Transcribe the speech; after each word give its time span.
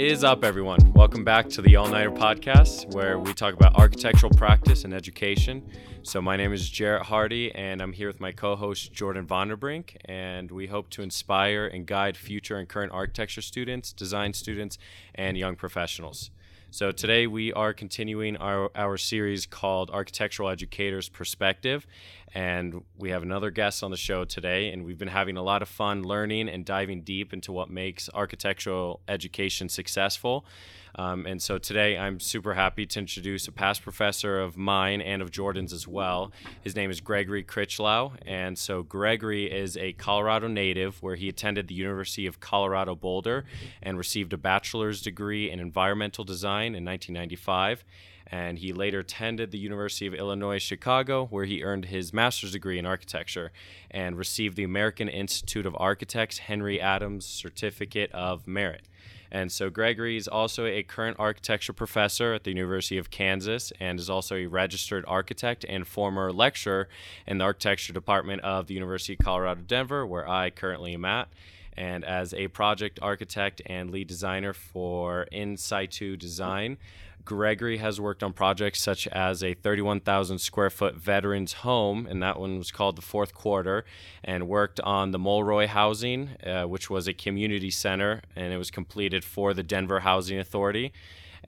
is 0.00 0.24
up, 0.24 0.44
everyone? 0.44 0.94
Welcome 0.94 1.24
back 1.24 1.50
to 1.50 1.60
the 1.60 1.76
All 1.76 1.86
Nighter 1.86 2.10
podcast, 2.10 2.94
where 2.94 3.18
we 3.18 3.34
talk 3.34 3.52
about 3.52 3.76
architectural 3.76 4.32
practice 4.32 4.84
and 4.84 4.94
education. 4.94 5.62
So, 6.02 6.22
my 6.22 6.38
name 6.38 6.54
is 6.54 6.70
Jarrett 6.70 7.02
Hardy, 7.02 7.54
and 7.54 7.82
I'm 7.82 7.92
here 7.92 8.06
with 8.06 8.18
my 8.18 8.32
co 8.32 8.56
host, 8.56 8.94
Jordan 8.94 9.26
Vonderbrink, 9.26 9.98
and 10.06 10.50
we 10.50 10.68
hope 10.68 10.88
to 10.90 11.02
inspire 11.02 11.66
and 11.66 11.84
guide 11.84 12.16
future 12.16 12.56
and 12.56 12.66
current 12.66 12.92
architecture 12.92 13.42
students, 13.42 13.92
design 13.92 14.32
students, 14.32 14.78
and 15.14 15.36
young 15.36 15.54
professionals. 15.54 16.30
So, 16.72 16.92
today 16.92 17.26
we 17.26 17.52
are 17.52 17.74
continuing 17.74 18.36
our, 18.36 18.70
our 18.76 18.96
series 18.96 19.44
called 19.44 19.90
Architectural 19.90 20.48
Educators 20.48 21.08
Perspective. 21.08 21.84
And 22.32 22.84
we 22.96 23.10
have 23.10 23.24
another 23.24 23.50
guest 23.50 23.82
on 23.82 23.90
the 23.90 23.96
show 23.96 24.24
today, 24.24 24.70
and 24.70 24.84
we've 24.84 24.96
been 24.96 25.08
having 25.08 25.36
a 25.36 25.42
lot 25.42 25.62
of 25.62 25.68
fun 25.68 26.04
learning 26.04 26.48
and 26.48 26.64
diving 26.64 27.02
deep 27.02 27.32
into 27.32 27.50
what 27.50 27.70
makes 27.70 28.08
architectural 28.14 29.00
education 29.08 29.68
successful. 29.68 30.46
Um, 30.94 31.26
and 31.26 31.40
so 31.40 31.58
today 31.58 31.96
I'm 31.96 32.20
super 32.20 32.54
happy 32.54 32.86
to 32.86 32.98
introduce 32.98 33.48
a 33.48 33.52
past 33.52 33.82
professor 33.82 34.40
of 34.40 34.56
mine 34.56 35.00
and 35.00 35.22
of 35.22 35.30
Jordan's 35.30 35.72
as 35.72 35.86
well. 35.86 36.32
His 36.62 36.76
name 36.76 36.90
is 36.90 37.00
Gregory 37.00 37.44
Crichlow. 37.44 38.12
And 38.26 38.58
so 38.58 38.82
Gregory 38.82 39.50
is 39.50 39.76
a 39.76 39.92
Colorado 39.92 40.48
native 40.48 41.02
where 41.02 41.16
he 41.16 41.28
attended 41.28 41.68
the 41.68 41.74
University 41.74 42.26
of 42.26 42.40
Colorado 42.40 42.94
Boulder 42.94 43.44
and 43.82 43.96
received 43.96 44.32
a 44.32 44.38
bachelor's 44.38 45.00
degree 45.02 45.50
in 45.50 45.60
environmental 45.60 46.24
design 46.24 46.74
in 46.74 46.84
1995 46.84 47.84
and 48.30 48.58
he 48.58 48.72
later 48.72 49.00
attended 49.00 49.50
the 49.50 49.58
University 49.58 50.06
of 50.06 50.14
Illinois 50.14 50.62
Chicago, 50.62 51.26
where 51.26 51.44
he 51.44 51.64
earned 51.64 51.86
his 51.86 52.12
master's 52.12 52.52
degree 52.52 52.78
in 52.78 52.86
architecture 52.86 53.50
and 53.90 54.16
received 54.16 54.56
the 54.56 54.62
American 54.62 55.08
Institute 55.08 55.66
of 55.66 55.76
Architects 55.78 56.38
Henry 56.38 56.80
Adams 56.80 57.26
Certificate 57.26 58.10
of 58.12 58.46
Merit. 58.46 58.86
And 59.32 59.52
so 59.52 59.70
Gregory 59.70 60.16
is 60.16 60.26
also 60.26 60.66
a 60.66 60.82
current 60.82 61.16
architecture 61.18 61.72
professor 61.72 62.32
at 62.34 62.44
the 62.44 62.50
University 62.50 62.98
of 62.98 63.10
Kansas 63.10 63.72
and 63.78 63.98
is 64.00 64.10
also 64.10 64.36
a 64.36 64.46
registered 64.46 65.04
architect 65.06 65.64
and 65.68 65.86
former 65.86 66.32
lecturer 66.32 66.88
in 67.26 67.38
the 67.38 67.44
architecture 67.44 67.92
department 67.92 68.42
of 68.42 68.66
the 68.66 68.74
University 68.74 69.12
of 69.12 69.20
Colorado 69.20 69.60
Denver, 69.66 70.04
where 70.04 70.28
I 70.28 70.50
currently 70.50 70.94
am 70.94 71.04
at. 71.04 71.28
And 71.76 72.04
as 72.04 72.34
a 72.34 72.48
project 72.48 72.98
architect 73.00 73.62
and 73.66 73.90
lead 73.90 74.08
designer 74.08 74.52
for 74.52 75.22
In 75.30 75.56
Situ 75.56 76.16
Design, 76.16 76.76
Gregory 77.24 77.78
has 77.78 78.00
worked 78.00 78.22
on 78.22 78.32
projects 78.32 78.80
such 78.80 79.06
as 79.08 79.42
a 79.42 79.54
31,000 79.54 80.38
square 80.38 80.70
foot 80.70 80.96
veterans 80.96 81.52
home, 81.54 82.06
and 82.06 82.22
that 82.22 82.38
one 82.38 82.58
was 82.58 82.70
called 82.70 82.96
the 82.96 83.02
Fourth 83.02 83.34
Quarter, 83.34 83.84
and 84.24 84.48
worked 84.48 84.80
on 84.80 85.10
the 85.10 85.18
Mulroy 85.18 85.66
Housing, 85.66 86.30
uh, 86.44 86.64
which 86.64 86.90
was 86.90 87.08
a 87.08 87.14
community 87.14 87.70
center, 87.70 88.22
and 88.34 88.52
it 88.52 88.56
was 88.56 88.70
completed 88.70 89.24
for 89.24 89.54
the 89.54 89.62
Denver 89.62 90.00
Housing 90.00 90.38
Authority. 90.38 90.92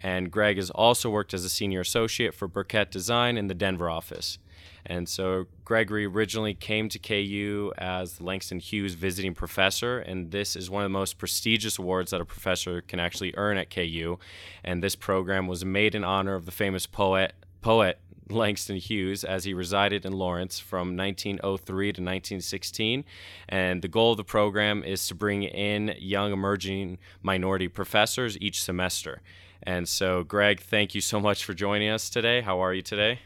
And 0.00 0.30
Greg 0.30 0.56
has 0.56 0.70
also 0.70 1.10
worked 1.10 1.32
as 1.32 1.44
a 1.44 1.48
senior 1.48 1.80
associate 1.80 2.34
for 2.34 2.48
Burkett 2.48 2.90
Design 2.90 3.36
in 3.36 3.46
the 3.46 3.54
Denver 3.54 3.88
office. 3.88 4.38
And 4.84 5.08
so 5.08 5.46
Gregory 5.64 6.06
originally 6.06 6.54
came 6.54 6.88
to 6.88 6.98
KU 6.98 7.72
as 7.78 8.20
Langston 8.20 8.58
Hughes 8.58 8.94
visiting 8.94 9.34
professor, 9.34 9.98
and 9.98 10.30
this 10.30 10.56
is 10.56 10.68
one 10.70 10.82
of 10.82 10.86
the 10.86 10.98
most 10.98 11.18
prestigious 11.18 11.78
awards 11.78 12.10
that 12.10 12.20
a 12.20 12.24
professor 12.24 12.80
can 12.80 12.98
actually 12.98 13.34
earn 13.36 13.56
at 13.56 13.70
KU. 13.70 14.18
And 14.64 14.82
this 14.82 14.96
program 14.96 15.46
was 15.46 15.64
made 15.64 15.94
in 15.94 16.04
honor 16.04 16.34
of 16.34 16.46
the 16.46 16.52
famous 16.52 16.86
poet 16.86 17.34
poet 17.60 17.98
Langston 18.28 18.76
Hughes 18.76 19.24
as 19.24 19.44
he 19.44 19.54
resided 19.54 20.04
in 20.04 20.12
Lawrence 20.12 20.58
from 20.58 20.96
1903 20.96 21.86
to 21.86 21.88
1916. 21.88 23.04
And 23.48 23.82
the 23.82 23.88
goal 23.88 24.12
of 24.12 24.16
the 24.16 24.24
program 24.24 24.82
is 24.82 25.06
to 25.08 25.14
bring 25.14 25.42
in 25.42 25.94
young 25.98 26.32
emerging 26.32 26.98
minority 27.22 27.68
professors 27.68 28.38
each 28.40 28.62
semester. 28.62 29.22
And 29.62 29.88
so, 29.88 30.24
Greg, 30.24 30.60
thank 30.60 30.94
you 30.94 31.00
so 31.00 31.20
much 31.20 31.44
for 31.44 31.54
joining 31.54 31.88
us 31.88 32.10
today. 32.10 32.40
How 32.40 32.58
are 32.60 32.74
you 32.74 32.82
today? 32.82 33.20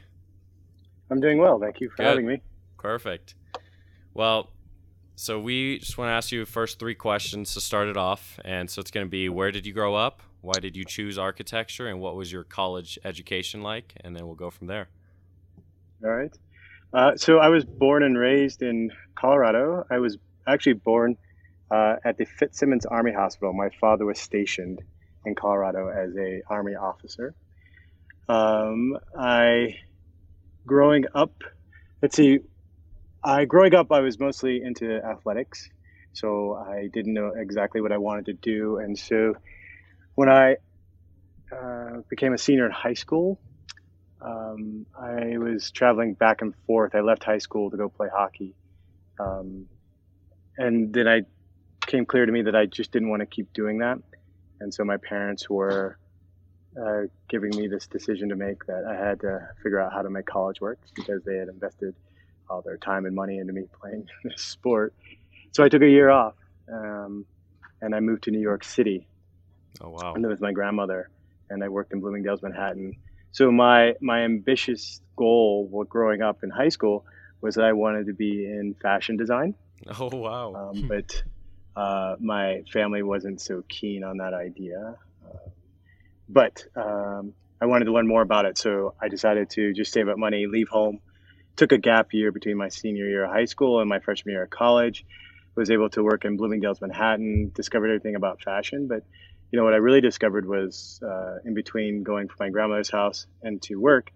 I'm 1.11 1.21
doing 1.21 1.39
well. 1.39 1.59
Thank 1.59 1.81
you 1.81 1.91
for 1.91 1.97
Good. 1.99 2.07
having 2.07 2.27
me. 2.27 2.41
Perfect. 2.79 3.35
Well, 4.15 4.51
so 5.15 5.41
we 5.41 5.79
just 5.79 5.97
want 5.97 6.09
to 6.11 6.13
ask 6.13 6.33
you 6.33 6.45
first 6.45 6.79
three 6.79 6.95
questions 6.95 7.55
to 7.55 7.61
start 7.61 7.89
it 7.89 7.97
off. 7.97 8.39
And 8.45 8.69
so 8.69 8.81
it's 8.81 8.91
going 8.91 9.07
to 9.07 9.11
be 9.11 9.29
where 9.29 9.51
did 9.51 9.67
you 9.67 9.73
grow 9.73 9.95
up? 9.95 10.23
Why 10.43 10.61
did 10.61 10.77
you 10.77 10.85
choose 10.85 11.19
architecture? 11.19 11.89
And 11.89 12.01
what 12.01 12.17
was 12.17 12.31
your 12.31 12.45
college 12.45 12.99
education 13.05 13.63
like? 13.63 13.95
And 14.03 14.15
then 14.15 14.27
we'll 14.27 14.37
go 14.37 14.51
from 14.51 14.67
there. 14.67 14.89
All 16.05 16.11
right. 16.11 16.33
Uh, 16.93 17.17
so 17.17 17.39
I 17.39 17.49
was 17.49 17.65
born 17.65 18.03
and 18.03 18.17
raised 18.17 18.63
in 18.63 18.91
Colorado. 19.15 19.85
I 19.91 19.99
was 19.99 20.19
actually 20.47 20.75
born 20.75 21.17
uh, 21.71 21.97
at 22.05 22.17
the 22.17 22.27
Fitzsimons 22.27 22.87
Army 22.87 23.13
Hospital. 23.13 23.53
My 23.53 23.71
father 23.81 24.05
was 24.05 24.21
stationed 24.21 24.83
in 25.25 25.35
Colorado 25.35 25.89
as 25.89 26.17
a 26.17 26.43
Army 26.49 26.75
officer. 26.75 27.35
Um, 28.29 28.97
I 29.19 29.77
growing 30.67 31.05
up, 31.15 31.33
let's 32.03 32.17
see, 32.17 32.41
I 33.25 33.45
growing 33.45 33.75
up, 33.75 33.93
I 33.93 34.01
was 34.01 34.19
mostly 34.19 34.61
into 34.63 35.01
athletics, 35.03 35.69
so 36.13 36.55
I 36.55 36.89
didn't 36.93 37.15
know 37.15 37.33
exactly 37.37 37.81
what 37.81 37.93
I 37.93 37.99
wanted 37.99 38.27
to 38.27 38.33
do, 38.35 38.79
and 38.79 38.99
so 38.99 39.35
when 40.15 40.29
I 40.29 40.57
uh, 41.57 42.01
became 42.11 42.33
a 42.33 42.39
senior 42.39 42.67
in 42.67 42.73
high 42.73 42.95
school, 42.95 43.41
um, 44.21 44.87
I 44.99 45.39
was 45.39 45.71
traveling 45.71 46.15
back 46.15 46.43
and 46.43 46.55
forth. 46.67 46.95
I 46.95 47.01
left 47.01 47.23
high 47.25 47.39
school 47.39 47.71
to 47.71 47.77
go 47.77 47.89
play 47.89 48.09
hockey, 48.13 48.55
um, 49.21 49.67
and 50.59 50.93
then 50.93 51.07
I 51.07 51.23
came 51.87 52.07
clear 52.07 52.27
to 52.27 52.33
me 52.33 52.43
that 52.43 52.57
I 52.57 52.67
just 52.67 52.93
didn't 52.93 53.11
want 53.11 53.21
to 53.21 53.27
keep 53.27 53.53
doing 53.53 53.79
that, 53.79 53.99
and 54.61 54.73
so 54.73 54.85
my 54.85 54.97
parents 54.97 55.49
were 55.49 55.99
uh, 56.81 57.03
giving 57.29 57.51
me 57.57 57.69
this 57.69 57.87
decision 57.87 58.29
to 58.29 58.37
make 58.37 58.67
that 58.67 58.85
I 58.85 58.95
had 58.95 59.21
to 59.21 59.49
figure 59.63 59.81
out 59.81 59.93
how 59.93 60.03
to 60.03 60.11
make 60.11 60.27
college 60.27 60.61
work 60.61 60.79
because 60.95 61.23
they 61.25 61.37
had 61.37 61.49
invested 61.49 61.95
all 62.49 62.63
their 62.63 62.77
time 62.77 63.07
and 63.07 63.15
money 63.15 63.39
into 63.39 63.53
me 63.53 63.65
playing 63.81 64.07
this 64.25 64.43
sport. 64.43 64.95
So 65.53 65.65
I 65.65 65.69
took 65.69 65.83
a 65.83 65.89
year 65.89 66.11
off 66.11 66.35
um, 66.73 67.25
and 67.81 67.95
I 67.95 68.01
moved 68.01 68.25
to 68.25 68.31
New 68.31 68.41
York 68.41 68.65
City. 68.65 69.07
Oh 69.81 69.91
wow! 69.91 70.15
And 70.15 70.27
with 70.27 70.41
my 70.41 70.53
grandmother, 70.53 71.11
and 71.51 71.63
I 71.63 71.69
worked 71.69 71.93
in 71.93 72.01
Bloomingdale's, 72.01 72.43
Manhattan. 72.43 72.97
So 73.33 73.51
my 73.51 73.95
my 74.01 74.21
ambitious 74.21 75.01
goal 75.17 75.67
while 75.71 75.85
growing 75.85 76.23
up 76.23 76.43
in 76.43 76.51
high 76.51 76.71
school 76.71 77.05
was 77.43 77.57
that 77.57 77.65
I 77.65 77.75
wanted 77.75 78.07
to 78.07 78.15
be 78.15 78.47
in 78.47 78.75
fashion 78.81 79.17
design. 79.17 79.55
Oh 79.99 80.09
wow! 80.17 80.55
Um, 80.55 80.89
but 80.89 81.23
uh, 81.77 82.17
my 82.21 82.63
family 82.73 83.03
wasn't 83.03 83.41
so 83.41 83.63
keen 83.69 84.03
on 84.03 84.17
that 84.19 84.33
idea. 84.33 84.97
But 86.29 86.65
um, 86.75 87.35
I 87.61 87.67
wanted 87.67 87.87
to 87.87 87.93
learn 87.93 88.07
more 88.07 88.23
about 88.23 88.45
it, 88.45 88.59
so 88.59 88.95
I 89.01 89.09
decided 89.09 89.51
to 89.51 89.73
just 89.73 89.93
save 89.93 90.09
up 90.09 90.19
money, 90.19 90.47
leave 90.47 90.69
home. 90.69 91.01
Took 91.57 91.73
a 91.73 91.79
gap 91.79 92.13
year 92.13 92.33
between 92.33 92.57
my 92.59 92.69
senior 92.69 93.07
year 93.07 93.25
of 93.25 93.31
high 93.31 93.47
school 93.47 93.81
and 93.81 93.89
my 93.89 93.99
freshman 94.01 94.35
year 94.35 94.43
of 94.43 94.51
college. 94.51 95.07
Was 95.55 95.71
able 95.71 95.89
to 95.91 96.03
work 96.03 96.27
in 96.27 96.37
Bloomingdale's, 96.37 96.83
Manhattan. 96.83 97.51
Discovered 97.55 97.89
everything 97.89 98.15
about 98.15 98.43
fashion, 98.43 98.89
but 98.89 99.05
you 99.51 99.59
know 99.59 99.65
what 99.65 99.73
I 99.73 99.79
really 99.79 100.03
discovered 100.03 100.47
was 100.47 101.01
uh, 101.03 101.39
in 101.47 101.55
between 101.55 102.03
going 102.03 102.29
from 102.29 102.37
my 102.41 102.51
grandmother's 102.51 102.91
house 102.91 103.27
and 103.43 103.63
to 103.63 103.77
work 103.77 104.13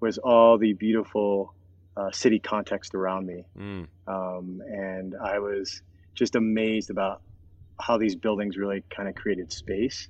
was 0.00 0.16
all 0.16 0.56
the 0.56 0.72
beautiful 0.72 1.52
uh, 1.94 2.10
city 2.12 2.38
context 2.38 2.94
around 2.94 3.26
me, 3.26 3.44
mm. 3.58 3.86
um, 4.06 4.62
and 4.66 5.14
I 5.22 5.40
was 5.40 5.82
just 6.14 6.36
amazed 6.36 6.88
about 6.88 7.20
how 7.78 7.98
these 7.98 8.14
buildings 8.14 8.56
really 8.56 8.82
kind 8.88 9.08
of 9.08 9.14
created 9.14 9.52
space 9.52 10.08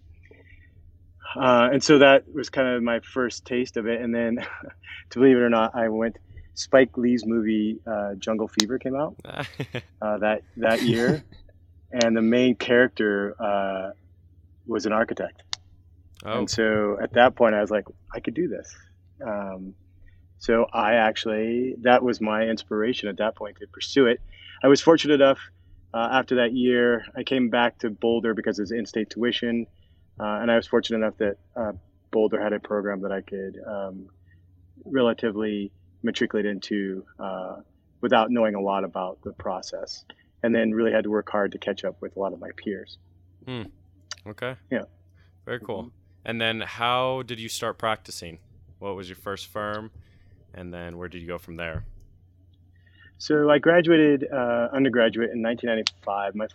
uh, 1.36 1.68
and 1.72 1.82
so 1.82 1.98
that 1.98 2.24
was 2.32 2.50
kind 2.50 2.68
of 2.68 2.82
my 2.82 3.00
first 3.00 3.44
taste 3.44 3.76
of 3.76 3.86
it. 3.86 4.00
And 4.00 4.14
then, 4.14 4.38
to 5.10 5.19
believe 5.19 5.36
it 5.36 5.40
or 5.40 5.50
not, 5.50 5.75
I 5.75 5.88
went. 5.88 6.19
Spike 6.54 6.98
Lee's 6.98 7.25
movie 7.25 7.78
uh, 7.86 8.14
Jungle 8.14 8.48
Fever 8.48 8.80
came 8.80 8.96
out 8.96 9.14
uh, 10.02 10.19
that 10.19 10.42
that 10.56 10.82
year, 10.82 11.22
and 11.92 12.16
the 12.16 12.22
main 12.22 12.56
character 12.56 13.36
uh, 13.40 13.90
was 14.66 14.84
an 14.84 14.92
architect. 14.92 15.40
Oh. 16.25 16.40
And 16.40 16.50
so 16.50 16.98
at 17.00 17.12
that 17.12 17.36
point, 17.36 17.54
I 17.54 17.60
was 17.60 17.70
like, 17.70 17.84
I 18.12 18.19
could 18.19 18.34
do 18.34 18.48
this. 18.48 18.74
Um, 19.24 19.74
so 20.38 20.66
I 20.72 20.94
actually 20.94 21.76
that 21.82 22.02
was 22.02 22.20
my 22.20 22.42
inspiration 22.42 23.08
at 23.08 23.19
that 23.19 23.36
point 23.36 23.58
to 23.60 23.69
pursue 23.69 24.06
it. 24.06 24.20
I 24.60 24.66
was 24.66 24.81
fortunate 24.81 25.14
enough 25.14 25.38
uh, 25.94 26.08
after 26.12 26.36
that 26.36 26.52
year, 26.52 27.06
I 27.16 27.22
came 27.22 27.48
back 27.48 27.78
to 27.78 27.90
Boulder 27.90 28.34
because 28.34 28.58
it 28.58 28.62
was 28.62 28.72
in-state 28.72 29.10
tuition 29.10 29.66
uh, 30.20 30.38
and 30.41 30.50
I 30.50 30.56
was 30.56 30.67
fortunate 30.67 30.99
enough 30.99 31.17
that 31.19 31.37
uh, 31.56 31.73
Boulder 32.11 32.41
had 32.41 32.53
a 32.53 32.61
program 32.61 33.03
that 33.03 33.12
I 33.12 33.20
could 33.20 33.61
um, 33.67 34.09
relatively 34.85 35.73
matriculate 36.03 36.47
into 36.47 37.05
uh, 37.19 37.56
without 38.00 38.31
knowing 38.31 38.55
a 38.55 38.61
lot 38.61 38.85
about 38.85 39.20
the 39.23 39.32
process. 39.32 40.05
And 40.43 40.55
then 40.55 40.70
really 40.70 40.93
had 40.93 41.05
to 41.05 41.11
work 41.11 41.29
hard 41.31 41.53
to 41.53 41.59
catch 41.59 41.85
up 41.85 42.00
with 42.00 42.17
a 42.17 42.20
lot 42.20 42.32
of 42.32 42.38
my 42.38 42.50
peers. 42.56 42.99
Hmm. 43.44 43.62
Okay. 44.26 44.55
Yeah. 44.70 44.85
Very 45.44 45.59
cool. 45.61 45.85
Mm-hmm. 45.85 45.88
And 46.25 46.41
then 46.41 46.61
how 46.61 47.23
did 47.23 47.41
you 47.41 47.49
start 47.49 47.79
practicing? 47.79 48.38
What 48.79 48.94
was 48.94 49.09
your 49.09 49.17
first 49.17 49.47
firm? 49.47 49.91
And 50.55 50.73
then 50.73 50.97
where 50.97 51.09
did 51.09 51.23
you 51.23 51.26
go 51.26 51.38
from 51.38 51.56
there? 51.56 51.85
So 53.19 53.50
I 53.50 53.59
graduated 53.59 54.26
uh, 54.32 54.69
undergraduate 54.73 55.31
in 55.32 55.43
1995. 55.43 56.35
My 56.37 56.47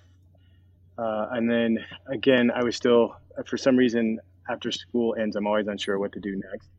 uh, 0.95 1.27
and 1.31 1.50
then 1.50 1.80
again, 2.07 2.51
I 2.51 2.63
was 2.63 2.75
still 2.75 3.15
for 3.47 3.57
some 3.57 3.75
reason, 3.75 4.19
after 4.50 4.71
school 4.71 5.15
ends, 5.19 5.35
I'm 5.35 5.47
always 5.47 5.68
unsure 5.68 5.97
what 6.00 6.12
to 6.13 6.19
do 6.19 6.35
next. 6.51 6.69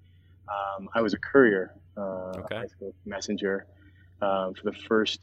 Um, 0.48 0.88
I 0.94 1.00
was 1.00 1.14
a 1.14 1.18
courier, 1.18 1.72
uh, 1.96 2.32
Okay. 2.38 2.56
high 2.56 2.66
school 2.66 2.94
messenger, 3.06 3.66
um, 4.20 4.54
for 4.54 4.64
the 4.64 4.76
first 4.88 5.20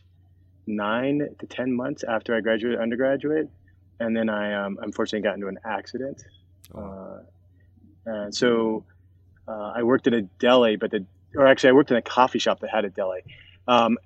nine 0.68 1.28
to 1.40 1.48
ten 1.48 1.74
months 1.74 2.04
after 2.04 2.36
I 2.36 2.42
graduated 2.42 2.80
undergraduate, 2.80 3.50
and 4.00 4.16
then 4.16 4.30
I 4.30 4.54
um, 4.54 4.80
unfortunately 4.82 5.22
got 5.28 5.36
into 5.36 5.48
an 5.48 5.60
accident. 5.66 6.24
Uh, 6.74 7.20
and 8.06 8.34
so 8.34 8.86
uh, 9.48 9.74
I 9.76 9.84
worked 9.84 10.08
in 10.08 10.14
a 10.14 10.22
deli, 10.40 10.76
but 10.76 10.92
the 10.92 11.06
or 11.36 11.48
actually 11.48 11.70
I 11.70 11.74
worked 11.74 11.92
in 11.92 11.98
a 11.98 12.02
coffee 12.02 12.40
shop 12.40 12.60
that 12.62 12.70
had 12.70 12.84
a 12.86 12.90
deli, 12.90 13.22
um, 13.68 13.98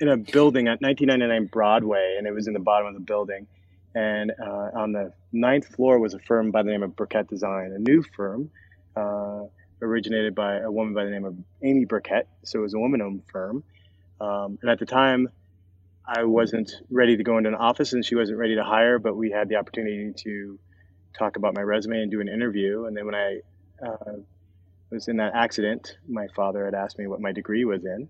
in 0.00 0.08
a 0.08 0.16
building 0.16 0.68
at 0.68 0.80
1999 0.80 1.46
Broadway, 1.46 2.16
and 2.18 2.26
it 2.26 2.32
was 2.32 2.46
in 2.46 2.52
the 2.52 2.60
bottom 2.60 2.86
of 2.88 2.94
the 2.94 3.00
building. 3.00 3.46
And 3.94 4.32
uh, 4.42 4.70
on 4.74 4.92
the 4.92 5.12
ninth 5.32 5.66
floor 5.74 5.98
was 5.98 6.14
a 6.14 6.18
firm 6.18 6.50
by 6.50 6.62
the 6.62 6.70
name 6.70 6.82
of 6.82 6.96
Burkett 6.96 7.28
Design, 7.28 7.72
a 7.72 7.78
new 7.78 8.02
firm 8.16 8.50
uh, 8.96 9.42
originated 9.82 10.34
by 10.34 10.58
a 10.58 10.70
woman 10.70 10.94
by 10.94 11.04
the 11.04 11.10
name 11.10 11.24
of 11.24 11.36
Amy 11.62 11.84
Burkett. 11.84 12.26
So 12.44 12.60
it 12.60 12.62
was 12.62 12.74
a 12.74 12.78
woman-owned 12.78 13.22
firm. 13.30 13.64
Um, 14.20 14.58
and 14.62 14.70
at 14.70 14.78
the 14.78 14.86
time, 14.86 15.28
I 16.06 16.24
wasn't 16.24 16.72
ready 16.90 17.16
to 17.16 17.22
go 17.22 17.38
into 17.38 17.48
an 17.48 17.54
office, 17.54 17.92
and 17.92 18.04
she 18.04 18.14
wasn't 18.14 18.38
ready 18.38 18.56
to 18.56 18.64
hire. 18.64 18.98
But 18.98 19.16
we 19.16 19.30
had 19.30 19.48
the 19.48 19.56
opportunity 19.56 20.12
to 20.24 20.58
talk 21.18 21.36
about 21.36 21.54
my 21.54 21.62
resume 21.62 22.00
and 22.00 22.10
do 22.10 22.20
an 22.20 22.28
interview. 22.28 22.86
And 22.86 22.96
then 22.96 23.06
when 23.06 23.14
I 23.14 23.40
uh, 23.84 24.16
was 24.90 25.08
in 25.08 25.18
that 25.18 25.34
accident, 25.34 25.96
my 26.08 26.28
father 26.34 26.64
had 26.64 26.74
asked 26.74 26.98
me 26.98 27.06
what 27.06 27.20
my 27.20 27.32
degree 27.32 27.64
was 27.64 27.84
in, 27.84 28.08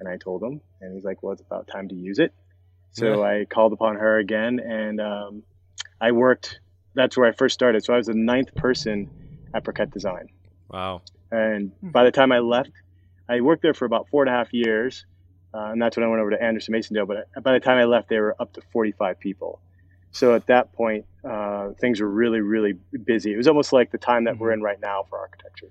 and 0.00 0.08
I 0.08 0.16
told 0.16 0.42
him, 0.42 0.60
and 0.80 0.94
he's 0.94 1.04
like, 1.04 1.22
"Well, 1.22 1.32
it's 1.32 1.42
about 1.42 1.66
time 1.66 1.88
to 1.88 1.94
use 1.94 2.18
it." 2.18 2.32
So 2.92 3.24
I 3.24 3.46
called 3.48 3.72
upon 3.72 3.96
her 3.96 4.18
again, 4.18 4.60
and 4.60 5.00
um, 5.00 5.42
I 6.00 6.12
worked. 6.12 6.60
That's 6.94 7.16
where 7.16 7.26
I 7.28 7.32
first 7.32 7.54
started. 7.54 7.84
So 7.84 7.94
I 7.94 7.96
was 7.96 8.06
the 8.06 8.14
ninth 8.14 8.54
person 8.54 9.08
at 9.54 9.64
Burkett 9.64 9.90
Design, 9.90 10.28
Wow. 10.68 11.02
and 11.30 11.72
by 11.82 12.04
the 12.04 12.10
time 12.10 12.32
I 12.32 12.38
left, 12.40 12.70
I 13.28 13.40
worked 13.40 13.62
there 13.62 13.74
for 13.74 13.84
about 13.86 14.08
four 14.10 14.22
and 14.22 14.28
a 14.30 14.32
half 14.36 14.52
years, 14.52 15.06
uh, 15.54 15.70
and 15.72 15.80
that's 15.80 15.96
when 15.96 16.04
I 16.04 16.08
went 16.08 16.20
over 16.20 16.30
to 16.30 16.42
Anderson 16.42 16.72
Mason 16.72 16.94
Dale. 16.94 17.06
But 17.06 17.28
by 17.42 17.52
the 17.52 17.60
time 17.60 17.78
I 17.78 17.84
left, 17.84 18.08
they 18.10 18.18
were 18.18 18.36
up 18.40 18.52
to 18.54 18.62
45 18.72 19.18
people. 19.20 19.60
So 20.10 20.34
at 20.34 20.46
that 20.48 20.74
point, 20.74 21.06
uh, 21.28 21.70
things 21.80 21.98
were 22.00 22.10
really, 22.10 22.40
really 22.40 22.74
busy. 23.06 23.32
It 23.32 23.38
was 23.38 23.48
almost 23.48 23.72
like 23.72 23.90
the 23.90 23.96
time 23.98 24.24
that 24.24 24.36
we're 24.38 24.52
in 24.52 24.60
right 24.60 24.78
now 24.80 25.04
for 25.08 25.18
architecture. 25.18 25.68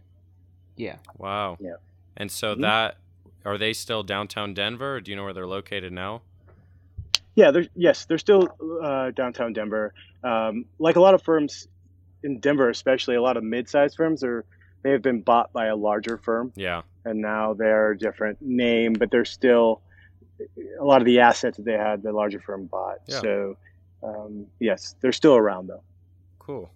Yeah. 0.76 0.96
Wow. 1.18 1.58
Yeah. 1.60 1.76
And 2.18 2.32
so 2.32 2.56
Mhm. 2.56 2.62
that 2.62 2.98
are 3.46 3.58
they 3.60 3.74
still 3.74 4.02
downtown 4.02 4.56
Denver? 4.56 4.96
Or 4.96 5.02
do 5.02 5.12
you 5.12 5.18
know 5.18 5.24
where 5.24 5.34
they're 5.34 5.46
located 5.48 5.94
now? 5.94 6.22
Yeah, 7.36 7.52
they're, 7.52 7.68
yes, 7.76 8.06
they're 8.06 8.18
still 8.18 8.50
uh, 8.84 9.12
downtown 9.12 9.54
Denver. 9.54 9.94
Um, 10.24 10.66
like 10.80 10.96
a 10.98 11.00
lot 11.00 11.14
of 11.14 11.24
firms 11.24 11.68
in 12.24 12.40
Denver, 12.40 12.70
especially 12.70 13.16
a 13.16 13.22
lot 13.22 13.38
of 13.38 13.44
mid-sized 13.44 13.96
firms, 13.96 14.24
are 14.24 14.46
they 14.84 14.92
have 14.92 15.02
been 15.02 15.22
bought 15.22 15.54
by 15.54 15.68
a 15.68 15.76
larger 15.76 16.18
firm, 16.18 16.52
Yeah. 16.56 16.82
and 17.06 17.22
now 17.22 17.54
they're 17.54 17.92
a 17.92 17.98
different 17.98 18.42
name, 18.42 18.94
but 18.94 19.12
they're 19.12 19.26
still 19.26 19.82
a 20.80 20.84
lot 20.84 21.02
of 21.02 21.06
the 21.06 21.20
assets 21.20 21.58
that 21.58 21.64
they 21.64 21.74
had 21.78 22.02
the 22.04 22.12
larger 22.12 22.40
firm 22.40 22.66
bought. 22.66 22.98
Yeah. 23.08 23.20
So 23.22 23.58
um, 24.04 24.48
yes, 24.60 24.96
they're 25.02 25.12
still 25.12 25.36
around 25.36 25.68
though. 25.68 25.84
Cool. 26.40 26.72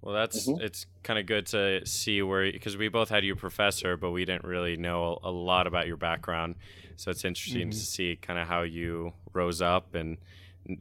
Well, 0.00 0.14
that's 0.14 0.46
Mhm. 0.46 0.60
it's 0.60 0.86
kind 1.02 1.18
of 1.18 1.26
good 1.26 1.46
to 1.46 1.84
see 1.84 2.22
where 2.22 2.50
because 2.52 2.76
we 2.76 2.88
both 2.88 3.08
had 3.08 3.24
you 3.24 3.34
professor, 3.34 3.96
but 3.96 4.10
we 4.12 4.24
didn't 4.24 4.44
really 4.44 4.76
know 4.76 5.18
a, 5.22 5.30
lot 5.30 5.66
about 5.66 5.86
your 5.86 5.96
background. 5.96 6.54
So 6.96 7.10
it's 7.10 7.24
interesting 7.24 7.70
to 7.70 7.76
Mhm. 7.76 7.80
see 7.80 8.16
kind 8.16 8.38
of 8.38 8.46
how 8.46 8.62
you 8.62 9.12
rose 9.32 9.60
up 9.60 9.94
and 9.94 10.18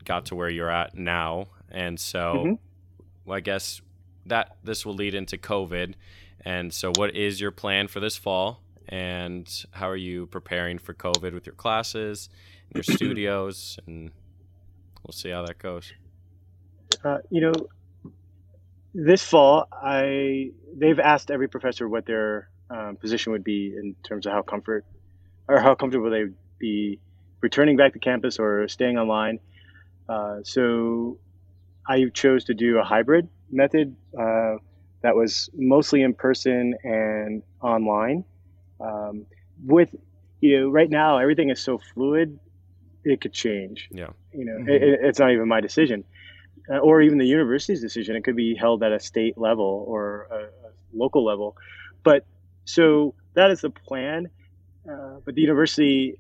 got 0.04 0.25
to 0.28 0.36
where 0.36 0.50
you're 0.50 0.69
at 0.69 0.96
now. 0.96 1.48
And 1.72 2.00
so, 2.00 2.44
Mhm. 2.46 2.60
well, 3.25 3.38
I 3.38 3.40
guess 3.40 3.81
that 4.25 4.58
this 4.64 4.86
will 4.86 4.94
lead 4.94 5.16
into 5.16 5.38
COVID. 5.38 5.96
And 6.42 6.74
so, 6.74 6.92
what 6.96 7.16
is 7.16 7.42
your 7.42 7.52
plan 7.52 7.88
for 7.88 8.00
this 8.00 8.18
fall? 8.18 8.62
And 8.90 9.48
how 9.72 9.90
are 9.90 9.98
you 9.98 10.28
preparing 10.28 10.78
for 10.78 10.94
COVID 10.94 11.34
with 11.34 11.46
your 11.46 11.56
classes, 11.56 12.30
and 12.70 12.75
your 12.75 12.84
studios, 12.98 13.80
and 13.88 14.12
we'll 15.04 15.12
see 15.13 15.30
how 15.30 15.46
that 15.46 15.58
goes. 15.58 15.92
Uh, 17.04 17.18
you 17.30 17.42
know, 17.42 17.54
this 18.98 19.24
fall, 19.24 19.68
I 19.72 20.50
they've 20.76 21.00
asked 21.00 21.32
every 21.32 21.48
professor 21.48 21.88
what 21.88 22.06
their 22.08 22.50
um, 22.70 22.98
position 22.98 23.34
would 23.34 23.44
be 23.44 23.74
in 23.78 23.96
terms 24.08 24.26
of 24.26 24.34
how 24.34 24.42
comfort 24.42 24.86
or 25.48 25.60
how 25.60 25.76
comfortable 25.76 26.10
they 26.10 26.24
would 26.24 26.36
be 26.60 27.00
returning 27.42 27.78
back 27.78 27.94
to 27.94 28.00
campus 28.00 28.40
or 28.40 28.68
staying 28.68 28.98
online. 28.98 29.40
Uh, 30.10 30.38
so 30.44 31.20
I 31.88 32.06
chose 32.14 32.46
to 32.46 32.56
do 32.56 32.80
a 32.80 32.84
hybrid 32.84 33.30
method 33.52 33.96
uh, 34.20 34.56
that 35.04 35.16
was 35.16 35.50
mostly 35.56 36.02
in 36.02 36.16
person 36.16 36.76
and 36.84 37.44
online. 37.62 38.26
Um, 38.80 39.28
with 39.64 39.94
you 40.42 40.62
know, 40.62 40.70
right 40.70 40.90
now 40.90 41.20
everything 41.20 41.50
is 41.52 41.62
so 41.62 41.80
fluid, 41.94 42.40
it 43.04 43.22
could 43.22 43.34
change. 43.34 43.90
Yeah. 43.92 44.10
You 44.34 44.46
know, 44.46 44.58
Mhm. 44.60 44.70
it, 44.70 44.84
it- 44.84 45.00
it's 45.04 45.20
not 45.20 45.32
even 45.32 45.48
my 45.48 45.62
decision 45.62 46.04
uh, 46.04 46.17
or 46.69 47.02
even 47.02 47.18
the 47.18 47.25
university's 47.25 47.81
decision. 47.81 48.16
It 48.16 48.24
could 48.24 48.36
be 48.36 48.56
held 48.56 48.84
at 48.84 48.92
a 48.92 49.00
state 49.00 49.38
level 49.38 49.86
or 49.88 50.28
a, 50.31 50.36
a 50.36 50.72
local 50.94 51.24
level. 51.24 51.56
But 52.04 52.25
so 52.66 53.16
that 53.34 53.52
is 53.52 53.62
the 53.62 53.69
plan. 53.69 54.30
Uh, 54.90 55.19
but 55.25 55.36
the 55.36 55.42
university, 55.42 56.19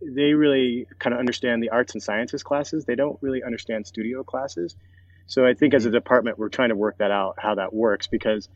they 0.00 0.32
really 0.32 0.86
kind 0.98 1.12
of 1.14 1.20
understand 1.20 1.62
the 1.62 1.70
arts 1.70 1.94
and 1.94 2.02
sciences 2.02 2.42
classes. 2.42 2.84
They 2.84 2.94
don't 2.94 3.18
really 3.22 3.42
understand 3.42 3.86
studio 3.86 4.22
classes. 4.22 4.76
So 5.26 5.44
I 5.44 5.54
think 5.54 5.74
as 5.74 5.86
a 5.86 5.90
department, 5.90 6.38
we're 6.38 6.48
trying 6.48 6.68
to 6.68 6.76
work 6.76 6.98
that 6.98 7.10
out, 7.10 7.36
how 7.38 7.56
that 7.56 7.74
works, 7.74 8.06
because 8.06 8.48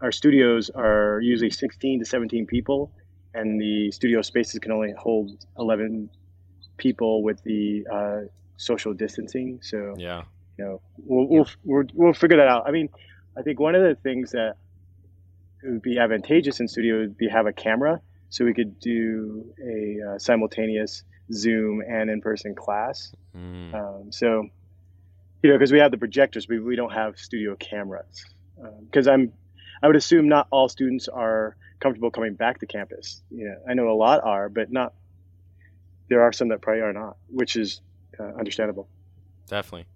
our 0.00 0.12
studios 0.12 0.70
are 0.70 1.20
usually 1.22 1.50
16 1.50 2.00
to 2.00 2.04
17 2.04 2.46
people, 2.46 2.92
and 3.32 3.60
the 3.60 3.90
studio 3.92 4.22
spaces 4.22 4.58
can 4.60 4.72
only 4.72 4.92
hold 4.98 5.30
11 5.56 6.10
people 6.76 7.22
with 7.22 7.42
the 7.44 7.86
uh, 7.92 8.28
social 8.56 8.92
distancing. 8.92 9.60
So 9.62 9.94
Yeah. 9.96 10.24
You 10.60 10.66
know, 10.66 10.80
we'll, 10.98 11.26
we'll, 11.26 11.48
we'll, 11.64 11.84
we'll 11.94 12.12
figure 12.12 12.36
that 12.36 12.46
out. 12.46 12.68
I 12.68 12.70
mean, 12.70 12.90
I 13.36 13.40
think 13.40 13.58
one 13.58 13.74
of 13.74 13.82
the 13.82 13.94
things 13.94 14.32
that 14.32 14.56
would 15.62 15.80
be 15.80 15.98
advantageous 15.98 16.60
in 16.60 16.68
studio 16.68 16.98
would 16.98 17.16
be 17.16 17.28
have 17.28 17.46
a 17.46 17.52
camera 17.52 18.02
so 18.28 18.44
we 18.44 18.52
could 18.52 18.78
do 18.78 19.54
a 19.58 19.98
uh, 20.06 20.18
simultaneous 20.18 21.02
Zoom 21.32 21.80
and 21.80 22.10
in-person 22.10 22.54
class. 22.54 23.12
Mm. 23.34 23.74
Um, 23.74 24.12
so, 24.12 24.48
you 25.42 25.50
know, 25.50 25.56
because 25.56 25.72
we 25.72 25.78
have 25.78 25.90
the 25.90 25.98
projectors, 25.98 26.44
but 26.44 26.62
we 26.62 26.76
don't 26.76 26.92
have 26.92 27.18
studio 27.18 27.56
cameras. 27.56 28.26
Because 28.84 29.08
I'm, 29.08 29.32
I 29.82 29.86
would 29.86 29.96
assume 29.96 30.28
not 30.28 30.46
all 30.50 30.68
students 30.68 31.08
are 31.08 31.56
comfortable 31.80 32.10
coming 32.10 32.34
back 32.34 32.60
to 32.60 32.66
campus. 32.66 33.22
You 33.30 33.46
know, 33.46 33.56
I 33.66 33.72
know 33.72 33.88
a 33.88 33.96
lot 33.96 34.22
are, 34.22 34.50
but 34.50 34.70
not. 34.70 34.92
There 36.10 36.22
are 36.22 36.32
some 36.34 36.48
that 36.48 36.60
probably 36.60 36.82
are 36.82 36.92
not, 36.92 37.16
which 37.28 37.56
is 37.56 37.80
uh, 38.18 38.24
understandable. 38.38 38.88
Definitely. 39.46 39.86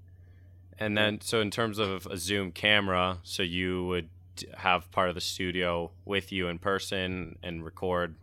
And 0.79 0.97
then, 0.97 1.21
so 1.21 1.41
in 1.41 1.51
terms 1.51 1.79
of 1.79 2.07
a 2.07 2.17
Zoom 2.17 2.53
camera, 2.53 3.19
so 3.23 3.43
you 3.43 3.87
would 3.87 4.09
have 4.57 4.91
part 4.91 5.09
of 5.09 5.15
the 5.15 5.21
studio 5.21 5.91
with 6.05 6.33
you 6.33 6.49
in 6.49 6.59
person 6.59 7.39
and 7.43 7.65
record 7.65 8.17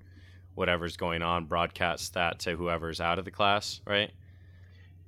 whatever's 0.55 0.97
going 0.97 1.21
on, 1.21 1.45
broadcast 1.45 2.13
that 2.15 2.39
to 2.39 2.55
whoever's 2.55 2.99
out 2.99 3.17
of 3.17 3.25
the 3.25 3.31
class, 3.31 3.79
right? 3.87 4.11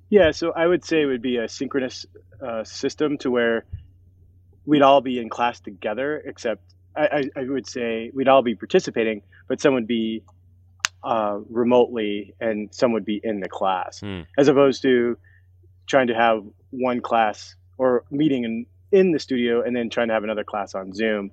Yeah, 0.08 0.30
so 0.30 0.52
I 0.52 0.66
would 0.66 0.84
say 0.84 1.02
it 1.02 1.06
would 1.06 1.22
be 1.22 1.36
a 1.36 1.48
synchronous 1.48 2.06
uh, 2.40 2.64
system 2.64 3.18
to 3.18 3.30
where 3.30 3.66
we'd 4.64 4.82
all 4.82 5.02
be 5.02 5.18
in 5.18 5.28
class 5.28 5.60
together, 5.60 6.22
except 6.24 6.62
I, 6.96 7.06
I, 7.36 7.40
I 7.40 7.44
would 7.44 7.66
say 7.66 8.10
we'd 8.14 8.28
all 8.28 8.42
be 8.42 8.54
participating, 8.54 9.22
but 9.48 9.60
some 9.60 9.74
would 9.74 9.86
be 9.86 10.22
uh, 11.02 11.38
remotely 11.50 12.34
and 12.40 12.72
some 12.72 12.92
would 12.92 13.04
be 13.04 13.20
in 13.22 13.40
the 13.40 13.48
class, 13.48 14.00
Hmm. 14.00 14.22
as 14.38 14.48
opposed 14.48 14.80
to 14.82 15.18
trying 15.86 16.06
to 16.08 16.14
have 16.14 16.42
one 16.70 17.00
class 17.00 17.54
or 17.78 18.04
meeting 18.10 18.44
in, 18.44 18.66
in 18.92 19.12
the 19.12 19.18
studio 19.18 19.62
and 19.62 19.74
then 19.74 19.90
trying 19.90 20.08
to 20.08 20.14
have 20.14 20.24
another 20.24 20.44
class 20.44 20.74
on 20.74 20.92
Zoom. 20.92 21.30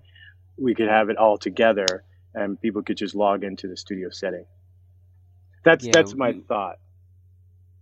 We 0.57 0.75
could 0.75 0.87
have 0.89 1.09
it 1.09 1.17
all 1.17 1.37
together 1.37 2.03
and 2.33 2.59
people 2.61 2.81
could 2.83 2.97
just 2.97 3.15
log 3.15 3.43
into 3.43 3.67
the 3.67 3.77
studio 3.77 4.09
setting. 4.09 4.45
That's 5.63 5.85
Yeah, 5.85 5.91
that's 5.93 6.15
my 6.15 6.31
we- 6.31 6.41
thought. 6.41 6.79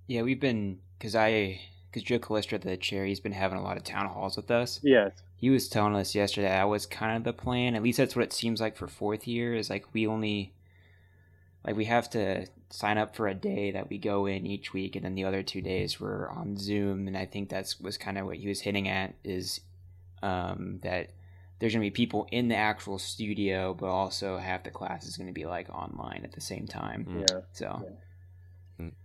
Yeah, 0.08 0.24
we've 0.24 0.40
been 0.40 0.80
because 0.98 1.16
I 1.16 1.62
because 1.92 2.04
Joe 2.04 2.20
Colistra, 2.20 2.60
the 2.62 2.78
chair, 2.78 3.06
he's 3.06 3.20
been 3.20 3.32
having 3.32 3.58
a 3.58 3.64
lot 3.64 3.78
of 3.78 3.84
town 3.84 4.08
halls 4.08 4.36
with 4.38 4.50
us. 4.52 4.80
Yes. 4.84 5.12
He 5.36 5.50
was 5.50 5.70
telling 5.70 5.96
us 5.96 6.14
yesterday 6.16 6.50
that 6.50 6.68
was 6.68 6.86
kind 6.86 7.16
of 7.18 7.24
the 7.24 7.34
plan. 7.34 7.76
At 7.76 7.84
least 7.84 7.98
that's 8.00 8.16
what 8.16 8.26
it 8.26 8.34
seems 8.34 8.60
like 8.60 8.76
for 8.76 8.88
fourth 8.88 9.28
year. 9.28 9.54
Is 9.56 9.70
like 9.70 9.86
we 9.94 10.06
only 10.08 10.54
like 11.66 11.76
we 11.76 11.86
have 11.86 12.10
to 12.12 12.46
sign 12.70 12.98
up 12.98 13.16
for 13.16 13.28
a 13.28 13.34
day 13.34 13.72
that 13.72 13.90
we 13.90 13.98
go 13.98 14.26
in 14.26 14.46
each 14.46 14.74
week, 14.74 14.96
and 14.96 15.04
then 15.04 15.16
the 15.16 15.26
other 15.26 15.44
two 15.44 15.62
days 15.62 16.00
we're 16.00 16.30
on 16.30 16.58
Zoom. 16.58 17.08
And 17.08 17.18
I 17.18 17.26
think 17.26 17.50
that's 17.50 17.80
was 17.80 17.98
kind 17.98 18.18
of 18.18 18.26
what 18.26 18.38
he 18.38 18.48
was 18.48 18.62
hitting 18.62 18.88
at 18.88 19.16
is 19.24 19.62
um, 20.22 20.80
that 20.84 21.12
there's 21.60 21.74
gonna 21.74 21.84
be 21.84 21.92
people 21.92 22.28
in 22.32 22.48
the 22.48 22.56
actual 22.56 22.98
studio, 23.00 23.74
but 23.74 23.88
also 23.88 24.38
half 24.38 24.64
the 24.64 24.72
class 24.72 25.06
is 25.06 25.18
gonna 25.18 25.34
be 25.34 25.46
like 25.46 25.70
online 25.70 26.22
at 26.24 26.32
the 26.32 26.42
same 26.42 26.68
time. 26.68 27.06
Mm. 27.10 27.20
Yeah. 27.30 27.40
So 27.54 27.86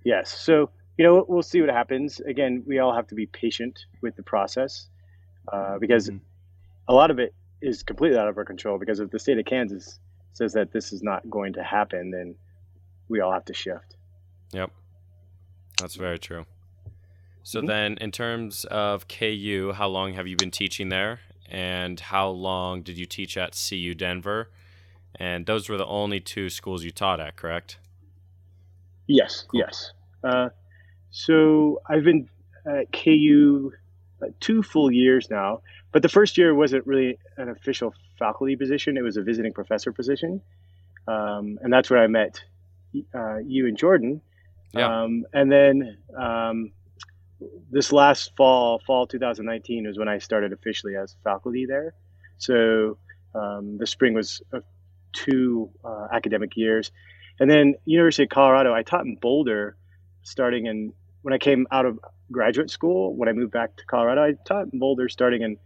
Yes. 0.04 0.30
So, 0.38 0.70
you 0.96 1.04
know, 1.04 1.25
we'll 1.28 1.42
see 1.42 1.61
what 1.61 1.70
happens. 1.70 2.20
Again, 2.20 2.62
we 2.66 2.78
all 2.78 2.94
have 2.94 3.08
to 3.08 3.14
be 3.14 3.26
patient 3.26 3.87
with 4.02 4.14
the 4.14 4.23
process 4.23 4.88
uh, 5.52 5.78
because 5.78 6.11
Mhm. 6.11 6.20
a 6.88 6.94
lot 6.94 7.11
of 7.11 7.18
it 7.18 7.34
is 7.61 7.82
completely 7.82 8.16
out 8.16 8.28
of 8.28 8.38
our 8.38 8.44
control 8.44 8.78
because 8.78 9.00
if 9.00 9.11
the 9.11 9.18
state 9.18 9.38
of 9.38 9.44
Kansas 9.44 9.99
says 10.32 10.52
that 10.52 10.73
this 10.73 10.92
is 10.92 11.02
not 11.02 11.28
going 11.28 11.54
to 11.54 11.62
happen, 11.62 12.11
then 12.11 12.37
we 13.08 13.20
all 13.20 13.32
have 13.32 13.44
to 13.46 13.54
shift. 13.54 13.96
Yep. 14.52 14.70
That's 15.80 15.96
very 15.96 16.18
true. 16.18 16.46
So 17.42 17.58
mm-hmm. 17.58 17.66
then 17.66 17.99
in 18.00 18.11
terms 18.11 18.64
of 18.64 19.06
KU, 19.08 19.73
how 19.75 19.88
long 19.88 20.14
have 20.14 20.26
you 20.26 20.37
been 20.37 20.50
teaching 20.50 20.88
there? 20.88 21.20
And 21.50 22.00
how 22.00 22.28
long 22.28 22.82
did 22.82 22.96
you 22.99 23.06
teach 23.06 23.37
at 23.37 23.56
CU 23.68 23.94
Denver? 23.94 24.50
And 25.16 25.46
those 25.46 25.68
were 25.68 25.76
the 25.76 25.87
only 25.87 26.20
two 26.20 26.49
schools 26.50 26.84
you 26.84 26.90
taught 26.90 27.20
at, 27.20 27.37
correct? 27.37 27.78
Yes, 29.06 29.44
cool. 29.49 29.61
yes. 29.61 29.92
Uh, 30.23 30.49
so 31.11 31.80
I've 31.88 32.04
been 32.04 32.28
at 32.66 32.90
KU 32.92 33.73
uh, 34.23 34.26
two 34.40 34.62
full 34.62 34.90
years 34.90 35.30
now, 35.30 35.61
but 35.92 36.02
the 36.02 36.08
first 36.08 36.38
year 36.38 36.54
wasn't 36.54 36.87
really 36.87 37.18
an 37.37 37.50
official 37.50 37.94
faculty 38.18 38.56
position; 38.56 38.96
it 38.96 39.02
was 39.02 39.16
a 39.16 39.23
visiting 39.23 39.52
professor 39.52 39.92
position, 39.92 40.40
um, 41.06 41.58
and 41.62 41.73
that's 41.73 41.90
where 41.90 42.02
I 42.02 42.06
met 42.06 42.42
uh, 43.14 43.38
you 43.38 43.66
and 43.66 43.76
Jordan. 43.76 44.20
Yeah. 44.72 45.02
Um, 45.02 45.24
and 45.32 45.50
then 45.50 45.98
um, 46.16 46.72
this 47.70 47.92
last 47.92 48.32
fall, 48.36 48.80
fall 48.86 49.06
2019, 49.06 49.86
was 49.86 49.98
when 49.98 50.08
I 50.08 50.18
started 50.18 50.52
officially 50.52 50.96
as 50.96 51.16
faculty 51.24 51.66
there. 51.66 51.94
So 52.38 52.98
um, 53.34 53.78
the 53.78 53.86
spring 53.86 54.14
was 54.14 54.42
uh, 54.52 54.60
two 55.12 55.70
uh, 55.84 56.08
academic 56.12 56.56
years, 56.56 56.90
and 57.38 57.50
then 57.50 57.74
University 57.84 58.24
of 58.24 58.30
Colorado. 58.30 58.74
I 58.74 58.82
taught 58.82 59.06
in 59.06 59.16
Boulder, 59.16 59.76
starting 60.22 60.66
in 60.66 60.92
when 61.22 61.32
I 61.32 61.38
came 61.38 61.66
out 61.70 61.86
of 61.86 61.98
graduate 62.30 62.70
school. 62.70 63.14
When 63.14 63.28
I 63.28 63.32
moved 63.32 63.52
back 63.52 63.76
to 63.76 63.84
Colorado, 63.86 64.22
I 64.22 64.32
taught 64.44 64.72
in 64.72 64.78
Boulder 64.78 65.08
starting 65.08 65.42
in 65.42 65.56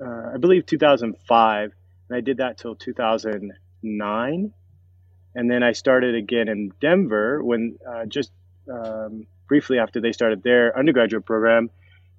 uh, 0.00 0.32
I 0.34 0.38
believe 0.38 0.66
2005, 0.66 1.72
and 2.08 2.16
I 2.16 2.20
did 2.20 2.38
that 2.38 2.58
till 2.58 2.74
2009, 2.74 4.52
and 5.34 5.50
then 5.50 5.62
I 5.62 5.72
started 5.72 6.14
again 6.14 6.48
in 6.48 6.72
Denver 6.80 7.42
when 7.42 7.78
uh, 7.88 8.06
just 8.06 8.32
um, 8.70 9.26
briefly 9.48 9.78
after 9.78 10.00
they 10.00 10.12
started 10.12 10.42
their 10.42 10.76
undergraduate 10.76 11.24
program 11.24 11.70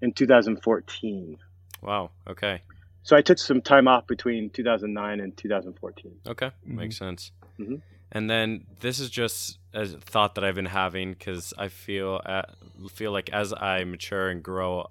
in 0.01 0.13
2014. 0.13 1.37
Wow. 1.81 2.11
Okay. 2.27 2.61
So 3.03 3.15
I 3.15 3.21
took 3.21 3.39
some 3.39 3.61
time 3.61 3.87
off 3.87 4.07
between 4.07 4.49
2009 4.51 5.19
and 5.19 5.35
2014. 5.35 6.11
Okay, 6.27 6.45
mm-hmm. 6.45 6.75
makes 6.75 6.97
sense. 6.97 7.31
Mm-hmm. 7.59 7.75
And 8.11 8.29
then 8.29 8.65
this 8.81 8.99
is 8.99 9.09
just 9.09 9.57
a 9.73 9.85
thought 9.85 10.35
that 10.35 10.43
I've 10.43 10.55
been 10.55 10.65
having 10.65 11.13
because 11.13 11.53
I 11.57 11.69
feel 11.69 12.21
at, 12.25 12.49
uh, 12.49 12.87
feel 12.89 13.11
like 13.11 13.29
as 13.29 13.53
I 13.53 13.83
mature 13.85 14.29
and 14.29 14.43
grow 14.43 14.89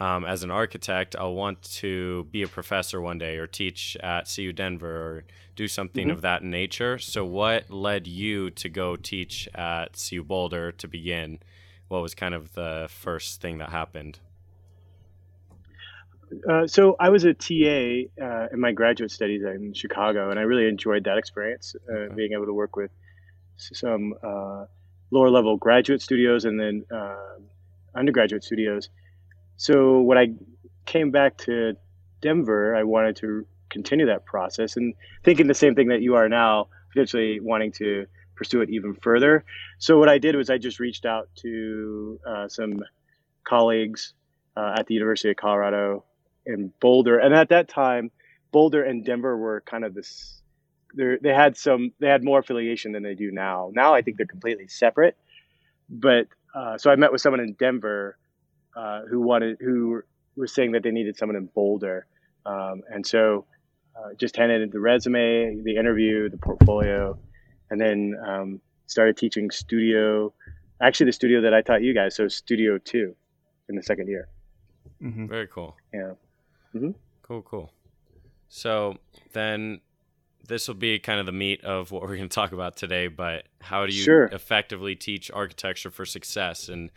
um, 0.00 0.24
as 0.24 0.42
an 0.42 0.50
architect, 0.50 1.14
I'll 1.18 1.34
want 1.34 1.62
to 1.80 2.24
be 2.30 2.42
a 2.42 2.48
professor 2.48 3.00
one 3.00 3.18
day 3.18 3.36
or 3.36 3.46
teach 3.46 3.96
at 4.02 4.32
CU 4.34 4.52
Denver 4.52 4.88
or 4.88 5.24
do 5.56 5.68
something 5.68 6.06
mm-hmm. 6.06 6.16
of 6.16 6.22
that 6.22 6.42
nature. 6.42 6.98
So, 6.98 7.24
what 7.24 7.70
led 7.70 8.06
you 8.06 8.50
to 8.50 8.68
go 8.68 8.96
teach 8.96 9.48
at 9.54 10.02
CU 10.08 10.24
Boulder 10.24 10.72
to 10.72 10.88
begin? 10.88 11.38
What 11.88 12.02
was 12.02 12.14
kind 12.14 12.34
of 12.34 12.54
the 12.54 12.86
first 12.88 13.40
thing 13.42 13.58
that 13.58 13.68
happened? 13.68 14.20
Uh, 16.48 16.66
so 16.66 16.94
I 17.00 17.08
was 17.10 17.24
a 17.24 17.34
TA 17.34 18.24
uh, 18.24 18.46
in 18.52 18.60
my 18.60 18.72
graduate 18.72 19.10
studies 19.10 19.42
in 19.42 19.74
Chicago, 19.74 20.30
and 20.30 20.38
I 20.38 20.42
really 20.42 20.68
enjoyed 20.68 21.04
that 21.04 21.18
experience, 21.18 21.74
uh, 21.88 21.92
okay. 21.92 22.14
being 22.14 22.32
able 22.32 22.46
to 22.46 22.54
work 22.54 22.76
with 22.76 22.90
some 23.56 24.14
uh, 24.22 24.64
lower 25.10 25.28
level 25.28 25.56
graduate 25.56 26.00
studios 26.00 26.44
and 26.44 26.58
then 26.58 26.84
uh, 26.94 27.16
undergraduate 27.94 28.44
studios. 28.44 28.88
So 29.60 30.00
when 30.00 30.16
I 30.16 30.28
came 30.86 31.10
back 31.10 31.36
to 31.44 31.74
Denver, 32.22 32.74
I 32.74 32.84
wanted 32.84 33.16
to 33.16 33.46
continue 33.68 34.06
that 34.06 34.24
process 34.24 34.78
and 34.78 34.94
thinking 35.22 35.48
the 35.48 35.54
same 35.54 35.74
thing 35.74 35.88
that 35.88 36.00
you 36.00 36.14
are 36.14 36.30
now, 36.30 36.68
potentially 36.90 37.40
wanting 37.40 37.70
to 37.72 38.06
pursue 38.36 38.62
it 38.62 38.70
even 38.70 38.94
further. 38.94 39.44
So 39.78 39.98
what 39.98 40.08
I 40.08 40.16
did 40.16 40.34
was 40.34 40.48
I 40.48 40.56
just 40.56 40.80
reached 40.80 41.04
out 41.04 41.28
to 41.42 42.18
uh, 42.26 42.48
some 42.48 42.80
colleagues 43.44 44.14
uh, 44.56 44.76
at 44.78 44.86
the 44.86 44.94
University 44.94 45.28
of 45.28 45.36
Colorado 45.36 46.04
in 46.46 46.72
Boulder, 46.80 47.18
and 47.18 47.34
at 47.34 47.50
that 47.50 47.68
time, 47.68 48.10
Boulder 48.52 48.82
and 48.82 49.04
Denver 49.04 49.36
were 49.36 49.60
kind 49.66 49.84
of 49.84 49.92
this. 49.92 50.40
They 50.94 51.34
had 51.34 51.58
some. 51.58 51.92
They 52.00 52.08
had 52.08 52.24
more 52.24 52.38
affiliation 52.38 52.92
than 52.92 53.02
they 53.02 53.14
do 53.14 53.30
now. 53.30 53.70
Now 53.74 53.92
I 53.92 54.00
think 54.00 54.16
they're 54.16 54.24
completely 54.24 54.68
separate. 54.68 55.18
But 55.90 56.28
uh, 56.54 56.78
so 56.78 56.90
I 56.90 56.96
met 56.96 57.12
with 57.12 57.20
someone 57.20 57.40
in 57.40 57.52
Denver 57.52 58.16
uh, 58.76 59.02
who 59.10 59.20
wanted 59.20 59.58
who 59.60 60.02
was 60.36 60.52
saying 60.52 60.72
that 60.72 60.82
they 60.82 60.90
needed 60.90 61.16
someone 61.16 61.36
in 61.36 61.46
Boulder, 61.46 62.06
um, 62.46 62.82
and 62.90 63.06
so 63.06 63.46
uh, 63.96 64.14
just 64.18 64.36
handed 64.36 64.72
the 64.72 64.80
resume, 64.80 65.62
the 65.62 65.76
interview, 65.76 66.28
the 66.28 66.38
portfolio, 66.38 67.18
and 67.70 67.80
then 67.80 68.14
um, 68.26 68.60
started 68.86 69.16
teaching 69.16 69.50
studio. 69.50 70.32
Actually, 70.82 71.06
the 71.06 71.12
studio 71.12 71.42
that 71.42 71.52
I 71.52 71.60
taught 71.60 71.82
you 71.82 71.94
guys, 71.94 72.16
so 72.16 72.28
Studio 72.28 72.78
Two, 72.78 73.14
in 73.68 73.76
the 73.76 73.82
second 73.82 74.08
year. 74.08 74.28
Mm-hmm. 75.02 75.26
Very 75.26 75.46
cool. 75.46 75.76
Yeah. 75.92 76.12
Mm-hmm. 76.74 76.90
Cool, 77.22 77.42
cool. 77.42 77.72
So 78.48 78.96
then 79.32 79.80
this 80.46 80.66
will 80.66 80.74
be 80.74 80.98
kind 80.98 81.20
of 81.20 81.26
the 81.26 81.32
meat 81.32 81.62
of 81.64 81.90
what 81.92 82.02
we're 82.02 82.16
going 82.16 82.28
to 82.28 82.34
talk 82.34 82.52
about 82.52 82.76
today, 82.76 83.06
but 83.06 83.46
how 83.60 83.86
do 83.86 83.94
you 83.94 84.02
sure. 84.02 84.24
effectively 84.26 84.96
teach 84.96 85.30
architecture 85.30 85.90
for 85.90 86.04
success? 86.04 86.68
And 86.68 86.90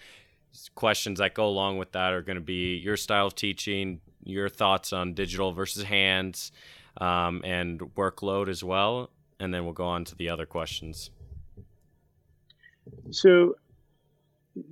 questions 0.75 1.19
that 1.19 1.33
go 1.33 1.45
along 1.48 1.77
with 1.77 1.91
that 1.93 2.13
are 2.13 2.22
going 2.22 2.36
to 2.36 2.41
be 2.41 2.75
your 2.77 2.98
style 2.98 3.27
of 3.27 3.36
teaching, 3.36 4.01
your 4.24 4.50
thoughts 4.50 4.93
on 4.93 5.13
digital 5.13 5.51
versus 5.51 5.83
hands, 5.83 6.51
um, 6.98 7.41
and 7.43 7.79
workload 7.95 8.50
as 8.50 8.63
well. 8.63 9.10
And 9.39 9.53
then 9.53 9.65
we'll 9.65 9.74
go 9.74 9.86
on 9.86 10.05
to 10.05 10.15
the 10.15 10.29
other 10.29 10.45
questions. 10.45 11.10
So, 13.12 13.55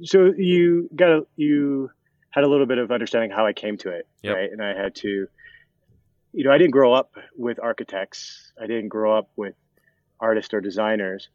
so 0.03 0.31
you 0.38 0.89
got 0.95 1.09
a, 1.09 1.27
you 1.35 1.89
had 2.29 2.43
a 2.43 2.47
little 2.47 2.65
bit 2.65 2.77
of 2.77 2.91
understanding 2.91 3.31
how 3.31 3.45
I 3.45 3.53
came 3.53 3.77
to 3.79 3.89
it, 3.89 4.07
yep. 4.21 4.35
right? 4.35 4.51
And 4.51 4.61
I 4.61 4.73
had 4.73 4.95
to, 4.95 5.27
you 6.33 6.43
know, 6.43 6.51
I 6.51 6.57
didn't 6.57 6.71
grow 6.71 6.93
up 6.93 7.11
with 7.35 7.59
architects. 7.59 8.53
I 8.61 8.67
didn't 8.67 8.89
grow 8.89 9.17
up 9.17 9.29
with 9.35 9.55
artists 10.19 10.53
or 10.53 10.61
designers, 10.61 11.29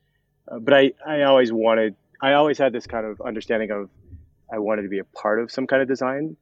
uh, 0.51 0.59
but 0.59 0.73
I, 0.73 0.93
I 1.07 1.23
always 1.23 1.53
wanted, 1.53 1.97
I 2.23 2.35
always 2.35 2.57
had 2.57 2.73
this 2.73 2.87
kind 2.87 3.05
of 3.05 3.21
understanding 3.21 3.71
of 3.73 3.91
I 4.53 4.59
wanted 4.59 4.83
to 4.83 4.89
be 4.89 4.99
a 4.99 5.05
part 5.05 5.41
of 5.41 5.51
some 5.51 5.67
kind 5.67 5.83
of 5.83 5.89
design. 5.89 6.37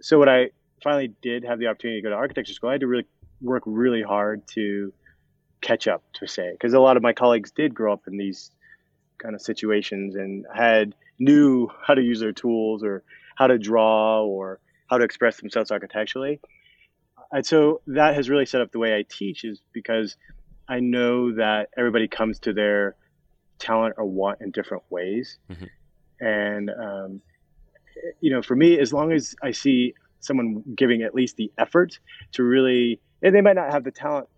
So 0.00 0.18
when 0.18 0.28
I 0.28 0.50
finally 0.82 1.12
did 1.22 1.44
have 1.44 1.58
the 1.58 1.66
opportunity 1.66 2.00
to 2.00 2.02
go 2.04 2.10
to 2.10 2.16
architecture 2.16 2.52
school, 2.52 2.70
I 2.70 2.72
had 2.72 2.80
to 2.80 2.86
really 2.86 3.06
work 3.40 3.62
really 3.66 4.02
hard 4.02 4.46
to 4.48 4.92
catch 5.60 5.88
up 5.88 6.02
to 6.14 6.26
say 6.26 6.52
because 6.52 6.72
a 6.72 6.80
lot 6.80 6.96
of 6.96 7.02
my 7.02 7.12
colleagues 7.12 7.50
did 7.50 7.74
grow 7.74 7.92
up 7.92 8.02
in 8.06 8.16
these 8.16 8.50
kind 9.18 9.34
of 9.34 9.40
situations 9.40 10.14
and 10.14 10.46
had 10.54 10.94
knew 11.18 11.68
how 11.84 11.94
to 11.94 12.02
use 12.02 12.20
their 12.20 12.32
tools 12.32 12.82
or 12.84 13.02
how 13.36 13.46
to 13.46 13.58
draw 13.58 14.24
or 14.24 14.60
how 14.88 14.98
to 14.98 15.04
express 15.04 15.40
themselves 15.40 15.70
architecturally. 15.70 16.40
And 17.30 17.44
so 17.44 17.82
that 17.88 18.14
has 18.14 18.30
really 18.30 18.46
set 18.46 18.60
up 18.60 18.72
the 18.72 18.78
way 18.78 18.96
I 18.96 19.04
teach 19.08 19.44
is 19.44 19.60
because 19.72 20.16
I 20.68 20.80
know 20.80 21.34
that 21.34 21.68
everybody 21.76 22.08
comes 22.08 22.38
to 22.40 22.52
their 22.52 22.96
talent 23.58 23.94
or 23.98 24.06
want 24.06 24.40
in 24.40 24.50
different 24.50 24.84
ways. 24.90 25.38
Mm-hmm. 25.50 25.64
And 26.20 26.70
um, 26.70 27.20
you 28.20 28.30
know, 28.30 28.42
for 28.42 28.56
me, 28.56 28.78
as 28.78 28.92
long 28.92 29.12
as 29.12 29.34
I 29.42 29.52
see 29.52 29.94
someone 30.20 30.62
giving 30.74 31.02
at 31.02 31.14
least 31.14 31.36
the 31.36 31.50
effort 31.58 31.98
to 32.32 32.42
really, 32.42 33.00
and 33.22 33.34
they 33.34 33.40
might 33.40 33.56
not 33.56 33.72
have 33.72 33.84
the 33.84 33.90
talent 33.90 34.28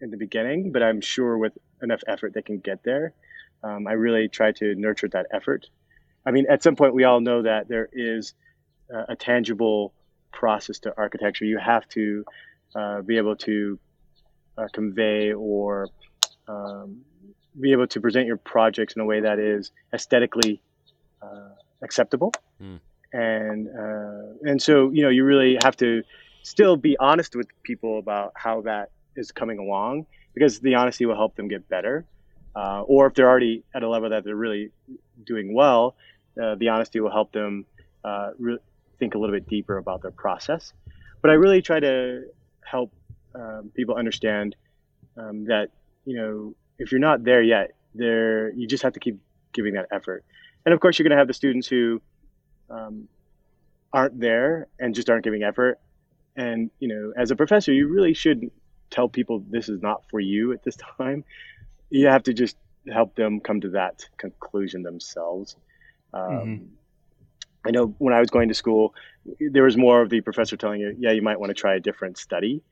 in 0.00 0.10
the 0.10 0.16
beginning, 0.16 0.72
but 0.72 0.82
I'm 0.82 1.00
sure 1.00 1.38
with 1.38 1.56
enough 1.82 2.00
effort 2.06 2.34
they 2.34 2.42
can 2.42 2.58
get 2.58 2.82
there. 2.82 3.14
Um, 3.62 3.86
I 3.86 3.92
really 3.92 4.28
try 4.28 4.52
to 4.52 4.74
nurture 4.74 5.08
that 5.08 5.26
effort. 5.32 5.66
I 6.24 6.30
mean, 6.30 6.46
at 6.48 6.62
some 6.62 6.76
point, 6.76 6.94
we 6.94 7.04
all 7.04 7.20
know 7.20 7.42
that 7.42 7.68
there 7.68 7.88
is 7.92 8.34
uh, 8.94 9.04
a 9.08 9.16
tangible 9.16 9.92
process 10.32 10.78
to 10.80 10.94
architecture. 10.96 11.44
You 11.44 11.58
have 11.58 11.88
to 11.90 12.24
uh, 12.74 13.02
be 13.02 13.16
able 13.16 13.36
to 13.36 13.78
uh, 14.56 14.68
convey 14.72 15.32
or 15.32 15.88
um, 16.48 17.02
be 17.58 17.72
able 17.72 17.86
to 17.88 18.00
present 18.00 18.26
your 18.26 18.36
projects 18.36 18.94
in 18.94 19.02
a 19.02 19.04
way 19.04 19.20
that 19.20 19.38
is 19.38 19.72
aesthetically 19.92 20.62
acceptable. 21.82 22.32
Mm 22.62 22.80
and 23.12 23.68
uh, 23.68 24.48
and 24.48 24.62
so 24.62 24.90
you 24.90 25.02
know 25.02 25.08
you 25.08 25.24
really 25.24 25.58
have 25.64 25.76
to 25.76 26.02
still 26.42 26.76
be 26.76 26.96
honest 26.98 27.34
with 27.34 27.48
people 27.62 27.98
about 27.98 28.32
how 28.34 28.60
that 28.62 28.90
is 29.16 29.32
coming 29.32 29.58
along 29.58 30.06
because 30.34 30.60
the 30.60 30.74
honesty 30.74 31.06
will 31.06 31.16
help 31.16 31.34
them 31.36 31.48
get 31.48 31.68
better. 31.68 32.04
Uh, 32.54 32.82
or 32.82 33.06
if 33.06 33.14
they're 33.14 33.28
already 33.28 33.62
at 33.74 33.82
a 33.84 33.88
level 33.88 34.10
that 34.10 34.24
they're 34.24 34.34
really 34.34 34.70
doing 35.24 35.54
well 35.54 35.94
uh, 36.42 36.56
the 36.56 36.68
honesty 36.68 36.98
will 36.98 37.10
help 37.10 37.30
them 37.32 37.64
uh, 38.04 38.30
re- 38.38 38.58
think 38.98 39.14
a 39.14 39.18
little 39.18 39.34
bit 39.34 39.48
deeper 39.48 39.76
about 39.78 40.02
their 40.02 40.10
process. 40.10 40.72
But 41.22 41.30
i 41.30 41.34
really 41.34 41.62
try 41.62 41.80
to 41.80 42.24
help 42.62 42.92
um, 43.34 43.70
people 43.74 43.94
understand 43.94 44.56
um, 45.16 45.44
that 45.44 45.68
you 46.04 46.16
know 46.16 46.54
if 46.78 46.90
you're 46.90 47.00
not 47.00 47.24
there 47.24 47.42
yet 47.42 47.72
there 47.94 48.50
you 48.52 48.66
just 48.66 48.82
have 48.82 48.94
to 48.94 49.00
keep 49.00 49.18
giving 49.52 49.74
that 49.74 49.86
effort 49.92 50.24
and 50.64 50.74
of 50.74 50.80
course 50.80 50.98
you're 50.98 51.04
going 51.04 51.16
to 51.16 51.20
have 51.20 51.28
the 51.28 51.34
students 51.34 51.66
who 51.66 52.00
um, 52.70 53.08
aren't 53.92 54.18
there 54.18 54.68
and 54.78 54.94
just 54.94 55.10
aren't 55.10 55.24
giving 55.24 55.42
effort. 55.42 55.78
and 56.36 56.70
you 56.78 56.88
know, 56.88 57.12
as 57.16 57.30
a 57.30 57.36
professor, 57.36 57.72
you 57.72 57.88
really 57.88 58.14
should 58.14 58.50
tell 58.90 59.08
people 59.08 59.44
this 59.50 59.68
is 59.68 59.80
not 59.82 60.02
for 60.10 60.20
you 60.20 60.52
at 60.52 60.62
this 60.62 60.76
time. 60.98 61.24
You 61.90 62.06
have 62.06 62.22
to 62.24 62.32
just 62.32 62.56
help 62.92 63.14
them 63.14 63.40
come 63.40 63.60
to 63.60 63.70
that 63.70 64.04
conclusion 64.16 64.82
themselves. 64.82 65.56
Um, 66.12 66.22
mm-hmm. 66.22 66.64
I 67.66 67.70
know 67.72 67.94
when 67.98 68.14
I 68.14 68.20
was 68.20 68.30
going 68.30 68.48
to 68.48 68.54
school, 68.54 68.94
there 69.38 69.64
was 69.64 69.76
more 69.76 70.00
of 70.00 70.08
the 70.08 70.22
professor 70.22 70.56
telling 70.56 70.80
you, 70.80 70.96
yeah, 70.98 71.10
you 71.10 71.20
might 71.20 71.38
want 71.38 71.50
to 71.50 71.54
try 71.54 71.74
a 71.74 71.80
different 71.80 72.16
study. 72.16 72.62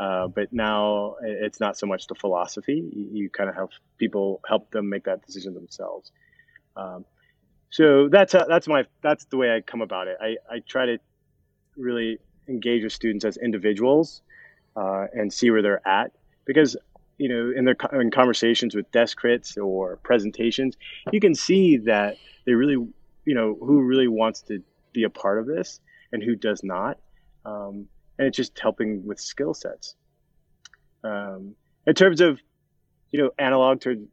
Uh, 0.00 0.28
but 0.28 0.52
now 0.52 1.16
it's 1.22 1.58
not 1.58 1.76
so 1.76 1.84
much 1.84 2.06
the 2.06 2.14
philosophy. 2.14 2.88
You, 2.94 3.08
you, 3.12 3.30
kind 3.30 3.50
of 3.50 3.56
help 3.56 3.72
people 3.98 4.40
help 4.48 4.70
them 4.70 4.88
make 4.88 5.04
that 5.04 5.26
decision 5.26 5.54
themselves. 5.54 6.12
Um, 6.76 7.04
so 7.70 8.08
that's 8.08 8.34
uh, 8.34 8.44
that's 8.48 8.66
my 8.66 8.84
that's 9.02 9.24
the 9.26 9.36
way 9.36 9.54
I 9.54 9.60
come 9.60 9.82
about 9.82 10.08
it. 10.08 10.16
I, 10.20 10.36
I 10.50 10.60
try 10.60 10.86
to 10.86 10.98
really 11.76 12.18
engage 12.48 12.82
with 12.82 12.92
students 12.92 13.24
as 13.24 13.36
individuals 13.36 14.22
uh, 14.76 15.06
and 15.12 15.32
see 15.32 15.50
where 15.50 15.62
they're 15.62 15.86
at 15.86 16.12
because 16.44 16.76
you 17.18 17.28
know 17.28 17.52
in 17.56 17.64
their 17.64 17.76
in 18.00 18.10
conversations 18.10 18.74
with 18.74 18.90
desk 18.90 19.20
crits 19.20 19.56
or 19.62 19.96
presentations, 19.96 20.76
you 21.12 21.20
can 21.20 21.34
see 21.34 21.76
that 21.78 22.16
they 22.46 22.52
really 22.52 22.76
you 23.24 23.34
know 23.34 23.56
who 23.60 23.82
really 23.82 24.08
wants 24.08 24.40
to 24.42 24.62
be 24.92 25.04
a 25.04 25.10
part 25.10 25.38
of 25.38 25.46
this 25.46 25.80
and 26.12 26.22
who 26.22 26.34
does 26.34 26.64
not 26.64 26.98
um, 27.44 27.86
and 28.18 28.26
it's 28.26 28.36
just 28.36 28.58
helping 28.58 29.06
with 29.06 29.20
skill 29.20 29.54
sets 29.54 29.94
um, 31.04 31.54
in 31.86 31.94
terms 31.94 32.20
of 32.20 32.40
you 33.10 33.22
know 33.22 33.30
analog 33.38 33.80
to 33.80 34.08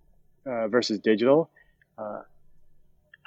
uh, 0.45 0.67
versus 0.67 0.99
digital 0.99 1.49
uh, 1.97 2.21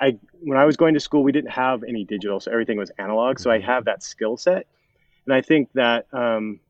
i 0.01 0.17
when 0.41 0.59
i 0.59 0.65
was 0.65 0.77
going 0.77 0.95
to 0.95 1.01
school 1.01 1.23
we 1.23 1.33
didn't 1.33 1.51
have 1.51 1.83
any 1.83 2.05
digital 2.05 2.41
so 2.41 2.51
everything 2.51 2.79
was 2.79 2.91
analog 2.99 3.39
so 3.39 3.51
i 3.51 3.59
have 3.59 3.85
that 3.85 4.03
skill 4.03 4.37
set 4.37 4.67
and 5.27 5.35
i 5.35 5.41
think 5.41 5.69
that 5.75 6.07
um, 6.13 6.61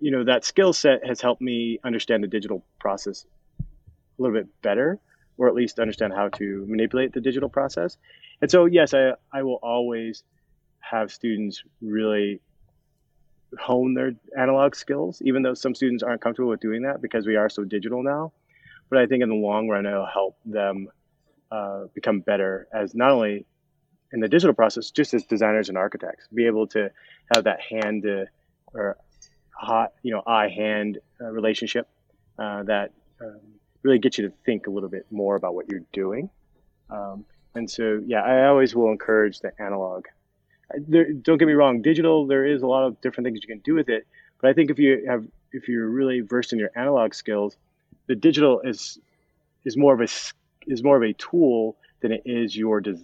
you 0.00 0.10
know 0.10 0.24
that 0.24 0.44
skill 0.44 0.72
set 0.72 1.04
has 1.06 1.20
helped 1.20 1.42
me 1.42 1.78
understand 1.84 2.22
the 2.22 2.28
digital 2.28 2.64
process 2.78 3.26
a 3.60 4.22
little 4.22 4.36
bit 4.36 4.48
better 4.62 5.00
or 5.38 5.48
at 5.48 5.54
least 5.54 5.78
understand 5.78 6.12
how 6.12 6.28
to 6.28 6.66
manipulate 6.68 7.12
the 7.12 7.20
digital 7.20 7.48
process. 7.48 7.96
And 8.42 8.50
so, 8.50 8.66
yes, 8.66 8.92
I, 8.92 9.12
I 9.32 9.42
will 9.44 9.60
always 9.62 10.24
have 10.80 11.12
students 11.12 11.62
really 11.80 12.40
hone 13.58 13.94
their 13.94 14.12
analog 14.36 14.74
skills, 14.74 15.22
even 15.24 15.42
though 15.42 15.54
some 15.54 15.74
students 15.74 16.02
aren't 16.02 16.20
comfortable 16.20 16.50
with 16.50 16.60
doing 16.60 16.82
that 16.82 17.00
because 17.00 17.26
we 17.26 17.36
are 17.36 17.48
so 17.48 17.64
digital 17.64 18.02
now. 18.02 18.32
But 18.90 18.98
I 18.98 19.06
think 19.06 19.22
in 19.22 19.28
the 19.28 19.34
long 19.34 19.68
run, 19.68 19.86
it'll 19.86 20.06
help 20.06 20.36
them 20.44 20.88
uh, 21.50 21.84
become 21.94 22.20
better 22.20 22.68
as 22.72 22.94
not 22.94 23.10
only 23.10 23.46
in 24.12 24.20
the 24.20 24.28
digital 24.28 24.54
process, 24.54 24.90
just 24.90 25.14
as 25.14 25.24
designers 25.24 25.68
and 25.68 25.76
architects, 25.76 26.26
be 26.32 26.46
able 26.46 26.66
to 26.68 26.90
have 27.34 27.44
that 27.44 27.60
hand 27.60 28.02
to, 28.02 28.26
or 28.72 28.96
hot, 29.52 29.92
you 30.02 30.12
know, 30.12 30.22
eye 30.26 30.48
hand 30.48 30.98
uh, 31.20 31.26
relationship 31.26 31.88
uh, 32.38 32.62
that 32.62 32.92
um, 33.20 33.40
really 33.82 33.98
gets 33.98 34.18
you 34.18 34.28
to 34.28 34.34
think 34.44 34.66
a 34.66 34.70
little 34.70 34.88
bit 34.88 35.06
more 35.10 35.36
about 35.36 35.54
what 35.54 35.70
you're 35.70 35.84
doing. 35.92 36.30
Um, 36.90 37.24
and 37.54 37.70
so, 37.70 38.00
yeah, 38.06 38.22
I 38.22 38.46
always 38.46 38.74
will 38.74 38.90
encourage 38.90 39.40
the 39.40 39.52
analog. 39.60 40.06
There, 40.76 41.12
don't 41.12 41.38
get 41.38 41.48
me 41.48 41.54
wrong, 41.54 41.82
digital. 41.82 42.26
There 42.26 42.44
is 42.44 42.62
a 42.62 42.66
lot 42.66 42.84
of 42.84 43.00
different 43.00 43.26
things 43.26 43.40
you 43.42 43.48
can 43.48 43.60
do 43.60 43.74
with 43.74 43.88
it, 43.88 44.06
but 44.40 44.50
I 44.50 44.52
think 44.52 44.70
if 44.70 44.78
you 44.78 45.06
have, 45.08 45.24
if 45.52 45.66
you're 45.66 45.88
really 45.88 46.20
versed 46.20 46.52
in 46.52 46.58
your 46.58 46.70
analog 46.76 47.14
skills, 47.14 47.56
the 48.06 48.14
digital 48.14 48.60
is 48.60 48.98
is 49.64 49.76
more 49.76 49.94
of 49.94 50.00
a 50.00 50.08
is 50.66 50.82
more 50.82 50.96
of 50.96 51.02
a 51.02 51.12
tool 51.14 51.76
than 52.00 52.12
it 52.12 52.22
is 52.24 52.56
your 52.56 52.80
des, 52.80 52.98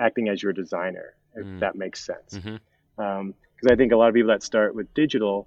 acting 0.00 0.28
as 0.28 0.42
your 0.42 0.52
designer. 0.52 1.14
If 1.34 1.46
mm. 1.46 1.60
that 1.60 1.76
makes 1.76 2.04
sense, 2.04 2.34
because 2.34 2.60
mm-hmm. 2.98 3.02
um, 3.02 3.34
I 3.70 3.74
think 3.74 3.92
a 3.92 3.96
lot 3.96 4.08
of 4.08 4.14
people 4.14 4.28
that 4.30 4.42
start 4.42 4.74
with 4.74 4.92
digital, 4.94 5.46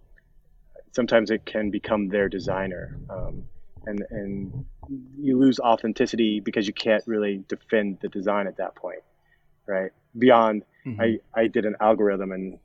sometimes 0.92 1.32
it 1.32 1.46
can 1.46 1.72
become 1.72 2.10
their 2.10 2.30
designer. 2.30 2.98
Um, 3.10 3.44
and 3.86 4.06
and 4.10 4.66
you 5.20 5.38
lose 5.38 5.60
authenticity 5.60 6.40
because 6.40 6.68
you 6.68 6.74
can't 6.74 7.04
really 7.08 7.44
defend 7.48 8.00
the 8.02 8.08
design 8.10 8.48
at 8.48 8.58
that 8.58 8.76
point, 8.76 9.02
right? 9.66 9.92
Beyond, 10.18 10.64
mm-hmm. 10.86 11.02
I 11.02 11.20
I 11.34 11.48
did 11.48 11.66
an 11.66 11.76
algorithm 11.80 12.32
and 12.32 12.60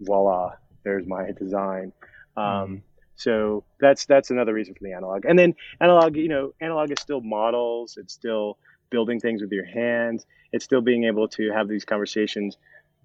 voila, 0.00 0.52
there's 0.84 1.06
my 1.06 1.32
design. 1.32 1.92
Um, 2.36 2.44
mm-hmm. 2.44 2.74
So 3.20 3.64
that's 3.80 4.06
that's 4.06 4.30
another 4.30 4.54
reason 4.54 4.74
for 4.74 4.84
the 4.84 4.92
analog. 4.92 5.24
And 5.26 5.38
then 5.38 5.54
analog, 5.80 6.16
you 6.16 6.28
know, 6.28 6.54
analog 6.60 6.90
is 6.90 7.00
still 7.00 7.20
models. 7.20 7.96
It's 7.96 8.14
still 8.14 8.58
building 8.90 9.20
things 9.20 9.42
with 9.42 9.52
your 9.52 9.66
hands. 9.66 10.24
It's 10.52 10.64
still 10.64 10.80
being 10.80 11.04
able 11.04 11.28
to 11.28 11.50
have 11.52 11.68
these 11.68 11.84
conversations 11.84 12.56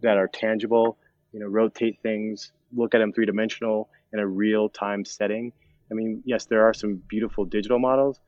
that 0.02 0.18
are 0.18 0.28
tangible. 0.28 0.98
You 1.34 1.42
know, 1.42 1.48
rotate 1.48 2.00
things, 2.02 2.54
look 2.74 2.96
at 2.96 3.00
them 3.00 3.12
three 3.12 3.26
dimensional 3.26 3.90
in 4.14 4.20
a 4.20 4.28
real 4.28 4.70
time 4.70 5.04
setting 5.04 5.52
I 5.92 5.94
mean, 5.94 6.22
yes, 6.26 6.46
there 6.46 6.66
are 6.66 6.74
some 6.74 7.02
beautiful 7.08 7.46
digital 7.46 7.80
models, 7.80 8.20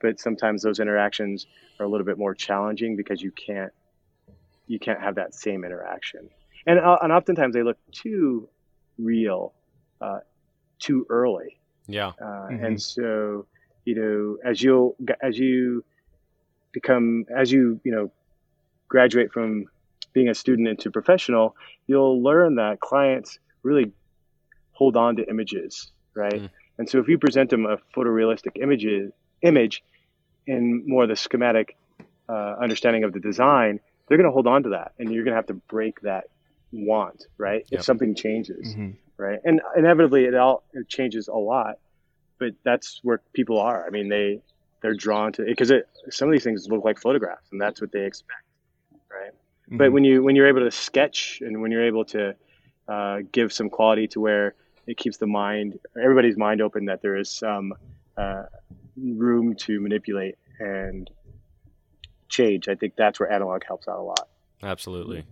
but 0.00 0.18
sometimes 0.18 0.62
those 0.62 0.80
interactions 0.80 1.46
are 1.78 1.86
a 1.86 1.88
little 1.88 2.06
bit 2.06 2.18
more 2.18 2.34
challenging 2.34 2.96
because 2.96 3.22
you 3.22 3.30
can't 3.32 3.72
you 4.66 4.78
can't 4.78 5.00
have 5.00 5.16
that 5.16 5.34
same 5.34 5.64
interaction. 5.64 6.28
And 6.66 6.78
uh, 6.78 6.98
and 7.02 7.12
oftentimes 7.12 7.54
they 7.54 7.62
look 7.62 7.78
too 7.92 8.48
real, 8.98 9.52
uh, 10.00 10.20
too 10.84 11.06
early. 11.08 11.58
Yeah. 11.86 12.08
Uh, 12.08 12.24
mm-hmm. 12.24 12.64
And 12.64 12.82
so 12.82 13.46
you 13.84 13.94
know, 13.94 14.38
as 14.48 14.62
you'll, 14.62 14.96
as 15.22 15.38
you 15.38 15.84
become 16.72 17.24
as 17.34 17.52
you 17.52 17.80
you 17.84 17.92
know 17.92 18.10
graduate 18.88 19.32
from 19.32 19.66
being 20.12 20.28
a 20.28 20.34
student 20.34 20.68
into 20.68 20.90
professional, 20.90 21.56
you'll 21.86 22.22
learn 22.22 22.56
that 22.56 22.80
clients 22.80 23.38
really 23.62 23.92
hold 24.72 24.96
on 24.96 25.16
to 25.16 25.28
images, 25.28 25.92
right? 26.14 26.42
Mm. 26.42 26.50
And 26.78 26.88
so 26.88 26.98
if 26.98 27.08
you 27.08 27.18
present 27.18 27.50
them 27.50 27.66
a 27.66 27.78
photorealistic 27.96 28.62
images, 28.62 29.12
image 29.42 29.82
in 30.46 30.84
more 30.86 31.04
of 31.04 31.08
the 31.08 31.16
schematic 31.16 31.76
uh, 32.28 32.54
understanding 32.60 33.04
of 33.04 33.12
the 33.12 33.20
design, 33.20 33.80
they're 34.06 34.18
going 34.18 34.28
to 34.28 34.32
hold 34.32 34.46
on 34.46 34.62
to 34.64 34.70
that, 34.70 34.92
and 34.98 35.12
you're 35.12 35.24
going 35.24 35.32
to 35.32 35.36
have 35.36 35.46
to 35.46 35.54
break 35.54 36.00
that 36.02 36.24
want, 36.72 37.26
right? 37.38 37.64
Yep. 37.70 37.80
If 37.80 37.84
something 37.84 38.14
changes, 38.14 38.74
mm-hmm. 38.74 38.90
Right? 39.16 39.38
And 39.44 39.60
inevitably, 39.76 40.24
it 40.24 40.34
all 40.34 40.64
it 40.72 40.88
changes 40.88 41.28
a 41.28 41.34
lot, 41.34 41.78
but 42.38 42.54
that's 42.64 43.00
where 43.02 43.20
people 43.32 43.58
are. 43.58 43.86
I 43.86 43.90
mean, 43.90 44.08
they 44.08 44.40
they're 44.82 44.94
drawn 44.94 45.32
to 45.32 45.42
it 45.42 45.48
because 45.48 45.70
it 45.70 45.88
some 46.10 46.28
of 46.28 46.32
these 46.32 46.44
things 46.44 46.68
look 46.68 46.84
like 46.84 46.98
photographs, 46.98 47.48
and 47.52 47.60
that's 47.60 47.80
what 47.80 47.92
they 47.92 48.04
expect, 48.04 48.42
right? 49.10 49.32
Mm-hmm. 49.32 49.76
But 49.78 49.92
when 49.92 50.04
you 50.04 50.22
when 50.22 50.36
you're 50.36 50.48
able 50.48 50.60
to 50.60 50.70
sketch 50.70 51.40
and 51.44 51.60
when 51.62 51.70
you're 51.70 51.86
able 51.86 52.04
to 52.06 52.34
uh, 52.88 53.18
give 53.32 53.52
some 53.52 53.70
quality 53.70 54.06
to 54.08 54.20
where 54.20 54.54
it 54.86 54.96
keeps 54.96 55.16
the 55.16 55.26
mind, 55.26 55.78
everybody's 56.00 56.36
mind 56.36 56.60
open 56.60 56.86
that 56.86 57.00
there 57.00 57.16
is 57.16 57.30
some 57.30 57.72
uh, 58.16 58.44
room 58.96 59.54
to 59.56 59.80
manipulate 59.80 60.36
and 60.58 61.10
change. 62.28 62.68
I 62.68 62.74
think 62.74 62.94
that's 62.96 63.18
where 63.18 63.30
analog 63.30 63.62
helps 63.66 63.88
out 63.88 63.98
a 63.98 64.02
lot. 64.02 64.28
Absolutely. 64.62 65.24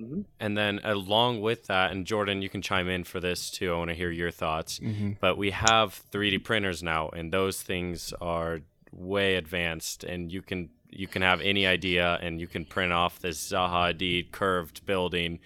Mm-hmm. 0.00 0.22
And 0.40 0.56
then 0.56 0.80
along 0.84 1.40
with 1.40 1.66
that, 1.66 1.90
and 1.90 2.06
Jordan, 2.06 2.42
you 2.42 2.48
can 2.48 2.62
chime 2.62 2.88
in 2.88 3.04
for 3.04 3.20
this 3.20 3.50
too. 3.50 3.72
I 3.72 3.76
want 3.76 3.90
to 3.90 3.94
hear 3.94 4.10
your 4.10 4.30
thoughts. 4.30 4.78
Mm-hmm. 4.78 5.12
But 5.20 5.36
we 5.36 5.50
have 5.50 6.02
3D 6.12 6.44
printers 6.44 6.82
now, 6.82 7.08
and 7.08 7.32
those 7.32 7.62
things 7.62 8.12
are 8.20 8.60
way 8.92 9.36
advanced, 9.36 10.04
and 10.04 10.32
you 10.32 10.42
can 10.42 10.70
you 10.90 11.06
can 11.06 11.22
have 11.22 11.40
any 11.40 11.66
idea, 11.66 12.18
and 12.22 12.40
you 12.40 12.46
can 12.46 12.64
print 12.64 12.92
off 12.92 13.18
this 13.20 13.52
Zaha 13.52 13.92
Hadid 13.92 14.30
curved 14.32 14.86
building 14.86 15.40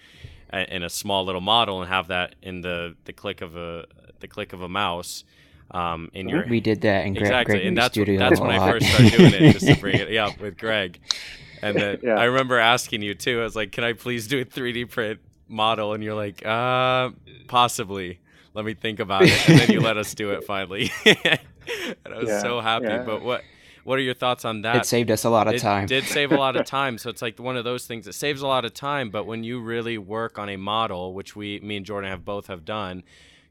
in 0.53 0.83
a 0.83 0.89
small 0.89 1.25
little 1.25 1.41
model 1.41 1.81
and 1.81 1.89
have 1.89 2.07
that 2.07 2.35
in 2.41 2.61
the 2.61 2.95
the 3.05 3.13
click 3.13 3.41
of 3.41 3.55
a 3.55 3.85
the 4.19 4.27
click 4.27 4.53
of 4.53 4.61
a 4.61 4.69
mouse. 4.69 5.23
Um, 5.71 6.11
in 6.13 6.29
your 6.29 6.45
we 6.47 6.59
did 6.59 6.81
that 6.81 7.05
in 7.05 7.13
Greg, 7.13 7.23
exactly, 7.23 7.55
Gregory's 7.55 7.67
and 7.67 7.77
that's 7.77 7.95
that's 7.97 8.39
when 8.39 8.51
I 8.51 8.71
first 8.71 8.87
started 8.87 9.11
doing 9.13 9.33
it, 9.33 9.53
just 9.53 9.67
to 9.67 9.75
bring 9.75 9.95
it 9.95 10.09
yeah 10.11 10.31
with 10.39 10.57
Greg. 10.57 10.99
And 11.63 11.77
then 11.77 11.99
yeah. 12.03 12.15
I 12.15 12.25
remember 12.25 12.59
asking 12.59 13.01
you 13.01 13.13
too. 13.13 13.39
I 13.39 13.43
was 13.43 13.55
like, 13.55 13.71
"Can 13.71 13.83
I 13.83 13.93
please 13.93 14.27
do 14.27 14.41
a 14.41 14.45
3D 14.45 14.89
print 14.89 15.19
model?" 15.47 15.93
And 15.93 16.03
you're 16.03 16.15
like, 16.15 16.45
"Uh, 16.45 17.11
possibly. 17.47 18.19
Let 18.53 18.65
me 18.65 18.73
think 18.73 18.99
about 18.99 19.23
it." 19.23 19.49
And 19.49 19.59
then 19.59 19.71
you 19.71 19.81
let 19.81 19.97
us 19.97 20.13
do 20.13 20.31
it 20.31 20.43
finally. 20.43 20.91
and 21.05 21.39
I 22.13 22.17
was 22.17 22.29
yeah, 22.29 22.41
so 22.41 22.61
happy. 22.61 22.85
Yeah. 22.85 23.03
But 23.03 23.23
what 23.23 23.43
what 23.83 23.99
are 23.99 24.01
your 24.01 24.13
thoughts 24.13 24.45
on 24.45 24.61
that? 24.61 24.77
It 24.77 24.85
saved 24.85 25.11
us 25.11 25.23
a 25.23 25.29
lot 25.29 25.47
of 25.47 25.55
it 25.55 25.59
time. 25.59 25.85
It 25.85 25.87
did 25.87 26.05
save 26.05 26.31
a 26.31 26.37
lot 26.37 26.55
of 26.55 26.65
time. 26.79 26.97
So 26.97 27.09
it's 27.09 27.21
like 27.21 27.39
one 27.39 27.57
of 27.57 27.63
those 27.63 27.85
things 27.85 28.05
that 28.05 28.13
saves 28.13 28.41
a 28.41 28.47
lot 28.47 28.65
of 28.65 28.73
time. 28.73 29.09
But 29.09 29.25
when 29.25 29.43
you 29.43 29.59
really 29.59 29.97
work 29.97 30.39
on 30.39 30.49
a 30.49 30.57
model, 30.57 31.13
which 31.13 31.35
we, 31.35 31.59
me 31.59 31.77
and 31.77 31.85
Jordan 31.85 32.09
have 32.09 32.23
both 32.23 32.47
have 32.47 32.65
done, 32.65 33.03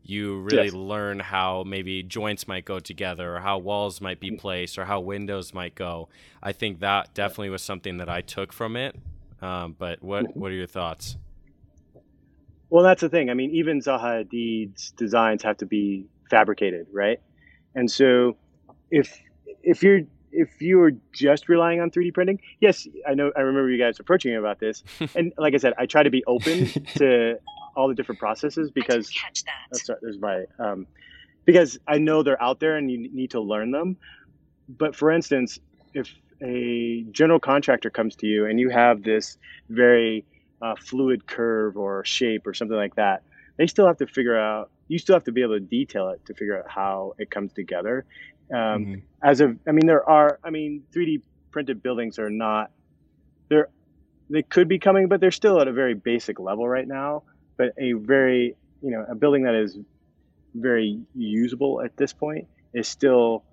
you 0.04 0.40
really 0.40 0.64
yes. 0.64 0.72
learn 0.72 1.20
how 1.20 1.64
maybe 1.64 2.02
joints 2.02 2.48
might 2.48 2.64
go 2.64 2.80
together 2.80 3.36
or 3.36 3.40
how 3.40 3.58
walls 3.58 4.00
might 4.00 4.20
be 4.20 4.32
placed 4.32 4.78
or 4.78 4.84
how 4.84 5.00
windows 5.00 5.54
might 5.54 5.74
go. 5.74 6.08
I 6.42 6.52
think 6.52 6.80
that 6.80 7.14
definitely 7.14 7.50
was 7.50 7.62
something 7.62 7.98
that 7.98 8.08
I 8.08 8.20
took 8.20 8.52
from 8.52 8.76
it. 8.76 8.96
Um, 9.40 9.74
but 9.78 10.02
what 10.02 10.24
mm-hmm. 10.24 10.40
what 10.40 10.50
are 10.50 10.54
your 10.54 10.66
thoughts? 10.66 11.16
Well, 12.70 12.84
that's 12.84 13.02
the 13.02 13.08
thing. 13.08 13.28
I 13.28 13.34
mean, 13.34 13.50
even 13.50 13.80
Zaha 13.80 14.24
Hadid's 14.24 14.92
designs 14.92 15.42
have 15.42 15.58
to 15.58 15.66
be 15.66 16.06
fabricated, 16.30 16.86
right? 16.92 17.20
And 17.74 17.90
so 17.90 18.36
if 18.90 19.18
if 19.62 19.82
you're 19.82 20.00
if 20.32 20.62
you 20.62 20.80
are 20.80 20.92
just 21.12 21.48
relying 21.48 21.80
on 21.80 21.90
3D 21.90 22.14
printing, 22.14 22.40
yes, 22.60 22.88
I 23.06 23.14
know 23.14 23.30
I 23.36 23.40
remember 23.40 23.70
you 23.70 23.78
guys 23.78 24.00
approaching 24.00 24.32
me 24.32 24.38
about 24.38 24.58
this, 24.58 24.82
and 25.14 25.32
like 25.36 25.54
I 25.54 25.58
said, 25.58 25.74
I 25.76 25.86
try 25.86 26.02
to 26.02 26.10
be 26.10 26.24
open 26.24 26.66
to 26.96 27.38
all 27.76 27.88
the 27.88 27.94
different 27.94 28.18
processes 28.18 28.70
because 28.70 29.10
that's 29.70 29.86
sorry, 29.86 29.98
there's 30.02 30.18
my 30.18 30.44
um, 30.58 30.86
because 31.44 31.78
I 31.86 31.98
know 31.98 32.22
they're 32.22 32.42
out 32.42 32.60
there 32.60 32.76
and 32.76 32.90
you 32.90 33.10
need 33.12 33.32
to 33.32 33.40
learn 33.40 33.70
them. 33.70 33.96
But 34.68 34.94
for 34.94 35.10
instance, 35.10 35.58
if 35.94 36.10
a 36.42 37.04
general 37.10 37.40
contractor 37.40 37.90
comes 37.90 38.16
to 38.16 38.26
you 38.26 38.46
and 38.46 38.58
you 38.58 38.70
have 38.70 39.02
this 39.02 39.38
very 39.68 40.24
uh, 40.60 40.74
fluid 40.76 41.26
curve 41.26 41.76
or 41.76 42.04
shape 42.04 42.46
or 42.46 42.54
something 42.54 42.76
like 42.76 42.96
that, 42.96 43.22
they 43.56 43.66
still 43.66 43.86
have 43.86 43.98
to 43.98 44.06
figure 44.06 44.38
out. 44.38 44.70
You 44.88 44.98
still 44.98 45.16
have 45.16 45.24
to 45.24 45.32
be 45.32 45.42
able 45.42 45.54
to 45.54 45.60
detail 45.60 46.08
it 46.10 46.24
to 46.26 46.34
figure 46.34 46.58
out 46.58 46.70
how 46.70 47.14
it 47.18 47.30
comes 47.30 47.52
together. 47.52 48.04
Um, 48.50 48.58
mm-hmm. 48.58 48.94
As 49.22 49.40
of, 49.40 49.58
I 49.66 49.72
mean, 49.72 49.86
there 49.86 50.08
are. 50.08 50.38
I 50.44 50.50
mean, 50.50 50.84
3D 50.92 51.22
printed 51.50 51.82
buildings 51.82 52.18
are 52.18 52.30
not. 52.30 52.70
They're 53.48 53.68
they 54.32 54.42
could 54.42 54.66
be 54.66 54.78
coming, 54.78 55.08
but 55.08 55.20
they're 55.20 55.30
still 55.30 55.60
at 55.60 55.68
a 55.68 55.72
very 55.72 55.94
basic 55.94 56.40
level 56.40 56.66
right 56.66 56.88
now. 56.88 57.22
But 57.62 57.74
a 57.78 57.92
very, 57.92 58.56
you 58.82 58.90
know, 58.90 59.06
a 59.08 59.14
building 59.14 59.44
that 59.44 59.54
is 59.54 59.78
very 60.52 61.00
usable 61.14 61.80
at 61.80 61.96
this 61.96 62.12
point 62.12 62.48
is 62.74 62.88
still 62.88 63.44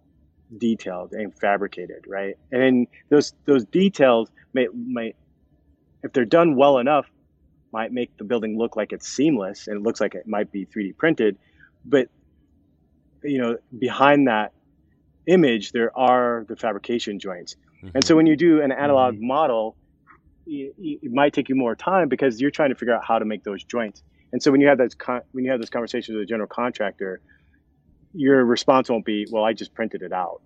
detailed 0.57 1.13
and 1.13 1.31
fabricated, 1.37 2.05
right? 2.07 2.35
And 2.51 2.87
those 3.09 3.35
those 3.45 3.65
details 3.65 4.31
may 4.51 4.67
might, 4.73 5.15
if 6.01 6.11
they're 6.11 6.25
done 6.25 6.55
well 6.55 6.79
enough, 6.79 7.05
might 7.71 7.91
make 7.91 8.17
the 8.17 8.23
building 8.23 8.57
look 8.57 8.75
like 8.75 8.93
it's 8.93 9.07
seamless 9.07 9.67
and 9.67 9.77
it 9.77 9.83
looks 9.83 10.01
like 10.01 10.15
it 10.15 10.25
might 10.25 10.51
be 10.51 10.65
3D 10.65 10.97
printed. 10.97 11.37
But 11.85 12.09
you 13.23 13.37
know, 13.37 13.57
behind 13.77 14.27
that 14.27 14.53
image, 15.27 15.71
there 15.71 15.95
are 15.95 16.47
the 16.49 16.55
fabrication 16.55 17.19
joints. 17.19 17.57
Mm-hmm. 17.83 17.89
And 17.93 18.03
so 18.03 18.15
when 18.15 18.25
you 18.25 18.35
do 18.35 18.59
an 18.63 18.71
analog 18.71 19.13
mm-hmm. 19.13 19.27
model, 19.27 19.75
it, 20.49 20.99
it, 21.03 21.11
might 21.11 21.33
take 21.33 21.49
you 21.49 21.55
more 21.55 21.75
time 21.75 22.09
because 22.09 22.41
you're 22.41 22.51
trying 22.51 22.69
to 22.69 22.75
figure 22.75 22.93
out 22.93 23.03
how 23.05 23.19
to 23.19 23.25
make 23.25 23.43
those 23.43 23.63
joints. 23.63 24.03
And 24.31 24.41
so 24.41 24.51
when 24.51 24.61
you 24.61 24.67
have 24.67 24.77
those 24.77 24.95
con- 24.95 25.21
when 25.31 25.45
you 25.45 25.51
have 25.51 25.59
those 25.59 25.69
conversations 25.69 26.15
with 26.15 26.23
a 26.23 26.25
general 26.25 26.47
contractor, 26.47 27.21
your 28.13 28.43
response 28.43 28.89
won't 28.89 29.05
be, 29.05 29.27
"Well, 29.31 29.43
I 29.43 29.53
just 29.53 29.73
printed 29.73 30.01
it 30.01 30.11
out," 30.11 30.41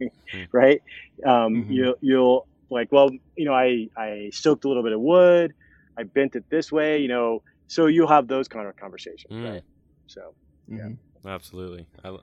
right? 0.52 0.82
Um, 1.24 1.54
mm-hmm. 1.54 1.72
You'll 1.72 1.94
you'll 2.00 2.46
like, 2.70 2.92
well, 2.92 3.10
you 3.36 3.44
know, 3.44 3.54
I 3.54 3.88
I 3.96 4.30
soaked 4.32 4.64
a 4.64 4.68
little 4.68 4.82
bit 4.82 4.92
of 4.92 5.00
wood, 5.00 5.54
I 5.96 6.04
bent 6.04 6.36
it 6.36 6.48
this 6.50 6.70
way, 6.70 6.98
you 6.98 7.08
know. 7.08 7.42
So 7.66 7.86
you'll 7.86 8.08
have 8.08 8.28
those 8.28 8.48
kind 8.48 8.66
of 8.66 8.76
conversations, 8.76 9.32
mm. 9.32 9.52
right? 9.52 9.62
So, 10.06 10.32
yeah, 10.68 10.78
mm-hmm. 10.78 11.28
absolutely. 11.28 11.86
I, 12.02 12.16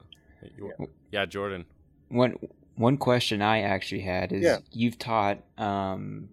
yeah. 0.57 0.85
yeah, 1.11 1.25
Jordan. 1.25 1.65
One 2.09 2.35
one 2.75 2.97
question 2.97 3.41
I 3.41 3.61
actually 3.61 4.01
had 4.01 4.31
is 4.31 4.43
yeah. 4.43 4.57
you've 4.71 4.97
taught 4.97 5.39
um, 5.57 6.29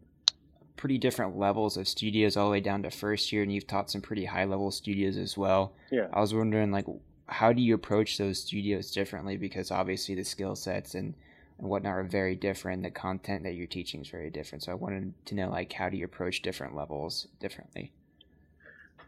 pretty 0.82 0.98
different 0.98 1.38
levels 1.38 1.76
of 1.76 1.86
studios 1.86 2.36
all 2.36 2.46
the 2.46 2.50
way 2.50 2.60
down 2.60 2.82
to 2.82 2.90
first 2.90 3.30
year, 3.30 3.44
and 3.44 3.52
you've 3.52 3.68
taught 3.68 3.88
some 3.88 4.00
pretty 4.00 4.24
high 4.24 4.44
level 4.44 4.68
studios 4.72 5.16
as 5.16 5.38
well. 5.38 5.72
Yeah. 5.92 6.08
I 6.12 6.20
was 6.20 6.34
wondering, 6.34 6.72
like, 6.72 6.86
how 7.26 7.52
do 7.52 7.62
you 7.62 7.76
approach 7.76 8.18
those 8.18 8.40
studios 8.40 8.90
differently? 8.90 9.36
Because 9.36 9.70
obviously 9.70 10.16
the 10.16 10.24
skill 10.24 10.56
sets 10.56 10.96
and, 10.96 11.14
and 11.60 11.68
whatnot 11.68 11.92
are 11.92 12.02
very 12.02 12.34
different. 12.34 12.82
The 12.82 12.90
content 12.90 13.44
that 13.44 13.52
you're 13.54 13.68
teaching 13.68 14.00
is 14.00 14.08
very 14.08 14.28
different. 14.28 14.64
So 14.64 14.72
I 14.72 14.74
wanted 14.74 15.14
to 15.26 15.36
know, 15.36 15.50
like, 15.50 15.72
how 15.72 15.88
do 15.88 15.96
you 15.96 16.04
approach 16.04 16.42
different 16.42 16.74
levels 16.74 17.28
differently? 17.38 17.92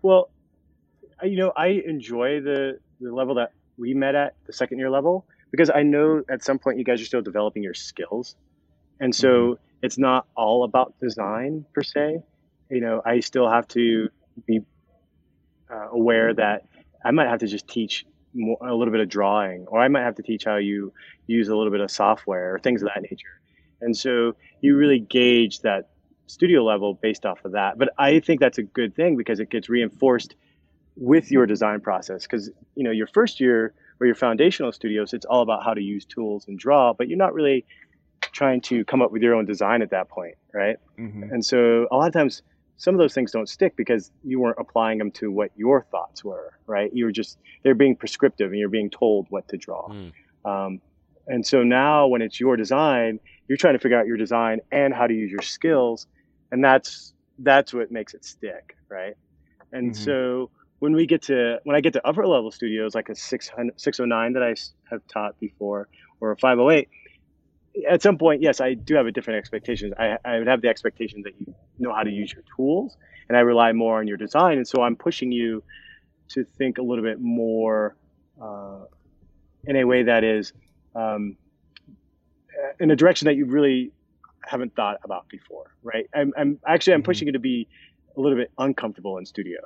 Well, 0.01 0.31
you 1.25 1.37
know, 1.37 1.53
I 1.57 1.83
enjoy 1.85 2.41
the 2.41 2.79
the 3.01 3.13
level 3.13 3.35
that 3.35 3.51
we 3.79 3.95
met 3.95 4.15
at 4.15 4.37
the 4.47 4.53
second 4.53 4.79
year 4.79 4.91
level 4.91 5.27
because 5.51 5.71
I 5.75 5.83
know 5.83 6.23
at 6.31 6.45
some 6.45 6.61
point 6.61 6.79
you 6.79 6.85
guys 6.85 7.03
are 7.03 7.05
still 7.05 7.23
developing 7.23 7.65
your 7.65 7.75
skills, 7.75 8.37
and 9.01 9.13
so. 9.13 9.29
Mm-hmm 9.29 9.65
it's 9.85 9.99
not 9.99 10.27
all 10.35 10.65
about 10.65 10.95
design 10.99 11.67
per 11.75 11.83
se. 11.83 12.23
You 12.71 12.81
know, 12.81 13.03
I 13.05 13.21
still 13.21 13.51
have 13.51 13.69
to 13.69 14.09
be 14.47 14.61
uh, 15.71 15.89
aware 15.91 16.33
that 16.33 16.63
I 17.05 17.11
might 17.11 17.29
have 17.29 17.41
to 17.41 17.47
just 17.47 17.69
teach 17.69 18.07
more, 18.33 18.57
a 18.63 18.75
little 18.75 18.93
bit 18.93 19.03
of 19.03 19.11
drawing, 19.11 19.67
or 19.67 19.79
I 19.81 19.89
might 19.89 20.01
have 20.01 20.15
to 20.15 20.23
teach 20.23 20.47
how 20.47 20.57
you 20.57 20.95
use 21.27 21.49
a 21.49 21.55
little 21.55 21.71
bit 21.71 21.83
of 21.83 21.91
software 21.91 22.55
or 22.55 22.59
things 22.61 22.81
of 22.81 22.89
that 22.95 23.03
nature. 23.03 23.39
And 23.83 23.95
so 23.95 24.37
you 24.63 24.75
really 24.75 25.01
gauge 25.01 25.61
that 25.61 25.91
studio 26.29 26.65
level 26.65 26.95
based 26.95 27.27
off 27.27 27.45
of 27.45 27.53
that. 27.53 27.77
But 27.77 27.91
I 27.99 28.21
think 28.21 28.41
that's 28.41 28.57
a 28.57 28.63
good 28.63 28.97
thing 28.97 29.19
because 29.19 29.39
it 29.39 29.51
gets 29.51 29.69
reinforced 29.69 30.35
with 30.97 31.31
your 31.31 31.45
design 31.45 31.83
process. 31.83 32.23
Because 32.23 32.51
you 32.75 32.85
know, 32.85 32.91
your 32.91 33.09
first 33.09 33.39
year 33.39 33.75
or 34.01 34.07
your 34.07 34.17
foundational 34.17 34.73
studios, 34.73 35.13
it's 35.13 35.27
all 35.27 35.43
about 35.43 35.63
how 35.63 35.75
to 35.75 35.83
use 35.83 36.07
tools 36.07 36.49
and 36.49 36.59
draw, 36.59 36.95
but 36.95 37.07
you're 37.07 37.19
not 37.19 37.35
really 37.35 37.67
trying 38.35 38.61
to 38.61 38.85
come 38.85 39.01
up 39.01 39.13
with 39.13 39.23
your 39.23 39.35
own 39.35 39.47
design 39.47 39.81
at 39.81 39.91
that 39.91 40.09
point, 40.09 40.35
right? 40.53 40.77
Mm-hmm. 40.99 41.23
And 41.33 41.45
so 41.45 41.87
a 41.91 41.97
lot 41.97 42.09
of 42.09 42.13
times 42.13 42.43
some 42.77 42.95
of 42.95 42.99
those 42.99 43.15
things 43.15 43.31
don't 43.31 43.49
stick 43.49 43.77
because 43.77 44.11
you 44.25 44.41
weren't 44.41 44.59
applying 44.59 44.99
them 44.99 45.13
to 45.13 45.31
what 45.31 45.51
your 45.57 45.87
thoughts 45.91 46.25
were, 46.25 46.59
right? 46.67 46.91
You 46.93 47.07
were 47.07 47.13
just 47.13 47.39
they're 47.63 47.75
being 47.75 47.97
prescriptive 47.97 48.51
and 48.51 48.59
you're 48.59 48.69
being 48.69 48.91
told 48.91 49.27
what 49.31 49.49
to 49.49 49.57
draw. 49.57 49.89
Mm. 49.89 50.13
Um, 50.45 50.81
and 51.27 51.47
so 51.47 51.63
now 51.63 52.09
when 52.09 52.21
it's 52.21 52.39
your 52.39 52.57
design, 52.57 53.21
you're 53.49 53.57
trying 53.57 53.75
to 53.75 53.79
figure 53.79 53.99
out 53.99 54.07
your 54.07 54.17
design 54.17 54.61
and 54.73 54.93
how 54.93 55.07
to 55.07 55.15
use 55.15 55.31
your 55.31 55.43
skills, 55.43 56.07
and 56.51 56.63
that's 56.63 57.15
that's 57.39 57.73
what 57.73 57.91
makes 57.91 58.15
it 58.15 58.25
stick, 58.25 58.77
right? 58.89 59.15
And 59.73 59.93
mm-hmm. 59.93 60.05
so 60.05 60.51
when 60.81 60.95
we 60.95 61.07
get 61.07 61.23
to 61.23 61.59
when 61.65 61.77
I 61.77 61.81
get 61.81 61.93
to 61.95 62.07
upper 62.07 62.27
level 62.27 62.51
studios 62.51 62.95
like 62.95 63.09
a 63.09 63.15
600, 63.15 63.81
609 63.81 64.33
that 64.35 64.43
I 64.43 64.55
have 64.91 65.07
taught 65.07 65.39
before 65.39 65.89
or 66.21 66.33
a 66.33 66.37
508 66.37 66.89
at 67.89 68.03
some 68.03 68.19
point, 68.19 68.43
yes, 68.43 68.61
I 68.61 68.75
do 68.75 68.95
have 68.95 69.07
a 69.07 69.13
different 69.13 69.39
expectations. 69.39 69.93
I, 69.99 70.17
I 70.25 70.39
would 70.39 70.47
have 70.47 70.63
the 70.63 70.69
expectation 70.69 71.23
that 71.23 71.33
you 71.39 71.55
know 71.79 71.93
how 71.93 72.03
to 72.03 72.11
use 72.11 72.33
your 72.33 72.45
tools, 72.57 72.97
and 73.29 73.37
I 73.37 73.41
rely 73.41 73.73
more 73.73 73.99
on 73.99 74.07
your 74.07 74.17
design. 74.17 74.59
And 74.59 74.67
so 74.67 74.83
I'm 74.83 74.97
pushing 74.97 75.33
you 75.33 75.63
to 76.29 76.45
think 76.45 76.79
a 76.79 76.83
little 76.83 77.05
bit 77.05 77.21
more 77.21 77.97
uh, 78.41 78.85
in 79.65 79.77
a 79.77 79.85
way 79.85 80.05
that 80.05 80.25
is 80.25 80.53
um, 80.95 81.37
in 82.79 82.91
a 82.91 82.97
direction 82.97 83.27
that 83.27 83.35
you 83.35 83.47
really 83.47 83.93
haven't 84.47 84.75
thought 84.77 84.99
about 85.05 85.29
before, 85.29 85.75
right? 85.83 86.09
I'm, 86.15 86.33
I'm 86.37 86.59
actually 86.67 86.95
I'm 86.95 87.01
mm-hmm. 87.01 87.07
pushing 87.07 87.27
you 87.27 87.33
to 87.33 87.39
be 87.39 87.67
a 88.17 88.21
little 88.21 88.39
bit 88.39 88.51
uncomfortable 88.59 89.19
in 89.19 89.27
studio, 89.27 89.61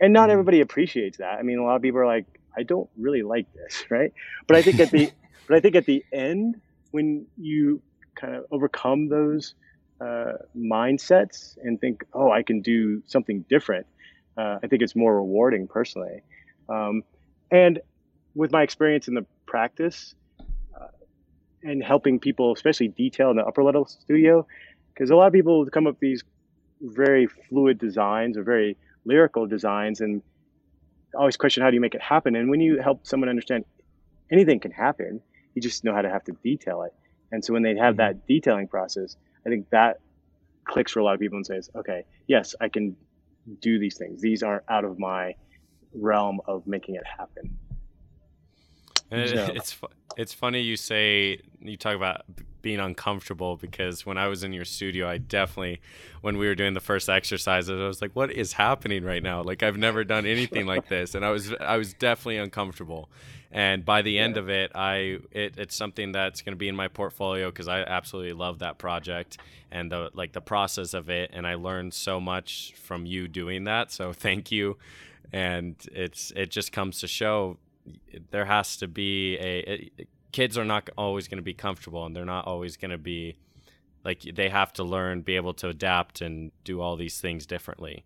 and 0.00 0.12
not 0.12 0.22
mm-hmm. 0.22 0.32
everybody 0.32 0.60
appreciates 0.60 1.18
that. 1.18 1.38
I 1.38 1.42
mean, 1.42 1.58
a 1.58 1.64
lot 1.64 1.76
of 1.76 1.82
people 1.82 2.00
are 2.00 2.06
like, 2.06 2.26
I 2.56 2.62
don't 2.62 2.88
really 2.96 3.22
like 3.22 3.52
this, 3.52 3.84
right? 3.90 4.12
But 4.46 4.56
I 4.56 4.62
think 4.62 4.80
at 4.80 4.90
the 4.90 5.10
but 5.46 5.56
I 5.56 5.60
think 5.60 5.74
at 5.74 5.84
the 5.84 6.04
end 6.12 6.60
when 6.92 7.26
you 7.36 7.82
kind 8.14 8.36
of 8.36 8.44
overcome 8.50 9.08
those 9.08 9.54
uh, 10.00 10.32
mindsets 10.56 11.56
and 11.62 11.80
think, 11.80 12.04
oh, 12.12 12.30
I 12.30 12.42
can 12.42 12.60
do 12.60 13.02
something 13.06 13.44
different, 13.48 13.86
uh, 14.36 14.58
I 14.62 14.66
think 14.66 14.82
it's 14.82 14.96
more 14.96 15.16
rewarding 15.16 15.68
personally. 15.68 16.22
Um, 16.68 17.02
and 17.50 17.80
with 18.34 18.52
my 18.52 18.62
experience 18.62 19.08
in 19.08 19.14
the 19.14 19.26
practice 19.46 20.14
uh, 20.40 20.86
and 21.62 21.82
helping 21.82 22.18
people, 22.18 22.52
especially 22.52 22.88
detail 22.88 23.30
in 23.30 23.36
the 23.36 23.44
upper 23.44 23.62
level 23.62 23.86
studio, 23.86 24.46
because 24.94 25.10
a 25.10 25.16
lot 25.16 25.26
of 25.26 25.32
people 25.32 25.66
come 25.66 25.86
up 25.86 25.94
with 25.94 26.00
these 26.00 26.22
very 26.80 27.26
fluid 27.26 27.78
designs 27.78 28.36
or 28.36 28.42
very 28.42 28.76
lyrical 29.04 29.46
designs 29.46 30.00
and 30.00 30.22
always 31.14 31.36
question 31.36 31.62
how 31.62 31.70
do 31.70 31.74
you 31.74 31.80
make 31.80 31.94
it 31.94 32.00
happen. 32.00 32.34
And 32.36 32.50
when 32.50 32.60
you 32.60 32.80
help 32.80 33.06
someone 33.06 33.28
understand 33.28 33.64
anything 34.30 34.60
can 34.60 34.70
happen, 34.70 35.20
you 35.54 35.62
just 35.62 35.84
know 35.84 35.94
how 35.94 36.02
to 36.02 36.10
have 36.10 36.24
to 36.24 36.32
detail 36.42 36.82
it. 36.82 36.92
And 37.30 37.44
so 37.44 37.52
when 37.52 37.62
they 37.62 37.76
have 37.76 37.94
mm-hmm. 37.94 37.98
that 37.98 38.26
detailing 38.26 38.68
process, 38.68 39.16
I 39.46 39.48
think 39.48 39.68
that 39.70 40.00
clicks 40.64 40.92
for 40.92 41.00
a 41.00 41.04
lot 41.04 41.14
of 41.14 41.20
people 41.20 41.36
and 41.36 41.46
says, 41.46 41.70
okay, 41.74 42.04
yes, 42.26 42.54
I 42.60 42.68
can 42.68 42.96
do 43.60 43.78
these 43.78 43.96
things. 43.96 44.20
These 44.20 44.42
aren't 44.42 44.64
out 44.68 44.84
of 44.84 44.98
my 44.98 45.34
realm 45.94 46.40
of 46.46 46.66
making 46.66 46.94
it 46.94 47.04
happen. 47.06 47.58
So. 49.10 49.52
it's 49.54 49.78
it's 50.16 50.32
funny 50.32 50.60
you 50.60 50.76
say 50.76 51.40
you 51.60 51.76
talk 51.76 51.96
about 51.96 52.22
being 52.62 52.80
uncomfortable 52.80 53.56
because 53.56 54.06
when 54.06 54.16
I 54.16 54.28
was 54.28 54.44
in 54.44 54.52
your 54.52 54.64
studio, 54.64 55.08
I 55.08 55.18
definitely 55.18 55.80
when 56.20 56.38
we 56.38 56.46
were 56.46 56.54
doing 56.54 56.74
the 56.74 56.80
first 56.80 57.08
exercises, 57.08 57.70
I 57.70 57.86
was 57.86 58.00
like, 58.00 58.12
"What 58.14 58.30
is 58.32 58.54
happening 58.54 59.04
right 59.04 59.22
now? 59.22 59.42
Like 59.42 59.62
I've 59.62 59.76
never 59.76 60.04
done 60.04 60.24
anything 60.26 60.66
like 60.66 60.88
this," 60.88 61.14
and 61.14 61.24
I 61.24 61.30
was 61.30 61.52
I 61.54 61.76
was 61.76 61.92
definitely 61.94 62.38
uncomfortable. 62.38 63.10
And 63.54 63.84
by 63.84 64.00
the 64.00 64.18
end 64.18 64.38
of 64.38 64.48
it 64.48 64.72
i 64.74 65.18
it, 65.30 65.58
it's 65.58 65.76
something 65.76 66.12
that's 66.12 66.40
going 66.40 66.54
to 66.54 66.58
be 66.58 66.68
in 66.68 66.76
my 66.76 66.88
portfolio 66.88 67.50
because 67.50 67.68
i 67.68 67.80
absolutely 67.80 68.32
love 68.32 68.60
that 68.60 68.78
project 68.78 69.36
and 69.70 69.92
the 69.92 70.10
like 70.14 70.32
the 70.32 70.40
process 70.40 70.94
of 70.94 71.10
it. 71.10 71.30
And 71.34 71.46
i 71.46 71.54
learned 71.54 71.92
so 71.92 72.20
much 72.20 72.72
from 72.76 73.04
you 73.06 73.28
doing 73.28 73.64
that. 73.64 73.92
So 73.92 74.12
thank 74.12 74.50
you. 74.50 74.78
And 75.32 75.76
it's 75.92 76.32
it 76.34 76.50
just 76.50 76.72
comes 76.72 77.00
to 77.00 77.06
show 77.06 77.58
there 78.30 78.44
has 78.44 78.76
to 78.76 78.88
be 78.88 79.36
a 79.36 79.58
it, 79.60 80.08
kids 80.32 80.58
are 80.58 80.64
not 80.64 80.88
always 80.96 81.28
going 81.28 81.38
to 81.38 81.42
be 81.42 81.54
comfortable 81.54 82.04
and 82.04 82.16
they're 82.16 82.24
not 82.24 82.46
always 82.46 82.76
going 82.76 82.90
to 82.90 82.98
be 82.98 83.36
like 84.04 84.22
they 84.34 84.48
have 84.48 84.72
to 84.72 84.82
learn 84.82 85.20
be 85.20 85.36
able 85.36 85.54
to 85.54 85.68
adapt 85.68 86.20
and 86.20 86.50
do 86.64 86.80
all 86.80 86.96
these 86.96 87.20
things 87.20 87.46
differently 87.46 88.04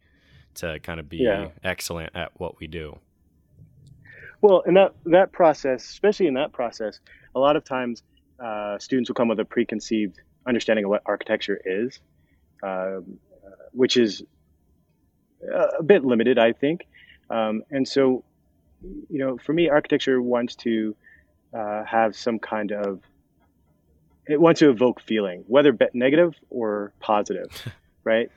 to 0.55 0.79
kind 0.81 1.01
of 1.01 1.09
be 1.09 1.19
yeah. 1.19 1.49
excellent 1.63 2.15
at 2.15 2.31
what 2.39 2.59
we 2.59 2.67
do 2.67 2.99
well, 4.43 4.61
in 4.61 4.75
that 4.75 4.95
that 5.07 5.33
process, 5.33 5.85
especially 5.89 6.27
in 6.27 6.35
that 6.35 6.53
process, 6.53 7.01
a 7.35 7.41
lot 7.41 7.57
of 7.57 7.65
times 7.65 8.03
uh, 8.39 8.79
students 8.79 9.09
will 9.09 9.15
come 9.15 9.29
with 9.29 9.41
a 9.41 9.45
preconceived 9.45 10.21
understanding 10.47 10.85
of 10.85 10.91
what 10.91 11.03
architecture 11.07 11.61
is, 11.65 11.99
um, 12.63 13.19
uh, 13.45 13.51
which 13.73 13.97
is 13.97 14.23
a 15.43 15.83
bit 15.83 16.05
limited, 16.05 16.39
I 16.39 16.53
think. 16.53 16.87
Um, 17.31 17.63
and 17.71 17.87
so, 17.89 18.25
you 18.83 19.19
know, 19.19 19.39
for 19.39 19.53
me, 19.53 19.69
architecture 19.69 20.21
wants 20.21 20.55
to 20.57 20.95
uh, 21.55 21.85
have 21.85 22.17
some 22.17 22.39
kind 22.39 22.73
of 22.73 23.01
it 24.27 24.41
wants 24.41 24.59
to 24.61 24.71
evoke 24.71 25.01
feeling, 25.01 25.45
whether 25.47 25.77
negative 25.95 26.35
or 26.51 26.93
positive, 27.01 27.49
right? 28.05 28.31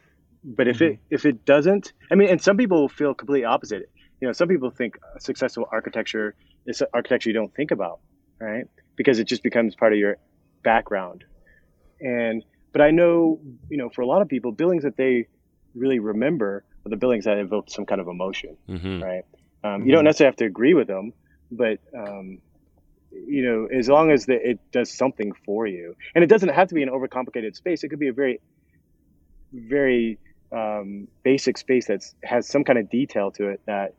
But 0.43 0.67
if 0.67 0.77
mm-hmm. 0.77 0.93
it 0.93 0.99
if 1.09 1.25
it 1.25 1.45
doesn't, 1.45 1.93
I 2.11 2.15
mean, 2.15 2.29
and 2.29 2.41
some 2.41 2.57
people 2.57 2.87
feel 2.87 3.13
completely 3.13 3.45
opposite. 3.45 3.89
You 4.21 4.27
know, 4.27 4.33
some 4.33 4.47
people 4.47 4.69
think 4.69 4.97
successful 5.19 5.67
architecture 5.71 6.35
is 6.65 6.83
architecture 6.93 7.29
you 7.29 7.33
don't 7.33 7.53
think 7.55 7.71
about, 7.71 7.99
right? 8.39 8.65
Because 8.95 9.19
it 9.19 9.25
just 9.25 9.43
becomes 9.43 9.75
part 9.75 9.93
of 9.93 9.99
your 9.99 10.17
background. 10.63 11.23
And 11.99 12.43
but 12.71 12.81
I 12.81 12.91
know, 12.91 13.39
you 13.69 13.77
know, 13.77 13.89
for 13.89 14.01
a 14.01 14.07
lot 14.07 14.21
of 14.21 14.27
people, 14.27 14.51
buildings 14.51 14.83
that 14.83 14.97
they 14.97 15.27
really 15.73 15.99
remember 15.99 16.63
are 16.85 16.89
the 16.89 16.97
buildings 16.97 17.25
that 17.25 17.37
evoke 17.37 17.69
some 17.69 17.85
kind 17.85 17.99
of 17.99 18.07
emotion, 18.07 18.57
mm-hmm. 18.67 19.03
right? 19.03 19.23
Um, 19.63 19.71
mm-hmm. 19.71 19.87
You 19.87 19.95
don't 19.95 20.03
necessarily 20.03 20.31
have 20.31 20.37
to 20.37 20.45
agree 20.45 20.73
with 20.73 20.87
them, 20.87 21.13
but 21.51 21.79
um, 21.97 22.39
you 23.11 23.43
know, 23.43 23.67
as 23.67 23.87
long 23.89 24.11
as 24.11 24.25
the, 24.25 24.35
it 24.49 24.59
does 24.71 24.91
something 24.91 25.33
for 25.45 25.67
you, 25.67 25.95
and 26.15 26.23
it 26.23 26.27
doesn't 26.27 26.49
have 26.49 26.67
to 26.69 26.75
be 26.75 26.83
an 26.83 26.89
overcomplicated 26.89 27.55
space. 27.55 27.83
It 27.83 27.89
could 27.89 27.99
be 27.99 28.07
a 28.07 28.13
very, 28.13 28.39
very 29.53 30.19
um, 30.51 31.07
basic 31.23 31.57
space 31.57 31.87
that 31.87 32.03
has 32.23 32.47
some 32.47 32.63
kind 32.63 32.79
of 32.79 32.89
detail 32.89 33.31
to 33.31 33.49
it 33.49 33.61
that, 33.65 33.95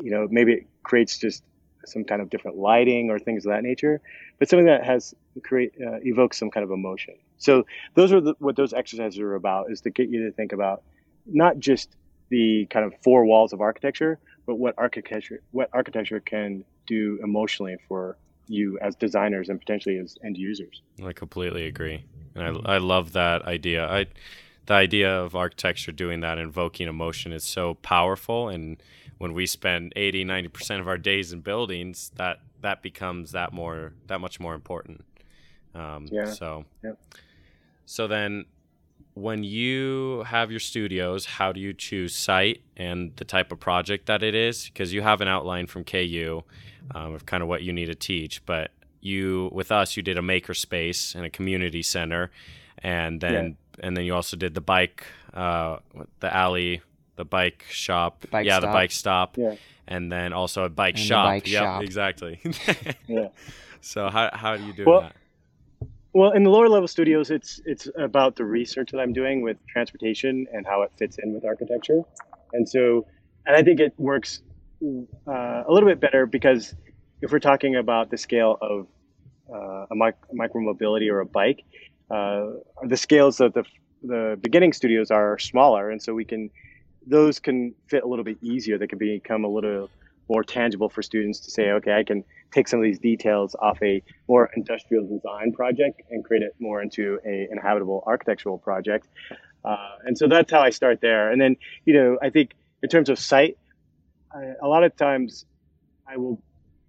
you 0.00 0.10
know, 0.10 0.28
maybe 0.30 0.52
it 0.52 0.66
creates 0.82 1.18
just 1.18 1.42
some 1.84 2.04
kind 2.04 2.22
of 2.22 2.30
different 2.30 2.56
lighting 2.56 3.10
or 3.10 3.18
things 3.18 3.44
of 3.44 3.52
that 3.52 3.62
nature, 3.62 4.00
but 4.38 4.48
something 4.48 4.66
that 4.66 4.84
has 4.84 5.14
create 5.42 5.72
uh, 5.84 5.98
evokes 6.02 6.38
some 6.38 6.50
kind 6.50 6.64
of 6.64 6.70
emotion. 6.70 7.14
So 7.38 7.66
those 7.94 8.12
are 8.12 8.20
the, 8.20 8.34
what 8.38 8.56
those 8.56 8.72
exercises 8.72 9.18
are 9.18 9.34
about: 9.34 9.70
is 9.70 9.80
to 9.82 9.90
get 9.90 10.08
you 10.08 10.26
to 10.26 10.32
think 10.32 10.52
about 10.52 10.82
not 11.26 11.58
just 11.58 11.96
the 12.28 12.66
kind 12.70 12.86
of 12.86 12.94
four 13.02 13.24
walls 13.24 13.52
of 13.52 13.60
architecture, 13.60 14.20
but 14.46 14.56
what 14.56 14.74
architecture 14.78 15.42
what 15.50 15.68
architecture 15.72 16.20
can 16.20 16.64
do 16.86 17.18
emotionally 17.22 17.76
for 17.88 18.16
you 18.52 18.78
as 18.80 18.94
designers 18.94 19.48
and 19.48 19.58
potentially 19.58 19.98
as 19.98 20.16
end 20.24 20.36
users. 20.36 20.82
I 21.04 21.12
completely 21.12 21.66
agree, 21.66 22.04
and 22.34 22.58
I 22.66 22.74
I 22.74 22.78
love 22.78 23.12
that 23.12 23.42
idea. 23.42 23.86
I 23.86 24.06
the 24.66 24.74
idea 24.74 25.20
of 25.20 25.34
architecture 25.34 25.92
doing 25.92 26.20
that, 26.20 26.38
invoking 26.38 26.88
emotion, 26.88 27.32
is 27.32 27.44
so 27.44 27.74
powerful 27.74 28.48
and 28.48 28.80
when 29.22 29.34
we 29.34 29.46
spend 29.46 29.92
80 29.94 30.24
90% 30.24 30.80
of 30.80 30.88
our 30.88 30.98
days 30.98 31.32
in 31.32 31.42
buildings 31.42 32.10
that 32.16 32.40
that 32.60 32.82
becomes 32.82 33.30
that 33.30 33.52
more 33.52 33.92
that 34.08 34.20
much 34.20 34.40
more 34.40 34.52
important 34.52 35.04
um, 35.76 36.08
yeah. 36.10 36.24
so 36.24 36.64
yeah. 36.82 36.94
so 37.86 38.08
then 38.08 38.44
when 39.14 39.44
you 39.44 40.22
have 40.26 40.50
your 40.50 40.60
studios 40.60 41.26
how 41.26 41.52
do 41.52 41.60
you 41.60 41.72
choose 41.72 42.14
site 42.14 42.62
and 42.76 43.14
the 43.16 43.24
type 43.24 43.52
of 43.52 43.60
project 43.60 44.06
that 44.06 44.22
it 44.22 44.34
is 44.34 44.66
because 44.66 44.92
you 44.92 45.02
have 45.02 45.20
an 45.20 45.28
outline 45.28 45.66
from 45.66 45.84
ku 45.84 46.42
um, 46.94 47.14
of 47.14 47.26
kind 47.26 47.42
of 47.42 47.48
what 47.48 47.62
you 47.62 47.72
need 47.72 47.86
to 47.86 47.94
teach 47.94 48.44
but 48.46 48.70
you 49.00 49.50
with 49.52 49.70
us 49.70 49.96
you 49.96 50.02
did 50.02 50.16
a 50.16 50.22
maker 50.22 50.54
space 50.54 51.14
and 51.14 51.24
a 51.26 51.30
community 51.30 51.82
center 51.82 52.30
and 52.78 53.20
then 53.20 53.56
yeah. 53.78 53.86
and 53.86 53.96
then 53.96 54.04
you 54.04 54.14
also 54.14 54.36
did 54.36 54.54
the 54.54 54.60
bike 54.60 55.04
uh, 55.34 55.78
the 56.20 56.34
alley 56.34 56.82
the 57.16 57.24
bike 57.24 57.64
shop. 57.68 58.20
The 58.20 58.28
bike 58.28 58.46
yeah, 58.46 58.58
stop. 58.58 58.62
the 58.62 58.72
bike 58.72 58.92
stop. 58.92 59.38
Yeah. 59.38 59.54
And 59.86 60.10
then 60.10 60.32
also 60.32 60.64
a 60.64 60.68
bike 60.68 60.96
and 60.96 61.04
shop. 61.04 61.26
Bike 61.26 61.48
yep, 61.48 61.62
shop. 61.62 61.82
exactly. 61.82 62.40
yeah. 63.06 63.28
So 63.80 64.08
how 64.08 64.30
how 64.32 64.56
do 64.56 64.64
you 64.64 64.72
do 64.72 64.84
well, 64.86 65.02
that? 65.02 65.16
Well, 66.14 66.32
in 66.32 66.42
the 66.42 66.50
lower 66.50 66.68
level 66.68 66.88
studios, 66.88 67.30
it's 67.30 67.60
it's 67.64 67.88
about 67.98 68.36
the 68.36 68.44
research 68.44 68.90
that 68.92 68.98
I'm 68.98 69.12
doing 69.14 69.42
with 69.42 69.56
transportation 69.68 70.46
and 70.52 70.66
how 70.66 70.82
it 70.82 70.90
fits 70.98 71.16
in 71.22 71.32
with 71.32 71.44
architecture, 71.44 72.02
and 72.52 72.68
so, 72.68 73.06
and 73.46 73.56
I 73.56 73.62
think 73.62 73.80
it 73.80 73.94
works 73.96 74.42
uh, 74.84 75.62
a 75.66 75.72
little 75.72 75.88
bit 75.88 76.00
better 76.00 76.26
because 76.26 76.74
if 77.22 77.32
we're 77.32 77.38
talking 77.38 77.76
about 77.76 78.10
the 78.10 78.18
scale 78.18 78.58
of 78.60 78.88
uh, 79.52 79.86
a 79.90 79.94
mic- 79.94 80.16
micro 80.32 80.62
mobility 80.62 81.10
or 81.10 81.20
a 81.20 81.26
bike, 81.26 81.64
uh, 82.10 82.46
the 82.86 82.96
scales 82.96 83.40
of 83.40 83.54
the 83.54 83.64
the 84.02 84.38
beginning 84.42 84.72
studios 84.72 85.10
are 85.10 85.38
smaller, 85.38 85.90
and 85.90 86.02
so 86.02 86.14
we 86.14 86.24
can 86.26 86.50
those 87.06 87.40
can 87.40 87.74
fit 87.88 88.04
a 88.04 88.06
little 88.08 88.24
bit 88.24 88.38
easier. 88.42 88.78
They 88.78 88.86
can 88.86 88.98
become 88.98 89.44
a 89.44 89.48
little 89.48 89.90
more 90.28 90.44
tangible 90.44 90.88
for 90.88 91.02
students 91.02 91.40
to 91.40 91.50
say, 91.50 91.70
okay, 91.70 91.92
I 91.92 92.04
can 92.04 92.24
take 92.52 92.68
some 92.68 92.80
of 92.80 92.84
these 92.84 92.98
details 92.98 93.56
off 93.60 93.78
a 93.82 94.02
more 94.28 94.50
industrial 94.56 95.06
design 95.06 95.52
project 95.52 96.02
and 96.10 96.24
create 96.24 96.42
it 96.42 96.54
more 96.58 96.82
into 96.82 97.18
a 97.26 97.48
inhabitable 97.50 98.04
architectural 98.06 98.58
project. 98.58 99.08
Uh, 99.64 99.76
and 100.04 100.16
so 100.16 100.28
that's 100.28 100.50
how 100.50 100.60
I 100.60 100.70
start 100.70 101.00
there. 101.00 101.30
And 101.30 101.40
then, 101.40 101.56
you 101.84 101.94
know, 101.94 102.18
I 102.22 102.30
think 102.30 102.54
in 102.82 102.88
terms 102.88 103.08
of 103.08 103.18
site, 103.18 103.58
I, 104.34 104.52
a 104.62 104.66
lot 104.66 104.84
of 104.84 104.96
times 104.96 105.44
I 106.06 106.16
will, 106.16 106.42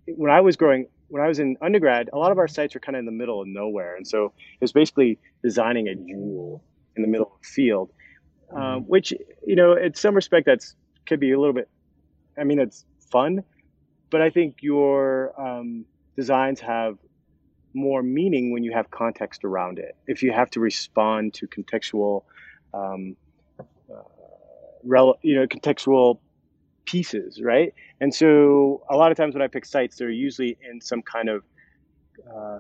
when 0.08 0.32
I 0.32 0.42
was 0.42 0.56
growing, 0.56 0.88
when 1.10 1.22
I 1.22 1.28
was 1.28 1.40
in 1.40 1.58
undergrad, 1.62 2.10
a 2.12 2.18
lot 2.18 2.32
of 2.32 2.40
our 2.40 2.48
sites 2.48 2.74
were 2.74 2.80
kind 2.80 2.96
of 2.96 3.00
in 3.00 3.06
the 3.06 3.12
middle 3.12 3.42
of 3.42 3.48
nowhere. 3.48 3.96
And 3.96 4.08
so 4.08 4.26
it 4.26 4.62
was 4.62 4.72
basically 4.72 5.20
designing 5.44 5.88
a 5.88 5.96
jewel 5.96 6.64
in 6.96 7.04
the 7.04 7.08
middle 7.08 7.28
of 7.28 7.40
a 7.42 7.46
field 7.46 7.92
um, 8.56 8.84
which 8.84 9.14
you 9.46 9.56
know, 9.56 9.74
in 9.76 9.94
some 9.94 10.16
respect, 10.16 10.46
that's 10.46 10.76
could 11.06 11.20
be 11.20 11.32
a 11.32 11.40
little 11.40 11.54
bit. 11.54 11.70
I 12.38 12.44
mean, 12.44 12.60
it's 12.60 12.86
fun, 13.14 13.44
but 14.10 14.22
I 14.22 14.30
think 14.30 14.58
your 14.62 15.40
um, 15.40 15.86
designs 16.18 16.60
have 16.60 16.98
more 17.74 18.04
meaning 18.04 18.52
when 18.52 18.64
you 18.64 18.74
have 18.74 18.92
context 18.92 19.44
around 19.44 19.80
it. 19.80 19.96
If 20.08 20.24
you 20.24 20.32
have 20.32 20.50
to 20.52 20.60
respond 20.60 21.34
to 21.36 21.48
contextual, 21.48 22.24
um, 22.74 23.16
uh, 23.60 23.96
rel- 24.84 25.20
you 25.22 25.36
know, 25.36 25.48
contextual 25.48 26.20
pieces, 26.86 27.42
right? 27.42 27.74
And 28.02 28.14
so 28.14 28.84
a 28.90 28.96
lot 28.98 29.12
of 29.12 29.18
times 29.18 29.34
when 29.36 29.42
I 29.42 29.48
pick 29.48 29.66
sites, 29.66 29.98
they're 29.98 30.10
usually 30.10 30.58
in 30.70 30.82
some 30.82 31.02
kind 31.02 31.30
of, 31.30 31.44
uh, 32.36 32.60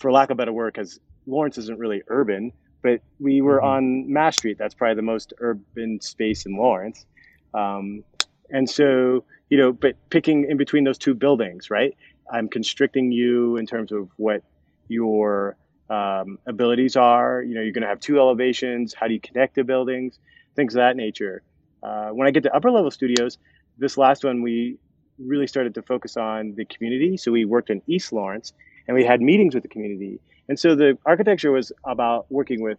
for 0.00 0.10
lack 0.10 0.30
of 0.30 0.36
a 0.36 0.38
better 0.38 0.52
word, 0.52 0.74
because 0.74 0.98
Lawrence 1.26 1.56
isn't 1.58 1.78
really 1.78 2.02
urban 2.08 2.52
but 2.84 3.00
we 3.18 3.40
were 3.40 3.56
mm-hmm. 3.56 4.06
on 4.06 4.12
Mass 4.12 4.36
Street. 4.36 4.58
That's 4.58 4.74
probably 4.74 4.96
the 4.96 5.02
most 5.02 5.32
urban 5.40 6.00
space 6.02 6.44
in 6.46 6.54
Lawrence. 6.56 7.06
Um, 7.54 8.04
and 8.50 8.68
so, 8.68 9.24
you 9.54 9.60
know, 9.60 9.72
but 9.72 9.94
picking 10.10 10.50
in 10.50 10.56
between 10.56 10.82
those 10.82 10.98
two 10.98 11.14
buildings, 11.14 11.70
right? 11.70 11.96
I'm 12.32 12.48
constricting 12.48 13.12
you 13.12 13.56
in 13.56 13.66
terms 13.66 13.92
of 13.92 14.08
what 14.16 14.42
your 14.88 15.56
um, 15.88 16.38
abilities 16.48 16.96
are. 16.96 17.40
You 17.40 17.54
know, 17.54 17.60
you're 17.60 17.72
going 17.72 17.82
to 17.82 17.88
have 17.88 18.00
two 18.00 18.18
elevations. 18.18 18.94
How 18.94 19.06
do 19.06 19.14
you 19.14 19.20
connect 19.20 19.54
the 19.54 19.62
buildings? 19.62 20.18
Things 20.56 20.74
of 20.74 20.78
that 20.78 20.96
nature. 20.96 21.44
Uh, 21.84 22.08
when 22.08 22.26
I 22.26 22.32
get 22.32 22.42
to 22.42 22.52
upper 22.52 22.72
level 22.72 22.90
studios, 22.90 23.38
this 23.78 23.96
last 23.96 24.24
one, 24.24 24.42
we 24.42 24.78
really 25.20 25.46
started 25.46 25.74
to 25.74 25.82
focus 25.82 26.16
on 26.16 26.54
the 26.56 26.64
community. 26.64 27.16
So 27.16 27.30
we 27.30 27.44
worked 27.44 27.70
in 27.70 27.80
East 27.86 28.12
Lawrence 28.12 28.54
and 28.88 28.96
we 28.96 29.04
had 29.04 29.20
meetings 29.20 29.54
with 29.54 29.62
the 29.62 29.68
community 29.68 30.18
and 30.48 30.58
so 30.58 30.74
the 30.74 30.98
architecture 31.06 31.50
was 31.50 31.72
about 31.84 32.26
working 32.30 32.60
with 32.60 32.78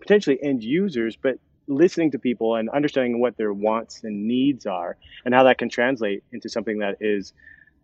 potentially 0.00 0.38
end 0.42 0.62
users, 0.62 1.16
but 1.16 1.38
listening 1.70 2.10
to 2.10 2.18
people 2.18 2.56
and 2.56 2.68
understanding 2.70 3.20
what 3.20 3.36
their 3.36 3.52
wants 3.52 4.02
and 4.04 4.26
needs 4.26 4.66
are 4.66 4.96
and 5.24 5.32
how 5.32 5.44
that 5.44 5.58
can 5.58 5.68
translate 5.68 6.22
into 6.32 6.48
something 6.48 6.78
that 6.78 6.96
is 7.00 7.32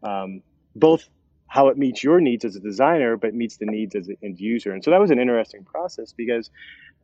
um, 0.02 0.42
both 0.74 1.08
how 1.46 1.68
it 1.68 1.78
meets 1.78 2.02
your 2.02 2.20
needs 2.20 2.44
as 2.44 2.56
a 2.56 2.60
designer, 2.60 3.16
but 3.16 3.32
meets 3.32 3.56
the 3.56 3.66
needs 3.66 3.94
as 3.94 4.08
an 4.08 4.16
end 4.22 4.40
user. 4.40 4.72
And 4.72 4.82
so 4.82 4.90
that 4.90 5.00
was 5.00 5.10
an 5.10 5.18
interesting 5.20 5.64
process 5.64 6.12
because 6.12 6.50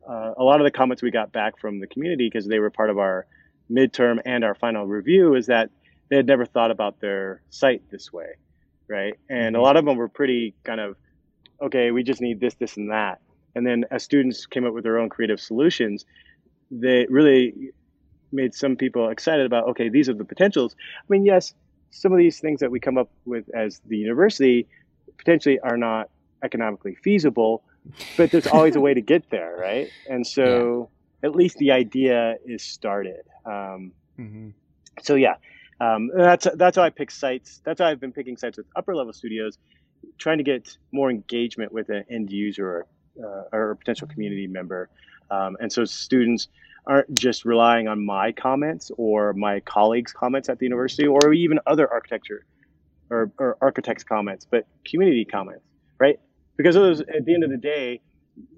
uh, 0.07 0.33
a 0.37 0.43
lot 0.43 0.59
of 0.59 0.65
the 0.65 0.71
comments 0.71 1.01
we 1.01 1.11
got 1.11 1.31
back 1.31 1.57
from 1.57 1.79
the 1.79 1.87
community, 1.87 2.29
because 2.29 2.45
they 2.45 2.59
were 2.59 2.69
part 2.69 2.89
of 2.89 2.97
our 2.99 3.25
midterm 3.71 4.19
and 4.25 4.43
our 4.43 4.53
final 4.53 4.85
review, 4.85 5.35
is 5.35 5.47
that 5.47 5.69
they 6.09 6.17
had 6.17 6.27
never 6.27 6.45
thought 6.45 6.71
about 6.71 6.99
their 6.99 7.41
site 7.49 7.89
this 7.89 8.11
way, 8.11 8.33
right? 8.87 9.13
And 9.29 9.55
a 9.55 9.57
mm-hmm. 9.57 9.63
lot 9.63 9.77
of 9.77 9.85
them 9.85 9.95
were 9.95 10.09
pretty 10.09 10.53
kind 10.63 10.81
of 10.81 10.97
okay, 11.61 11.91
we 11.91 12.03
just 12.03 12.19
need 12.19 12.41
this, 12.41 12.55
this, 12.55 12.75
and 12.75 12.91
that. 12.91 13.21
And 13.55 13.65
then 13.65 13.85
as 13.89 14.03
students 14.03 14.45
came 14.45 14.65
up 14.65 14.73
with 14.73 14.83
their 14.83 14.99
own 14.99 15.07
creative 15.09 15.39
solutions, 15.39 16.05
they 16.81 17.05
really 17.09 17.71
made 18.31 18.53
some 18.53 18.75
people 18.75 19.09
excited 19.09 19.45
about, 19.45 19.67
okay, 19.69 19.89
these 19.89 20.09
are 20.09 20.13
the 20.13 20.25
potentials. 20.25 20.75
I 20.99 21.05
mean, 21.09 21.25
yes, 21.25 21.53
some 21.91 22.11
of 22.11 22.17
these 22.17 22.39
things 22.39 22.59
that 22.59 22.71
we 22.71 22.79
come 22.79 22.97
up 22.97 23.09
with 23.25 23.45
as 23.53 23.79
the 23.85 23.97
university 23.97 24.67
potentially 25.17 25.59
are 25.59 25.77
not 25.77 26.09
economically 26.43 26.95
feasible, 26.95 27.63
but 28.17 28.31
there's 28.31 28.47
always 28.47 28.75
a 28.75 28.81
way 28.81 28.93
to 28.93 29.01
get 29.13 29.29
there, 29.29 29.55
right? 29.57 29.89
And 30.09 30.25
so 30.25 30.89
yeah. 31.21 31.29
at 31.29 31.35
least 31.35 31.57
the 31.57 31.71
idea 31.71 32.37
is 32.45 32.63
started. 32.63 33.21
Um, 33.45 33.91
mm-hmm. 34.19 34.49
So 35.01 35.15
yeah, 35.15 35.35
um, 35.79 36.09
that's 36.15 36.47
that's 36.55 36.77
how 36.77 36.83
I 36.83 36.89
pick 36.89 37.11
sites. 37.11 37.61
That's 37.63 37.79
how 37.79 37.87
I've 37.87 37.99
been 37.99 38.11
picking 38.11 38.37
sites 38.37 38.57
with 38.57 38.67
upper 38.75 38.95
level 38.95 39.13
studios 39.13 39.57
trying 40.17 40.37
to 40.37 40.43
get 40.43 40.77
more 40.91 41.09
engagement 41.09 41.71
with 41.71 41.89
an 41.89 42.03
end 42.09 42.31
user 42.31 42.67
or, 42.67 42.87
uh, 43.23 43.55
or 43.55 43.71
a 43.71 43.75
potential 43.75 44.07
community 44.07 44.47
member. 44.47 44.89
Um, 45.33 45.57
and 45.59 45.71
so 45.71 45.85
students 45.85 46.47
aren't 46.85 47.13
just 47.17 47.45
relying 47.45 47.87
on 47.87 48.05
my 48.05 48.31
comments 48.31 48.91
or 48.97 49.33
my 49.33 49.61
colleagues' 49.61 50.11
comments 50.11 50.49
at 50.49 50.59
the 50.59 50.65
university 50.65 51.07
or 51.07 51.33
even 51.33 51.59
other 51.65 51.89
architecture 51.91 52.45
or, 53.09 53.31
or 53.37 53.57
architects' 53.61 54.03
comments, 54.03 54.45
but 54.49 54.67
community 54.85 55.25
comments, 55.25 55.65
right? 55.99 56.19
Because 56.57 56.75
those, 56.75 57.01
at 57.01 57.25
the 57.25 57.33
end 57.33 57.43
of 57.43 57.49
the 57.49 57.57
day, 57.57 58.01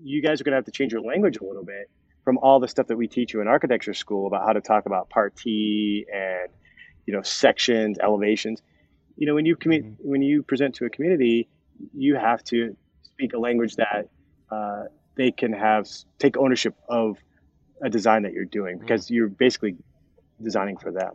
you 0.04 0.22
guys 0.22 0.42
are 0.42 0.44
going 0.44 0.54
to 0.54 0.58
have 0.58 0.66
to 0.66 0.72
change 0.72 0.92
your 0.92 1.02
language 1.02 1.38
a 1.38 1.44
little 1.44 1.64
bit 1.64 1.90
from 2.24 2.38
all 2.40 2.60
the 2.60 2.68
stuff 2.68 2.88
that 2.88 2.98
we 2.98 3.08
teach 3.08 3.34
you 3.34 3.42
in 3.42 3.48
architecture 3.48 3.94
school 3.94 4.26
about 4.28 4.46
how 4.46 4.54
to 4.54 4.62
talk 4.62 4.86
about 4.86 5.10
parti 5.10 6.06
and 6.12 6.50
you 7.06 7.14
know, 7.14 7.22
sections, 7.22 7.98
elevations. 8.00 8.62
You 9.16 9.28
know, 9.28 9.36
when 9.36 9.46
you 9.46 9.56
commu- 9.56 9.84
mm-hmm. 9.84 10.10
when 10.10 10.22
you 10.22 10.44
present 10.44 10.76
to 10.76 10.86
a 10.86 10.90
community, 10.90 11.48
you 11.94 12.16
have 12.16 12.44
to 12.46 12.76
speak 13.04 13.34
a 13.34 13.40
language 13.40 13.76
that 13.76 14.10
uh, 14.52 14.86
they 15.16 15.32
can 15.32 15.54
have 15.54 15.88
take 16.20 16.38
ownership 16.38 16.76
of 16.90 17.18
a 17.82 17.90
design 17.90 18.24
that 18.24 18.34
you're 18.34 18.46
doing 18.46 18.78
because 18.78 19.06
mm-hmm. 19.06 19.16
you're 19.16 19.28
basically 19.28 19.76
designing 20.42 20.78
for 20.78 20.92
them. 20.92 21.14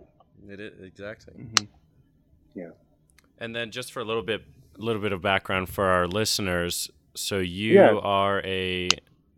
It 0.48 0.60
is 0.60 0.80
exactly. 0.80 1.34
Mm-hmm. 1.34 1.64
Yeah. 2.54 2.70
And 3.38 3.54
then 3.54 3.70
just 3.70 3.92
for 3.92 4.00
a 4.00 4.04
little 4.04 4.22
bit, 4.22 4.42
a 4.78 4.82
little 4.82 5.00
bit 5.00 5.12
of 5.12 5.22
background 5.22 5.68
for 5.68 5.84
our 5.84 6.06
listeners. 6.06 6.90
So 7.14 7.38
you 7.38 7.74
yeah. 7.74 7.94
are 7.94 8.40
a 8.44 8.88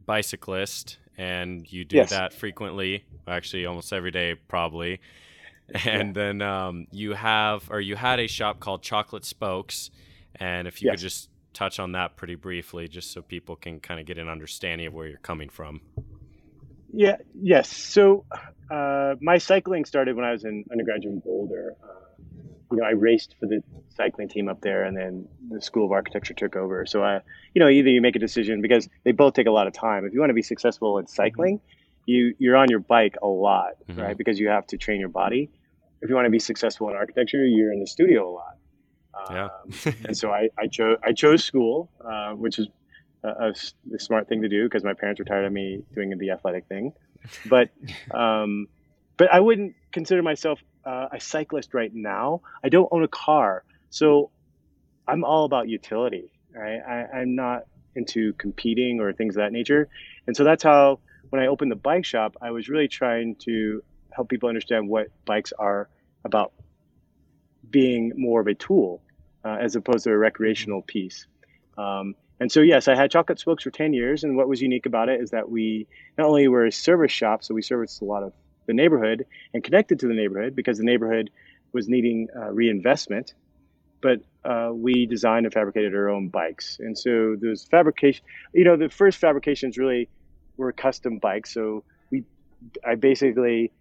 bicyclist 0.06 0.98
and 1.16 1.70
you 1.70 1.84
do 1.84 1.96
yes. 1.96 2.10
that 2.10 2.32
frequently, 2.32 3.04
actually 3.26 3.66
almost 3.66 3.92
every 3.92 4.10
day, 4.10 4.34
probably. 4.34 5.00
And 5.84 6.08
yeah. 6.08 6.22
then 6.22 6.42
um, 6.42 6.86
you 6.90 7.12
have, 7.12 7.70
or 7.70 7.80
you 7.80 7.96
had 7.96 8.18
a 8.18 8.26
shop 8.26 8.60
called 8.60 8.82
Chocolate 8.82 9.24
Spokes. 9.24 9.90
And 10.36 10.66
if 10.66 10.82
you 10.82 10.86
yes. 10.86 10.94
could 10.94 11.00
just 11.00 11.28
touch 11.52 11.78
on 11.78 11.92
that 11.92 12.16
pretty 12.16 12.34
briefly, 12.34 12.88
just 12.88 13.10
so 13.12 13.22
people 13.22 13.56
can 13.56 13.80
kind 13.80 14.00
of 14.00 14.06
get 14.06 14.18
an 14.18 14.28
understanding 14.28 14.86
of 14.86 14.94
where 14.94 15.06
you're 15.06 15.18
coming 15.18 15.48
from. 15.48 15.80
Yeah, 16.92 17.16
yes. 17.34 17.74
So 17.74 18.24
uh, 18.70 19.14
my 19.20 19.38
cycling 19.38 19.84
started 19.84 20.14
when 20.14 20.24
I 20.24 20.32
was 20.32 20.44
in 20.44 20.64
undergraduate 20.70 21.14
in 21.14 21.20
Boulder. 21.20 21.74
Uh, 21.82 21.86
you 22.70 22.78
know, 22.78 22.84
I 22.84 22.90
raced 22.90 23.34
for 23.38 23.46
the 23.46 23.62
cycling 23.96 24.28
team 24.28 24.48
up 24.48 24.60
there, 24.60 24.84
and 24.84 24.96
then 24.96 25.28
the 25.50 25.60
School 25.60 25.86
of 25.86 25.92
Architecture 25.92 26.34
took 26.34 26.56
over. 26.56 26.86
So 26.86 27.02
I, 27.02 27.20
you 27.54 27.60
know, 27.60 27.68
either 27.68 27.88
you 27.88 28.00
make 28.00 28.16
a 28.16 28.18
decision 28.18 28.62
because 28.62 28.88
they 29.04 29.12
both 29.12 29.34
take 29.34 29.46
a 29.46 29.50
lot 29.50 29.66
of 29.66 29.72
time. 29.72 30.04
If 30.04 30.12
you 30.12 30.20
want 30.20 30.30
to 30.30 30.34
be 30.34 30.42
successful 30.42 30.98
in 30.98 31.06
cycling, 31.06 31.60
you 32.06 32.34
you're 32.38 32.56
on 32.56 32.68
your 32.68 32.80
bike 32.80 33.16
a 33.22 33.26
lot, 33.26 33.72
mm-hmm. 33.88 34.00
right? 34.00 34.16
Because 34.16 34.38
you 34.38 34.48
have 34.48 34.66
to 34.68 34.76
train 34.76 35.00
your 35.00 35.08
body. 35.08 35.50
If 36.00 36.08
you 36.08 36.14
want 36.14 36.26
to 36.26 36.30
be 36.30 36.40
successful 36.40 36.88
in 36.90 36.96
architecture, 36.96 37.44
you're 37.44 37.72
in 37.72 37.80
the 37.80 37.86
studio 37.86 38.28
a 38.28 38.32
lot. 38.32 38.56
Yeah. 39.30 39.44
um, 39.44 39.50
and 40.04 40.16
so 40.16 40.30
I, 40.30 40.48
I 40.58 40.66
chose 40.66 40.98
I 41.04 41.12
chose 41.12 41.44
school, 41.44 41.90
uh, 42.04 42.32
which 42.32 42.58
is 42.58 42.68
a, 43.22 43.28
a, 43.28 43.54
a, 43.94 43.98
smart 43.98 44.28
thing 44.28 44.42
to 44.42 44.48
do 44.48 44.64
because 44.64 44.84
my 44.84 44.94
parents 44.94 45.18
were 45.18 45.24
tired 45.24 45.44
of 45.44 45.52
me 45.52 45.82
doing 45.94 46.16
the 46.18 46.30
athletic 46.30 46.66
thing. 46.66 46.92
But 47.46 47.70
um, 48.10 48.68
but 49.16 49.32
I 49.32 49.40
wouldn't 49.40 49.74
consider 49.92 50.22
myself 50.22 50.60
uh, 50.84 51.08
a 51.12 51.20
cyclist 51.20 51.74
right 51.74 51.94
now. 51.94 52.40
I 52.64 52.68
don't 52.68 52.88
own 52.90 53.04
a 53.04 53.08
car, 53.08 53.64
so 53.90 54.30
I'm 55.06 55.24
all 55.24 55.44
about 55.44 55.68
utility. 55.68 56.32
Right? 56.54 56.80
I, 56.80 57.18
I'm 57.18 57.34
not 57.34 57.64
into 57.94 58.32
competing 58.34 59.00
or 59.00 59.12
things 59.12 59.36
of 59.36 59.42
that 59.42 59.52
nature, 59.52 59.88
and 60.26 60.36
so 60.36 60.44
that's 60.44 60.62
how 60.62 61.00
when 61.30 61.40
I 61.40 61.46
opened 61.46 61.70
the 61.70 61.76
bike 61.76 62.04
shop, 62.04 62.36
I 62.42 62.50
was 62.50 62.68
really 62.68 62.88
trying 62.88 63.36
to 63.36 63.82
help 64.10 64.28
people 64.28 64.48
understand 64.50 64.88
what 64.88 65.08
bikes 65.24 65.52
are 65.58 65.88
about 66.24 66.52
being 67.72 68.12
more 68.16 68.40
of 68.40 68.46
a 68.46 68.54
tool 68.54 69.02
uh, 69.44 69.56
as 69.60 69.74
opposed 69.74 70.04
to 70.04 70.10
a 70.10 70.16
recreational 70.16 70.82
piece. 70.82 71.26
Um, 71.76 72.14
and 72.38 72.50
so, 72.50 72.60
yes, 72.60 72.88
I 72.88 72.94
had 72.94 73.10
Chocolate 73.10 73.38
Spokes 73.38 73.64
for 73.64 73.70
10 73.70 73.92
years. 73.92 74.24
And 74.24 74.36
what 74.36 74.48
was 74.48 74.60
unique 74.60 74.86
about 74.86 75.08
it 75.08 75.20
is 75.20 75.30
that 75.30 75.50
we 75.50 75.86
not 76.18 76.26
only 76.26 76.48
were 76.48 76.66
a 76.66 76.72
service 76.72 77.12
shop, 77.12 77.44
so 77.44 77.54
we 77.54 77.62
serviced 77.62 78.02
a 78.02 78.04
lot 78.04 78.22
of 78.22 78.32
the 78.66 78.72
neighborhood 78.72 79.26
and 79.54 79.62
connected 79.62 80.00
to 80.00 80.08
the 80.08 80.14
neighborhood 80.14 80.54
because 80.54 80.78
the 80.78 80.84
neighborhood 80.84 81.30
was 81.72 81.88
needing 81.88 82.28
uh, 82.36 82.50
reinvestment, 82.50 83.34
but 84.00 84.20
uh, 84.44 84.70
we 84.72 85.06
designed 85.06 85.46
and 85.46 85.52
fabricated 85.52 85.94
our 85.94 86.08
own 86.08 86.28
bikes. 86.28 86.78
And 86.80 86.98
so 86.98 87.36
those 87.40 87.64
fabrication, 87.64 88.24
you 88.52 88.64
know, 88.64 88.76
the 88.76 88.88
first 88.88 89.18
fabrications 89.18 89.78
really 89.78 90.08
were 90.56 90.72
custom 90.72 91.18
bikes. 91.18 91.54
So 91.54 91.84
we, 92.10 92.24
I 92.84 92.96
basically, 92.96 93.72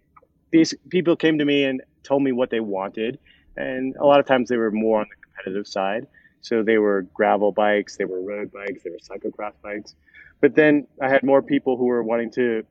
these 0.50 0.74
people 0.88 1.16
came 1.16 1.38
to 1.38 1.44
me 1.44 1.64
and 1.64 1.82
told 2.02 2.22
me 2.22 2.32
what 2.32 2.50
they 2.50 2.60
wanted. 2.60 3.18
And 3.56 3.96
a 3.96 4.04
lot 4.04 4.20
of 4.20 4.26
times 4.26 4.48
they 4.48 4.56
were 4.56 4.70
more 4.70 5.00
on 5.00 5.06
the 5.08 5.16
competitive 5.26 5.66
side. 5.66 6.06
So 6.40 6.62
they 6.62 6.78
were 6.78 7.02
gravel 7.14 7.52
bikes, 7.52 7.96
they 7.96 8.04
were 8.04 8.20
road 8.20 8.50
bikes, 8.52 8.82
they 8.82 8.90
were 8.90 8.98
cyclocross 8.98 9.52
bikes. 9.62 9.94
But 10.40 10.56
then 10.56 10.88
I 11.00 11.08
had 11.08 11.22
more 11.22 11.40
people 11.40 11.76
who 11.76 11.86
were 11.86 12.02
wanting 12.02 12.32
to 12.32 12.64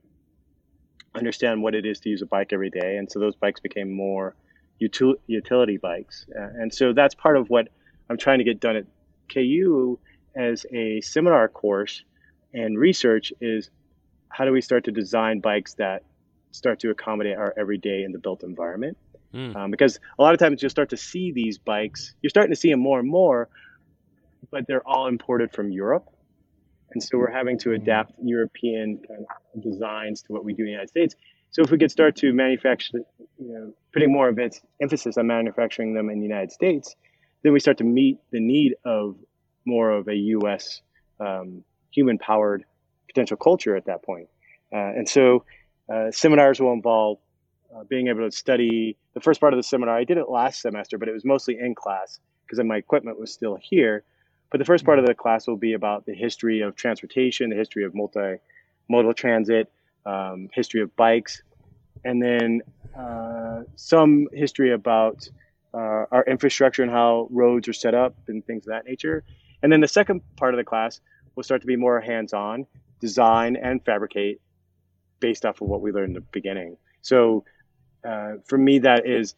understand 1.16 1.62
what 1.62 1.76
it 1.76 1.86
is 1.86 2.00
to 2.02 2.10
use 2.10 2.22
a 2.22 2.26
bike 2.26 2.52
every 2.52 2.70
day, 2.70 2.98
and 2.98 3.10
so 3.10 3.20
those 3.20 3.36
bikes 3.36 3.60
became 3.60 3.92
more 3.92 4.36
util- 4.82 5.16
utility 5.28 5.78
bikes. 5.78 6.26
Uh, 6.38 6.42
and 6.42 6.74
so 6.74 6.92
that's 6.94 7.16
part 7.16 7.38
of 7.38 7.50
what 7.50 7.70
I'm 8.10 8.18
trying 8.18 8.40
to 8.40 8.44
get 8.44 8.60
done 8.60 8.76
at 8.76 8.86
KU 9.34 9.98
as 10.36 10.66
a 10.72 11.02
seminar 11.02 11.48
course 11.48 12.04
and 12.54 12.78
research 12.78 13.32
is 13.40 13.70
how 14.30 14.46
do 14.46 14.52
we 14.52 14.62
start 14.62 14.86
to 14.86 14.92
design 14.92 15.40
bikes 15.40 15.74
that 15.76 16.04
start 16.52 16.80
to 16.82 16.90
accommodate 16.90 17.38
our 17.38 17.54
everyday 17.58 18.04
in 18.04 18.12
the 18.12 18.20
built 18.20 18.44
environment 18.44 18.98
Mm. 19.34 19.56
Um, 19.56 19.72
because 19.72 20.00
a 20.20 20.22
lot 20.22 20.34
of 20.34 20.40
times 20.40 20.62
you'll 20.62 20.70
start 20.70 20.90
to 20.90 20.98
see 20.98 21.32
these 21.32 21.58
bikes, 21.58 22.16
you're 22.22 22.30
starting 22.30 22.52
to 22.52 22.60
see 22.60 22.70
them 22.70 22.82
more 22.82 23.00
and 23.00 23.10
more, 23.10 23.50
but 24.52 24.68
they're 24.68 24.86
all 24.86 25.08
imported 25.08 25.54
from 25.54 25.72
Europe. 25.72 26.10
And 26.94 27.02
so 27.02 27.18
we're 27.18 27.32
having 27.32 27.58
to 27.60 27.70
hmm. 27.70 27.76
adapt 27.76 28.14
European 28.22 29.00
kind 29.08 29.26
of 29.56 29.64
designs 29.64 30.24
to 30.24 30.34
what 30.34 30.44
we 30.44 30.54
do 30.54 30.64
in 30.64 30.66
the 30.66 30.72
United 30.72 30.90
States. 30.90 31.16
So 31.52 31.62
if 31.62 31.72
we 31.72 31.78
could 31.78 31.92
start 31.92 32.16
to 32.18 32.34
manufacture, 32.34 33.00
you 33.40 33.54
know, 33.54 33.74
putting 33.94 34.12
more 34.12 34.30
of 34.30 34.40
its 34.40 34.62
emphasis 34.82 35.18
on 35.18 35.28
manufacturing 35.28 35.94
them 35.94 36.10
in 36.10 36.20
the 36.20 36.26
United 36.26 36.52
States, 36.52 36.96
then 37.44 37.54
we 37.54 37.60
start 37.60 37.78
to 37.80 37.84
meet 37.84 38.20
the 38.32 38.40
need 38.40 38.76
of 38.86 39.16
more 39.66 39.92
of 39.92 40.08
a 40.08 40.16
U.S. 40.16 40.82
Um, 41.20 41.64
human-powered 41.92 42.64
potential 43.08 43.38
culture 43.38 43.76
at 43.76 43.86
that 43.86 44.04
point. 44.04 44.28
Uh, 44.74 44.78
and 44.78 45.08
so 45.08 45.44
uh, 45.94 46.12
seminars 46.12 46.60
will 46.60 46.74
involve 46.74 47.18
uh, 47.76 47.84
being 47.84 48.08
able 48.08 48.30
to 48.30 48.36
study 48.36 48.98
the 49.14 49.22
first 49.22 49.40
part 49.40 49.54
of 49.54 49.58
the 49.58 49.64
seminar. 49.64 49.98
I 49.98 50.04
did 50.04 50.18
it 50.18 50.30
last 50.30 50.62
semester, 50.62 50.98
but 50.98 51.08
it 51.08 51.14
was 51.14 51.26
mostly 51.26 51.58
in 51.60 51.76
class 51.76 52.20
because 52.46 52.64
my 52.66 52.78
equipment 52.78 53.20
was 53.20 53.32
still 53.32 53.58
here. 53.62 54.04
But 54.52 54.58
the 54.58 54.66
first 54.66 54.84
part 54.84 55.00
of 55.00 55.06
the 55.06 55.14
class 55.14 55.48
will 55.48 55.58
be 55.58 55.74
about 55.74 56.06
the 56.06 56.14
history 56.14 56.62
of 56.62 56.76
transportation, 56.76 57.50
the 57.50 57.56
history 57.56 57.86
of 57.86 57.94
multimodal 57.94 59.16
transit, 59.16 59.72
um, 60.06 60.50
history 60.54 60.82
of 60.82 60.94
bikes, 60.96 61.42
and 62.04 62.22
then 62.22 62.62
uh, 62.98 63.62
some 63.76 64.28
history 64.34 64.74
about 64.74 65.28
uh, 65.74 66.06
our 66.12 66.26
infrastructure 66.28 66.84
and 66.84 66.92
how 66.92 67.28
roads 67.32 67.68
are 67.70 67.74
set 67.74 67.96
up 67.96 68.16
and 68.28 68.46
things 68.46 68.68
of 68.68 68.72
that 68.72 68.86
nature. 68.86 69.24
And 69.64 69.72
then 69.72 69.80
the 69.80 69.88
second 69.88 70.22
part 70.36 70.54
of 70.54 70.58
the 70.58 70.66
class 70.66 71.00
will 71.36 71.44
start 71.44 71.62
to 71.62 71.68
be 71.68 71.78
more 71.78 72.02
hands 72.02 72.34
on, 72.34 72.66
design 73.00 73.56
and 73.56 73.84
fabricate 73.86 74.42
based 75.22 75.46
off 75.46 75.62
of 75.62 75.70
what 75.70 75.82
we 75.82 75.92
learned 75.92 76.10
in 76.10 76.14
the 76.16 76.22
beginning. 76.32 76.76
So 77.02 77.46
uh, 78.04 78.34
for 78.46 78.58
me, 78.58 78.80
that 78.80 79.06
is, 79.06 79.36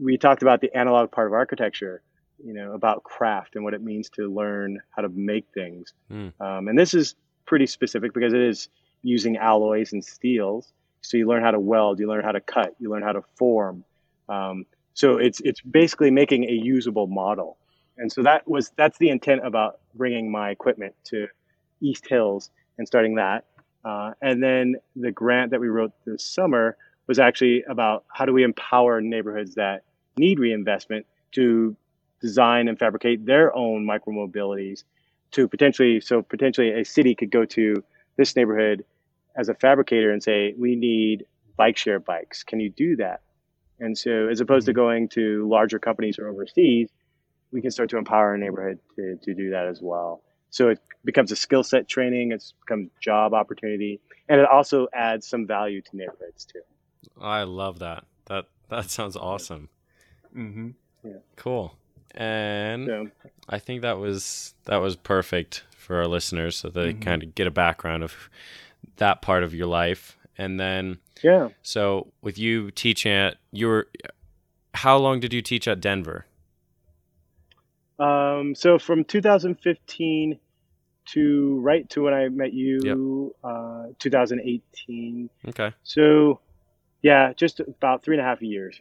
we 0.00 0.16
talked 0.16 0.42
about 0.42 0.60
the 0.60 0.74
analog 0.76 1.10
part 1.10 1.26
of 1.26 1.32
architecture, 1.32 2.02
you 2.44 2.52
know, 2.52 2.72
about 2.72 3.02
craft 3.02 3.56
and 3.56 3.64
what 3.64 3.74
it 3.74 3.82
means 3.82 4.08
to 4.10 4.32
learn 4.32 4.80
how 4.90 5.02
to 5.02 5.08
make 5.08 5.46
things. 5.54 5.92
Mm. 6.10 6.32
Um, 6.40 6.68
and 6.68 6.78
this 6.78 6.94
is 6.94 7.16
pretty 7.46 7.66
specific 7.66 8.14
because 8.14 8.32
it 8.32 8.40
is 8.40 8.68
using 9.02 9.36
alloys 9.36 9.92
and 9.92 10.04
steels. 10.04 10.72
So 11.00 11.16
you 11.16 11.26
learn 11.26 11.42
how 11.42 11.52
to 11.52 11.60
weld, 11.60 11.98
you 11.98 12.08
learn 12.08 12.24
how 12.24 12.32
to 12.32 12.40
cut, 12.40 12.74
you 12.78 12.90
learn 12.90 13.02
how 13.02 13.12
to 13.12 13.22
form. 13.36 13.84
Um, 14.28 14.66
so 14.94 15.16
it's 15.16 15.40
it's 15.44 15.60
basically 15.60 16.10
making 16.10 16.44
a 16.44 16.52
usable 16.52 17.06
model. 17.06 17.56
And 17.96 18.10
so 18.10 18.22
that 18.22 18.48
was 18.48 18.72
that's 18.76 18.98
the 18.98 19.08
intent 19.10 19.46
about 19.46 19.80
bringing 19.94 20.30
my 20.30 20.50
equipment 20.50 20.94
to 21.04 21.28
East 21.80 22.06
Hills 22.08 22.50
and 22.78 22.86
starting 22.86 23.14
that. 23.14 23.44
Uh, 23.84 24.12
and 24.20 24.42
then 24.42 24.76
the 24.96 25.12
grant 25.12 25.52
that 25.52 25.60
we 25.60 25.68
wrote 25.68 25.92
this 26.04 26.24
summer 26.24 26.76
was 27.08 27.18
actually 27.18 27.64
about 27.68 28.04
how 28.08 28.26
do 28.26 28.32
we 28.32 28.44
empower 28.44 29.00
neighborhoods 29.00 29.54
that 29.54 29.82
need 30.16 30.38
reinvestment 30.38 31.06
to 31.32 31.74
design 32.20 32.68
and 32.68 32.78
fabricate 32.78 33.24
their 33.24 33.54
own 33.56 33.86
micromobilities 33.86 34.84
to 35.30 35.48
potentially 35.48 36.00
so 36.00 36.22
potentially 36.22 36.70
a 36.70 36.84
city 36.84 37.14
could 37.14 37.30
go 37.30 37.44
to 37.44 37.82
this 38.16 38.36
neighborhood 38.36 38.84
as 39.36 39.48
a 39.48 39.54
fabricator 39.54 40.12
and 40.12 40.22
say 40.22 40.54
we 40.58 40.76
need 40.76 41.26
bike 41.56 41.76
share 41.76 41.98
bikes. 41.98 42.44
Can 42.44 42.60
you 42.60 42.70
do 42.70 42.96
that? 42.96 43.22
And 43.80 43.96
so 43.96 44.28
as 44.28 44.40
opposed 44.40 44.64
mm-hmm. 44.64 44.72
to 44.72 44.74
going 44.74 45.08
to 45.10 45.48
larger 45.48 45.78
companies 45.78 46.18
or 46.18 46.28
overseas 46.28 46.90
we 47.50 47.62
can 47.62 47.70
start 47.70 47.88
to 47.88 47.96
empower 47.96 48.34
a 48.34 48.38
neighborhood 48.38 48.78
to, 48.94 49.16
to 49.22 49.34
do 49.34 49.50
that 49.50 49.66
as 49.66 49.80
well. 49.80 50.22
So 50.50 50.68
it 50.68 50.80
becomes 51.02 51.32
a 51.32 51.36
skill 51.36 51.62
set 51.62 51.88
training. 51.88 52.32
It's 52.32 52.52
becomes 52.60 52.90
job 53.00 53.32
opportunity. 53.32 54.00
And 54.28 54.38
it 54.38 54.46
also 54.46 54.88
adds 54.92 55.26
some 55.26 55.46
value 55.46 55.80
to 55.80 55.96
neighborhoods 55.96 56.44
too 56.44 56.60
I 57.20 57.42
love 57.42 57.78
that. 57.80 58.04
That 58.26 58.46
that 58.68 58.90
sounds 58.90 59.16
awesome. 59.16 59.68
Mm-hmm. 60.36 60.70
Yeah. 61.04 61.18
Cool. 61.36 61.74
And 62.14 62.86
yeah. 62.86 63.04
I 63.48 63.58
think 63.58 63.82
that 63.82 63.98
was 63.98 64.54
that 64.64 64.78
was 64.78 64.96
perfect 64.96 65.64
for 65.70 65.96
our 65.96 66.06
listeners, 66.06 66.56
so 66.56 66.68
they 66.68 66.92
mm-hmm. 66.92 67.00
kind 67.00 67.22
of 67.22 67.34
get 67.34 67.46
a 67.46 67.50
background 67.50 68.02
of 68.02 68.28
that 68.96 69.22
part 69.22 69.42
of 69.42 69.54
your 69.54 69.66
life. 69.66 70.16
And 70.36 70.58
then, 70.60 70.98
yeah. 71.22 71.48
So 71.62 72.08
with 72.22 72.38
you 72.38 72.70
teaching 72.70 73.12
at 73.12 73.36
your, 73.50 73.86
how 74.74 74.96
long 74.96 75.18
did 75.18 75.32
you 75.32 75.42
teach 75.42 75.66
at 75.66 75.80
Denver? 75.80 76.26
Um, 77.98 78.54
so 78.54 78.78
from 78.78 79.04
2015 79.04 80.38
to 81.06 81.60
right 81.60 81.88
to 81.90 82.02
when 82.02 82.14
I 82.14 82.28
met 82.28 82.52
you, 82.52 82.80
yep. 82.84 83.50
uh, 83.50 83.86
2018. 83.98 85.30
Okay. 85.48 85.72
So 85.82 86.40
yeah, 87.02 87.32
just 87.32 87.60
about 87.60 88.02
three 88.02 88.16
and 88.16 88.24
a 88.24 88.28
half 88.28 88.42
years. 88.42 88.80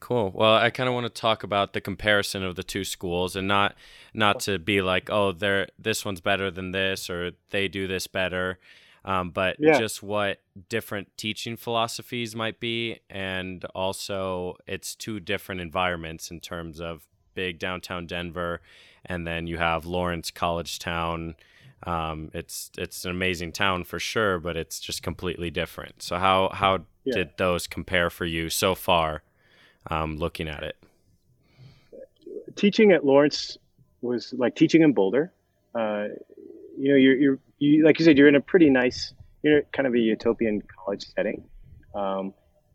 Cool. 0.00 0.30
Well, 0.34 0.54
I 0.54 0.70
kind 0.70 0.88
of 0.88 0.94
want 0.94 1.06
to 1.06 1.20
talk 1.20 1.42
about 1.42 1.72
the 1.72 1.80
comparison 1.80 2.44
of 2.44 2.56
the 2.56 2.62
two 2.62 2.84
schools, 2.84 3.34
and 3.36 3.48
not 3.48 3.74
not 4.14 4.40
to 4.40 4.58
be 4.58 4.80
like, 4.80 5.10
oh, 5.10 5.32
they're 5.32 5.68
this 5.78 6.04
one's 6.04 6.20
better 6.20 6.50
than 6.50 6.72
this, 6.72 7.10
or 7.10 7.32
they 7.50 7.68
do 7.68 7.86
this 7.88 8.06
better, 8.06 8.58
um, 9.04 9.30
but 9.30 9.56
yeah. 9.58 9.78
just 9.78 10.02
what 10.02 10.40
different 10.68 11.08
teaching 11.16 11.56
philosophies 11.56 12.36
might 12.36 12.60
be, 12.60 13.00
and 13.10 13.64
also 13.74 14.56
it's 14.66 14.94
two 14.94 15.20
different 15.20 15.60
environments 15.60 16.30
in 16.30 16.40
terms 16.40 16.80
of 16.80 17.06
big 17.34 17.58
downtown 17.58 18.06
Denver, 18.06 18.60
and 19.04 19.26
then 19.26 19.46
you 19.46 19.58
have 19.58 19.84
Lawrence 19.86 20.30
College 20.30 20.78
Town. 20.78 21.34
Um, 21.84 22.30
it's 22.34 22.70
it's 22.76 23.04
an 23.04 23.10
amazing 23.10 23.52
town 23.52 23.84
for 23.84 23.98
sure, 23.98 24.38
but 24.38 24.56
it's 24.56 24.80
just 24.80 25.02
completely 25.02 25.50
different. 25.50 26.02
So 26.02 26.16
how 26.18 26.50
how 26.52 26.84
yeah. 27.04 27.14
did 27.14 27.30
those 27.36 27.66
compare 27.66 28.10
for 28.10 28.24
you 28.24 28.50
so 28.50 28.74
far? 28.74 29.22
um, 29.90 30.16
looking 30.16 30.48
at 30.48 30.62
it? 30.62 30.76
Teaching 32.56 32.92
at 32.92 33.04
Lawrence 33.04 33.56
was 34.02 34.34
like 34.36 34.56
teaching 34.56 34.82
in 34.82 34.92
Boulder. 34.92 35.32
Uh, 35.74 36.08
you 36.76 36.90
know, 36.90 36.96
you're, 36.96 37.16
you're 37.16 37.38
you, 37.58 37.84
like 37.84 37.98
you 37.98 38.04
said, 38.04 38.16
you're 38.16 38.28
in 38.28 38.36
a 38.36 38.40
pretty 38.40 38.70
nice, 38.70 39.12
you're 39.42 39.62
kind 39.72 39.86
of 39.86 39.94
a 39.94 39.98
utopian 39.98 40.62
college 40.62 41.06
setting. 41.14 41.44
Um, 41.94 42.32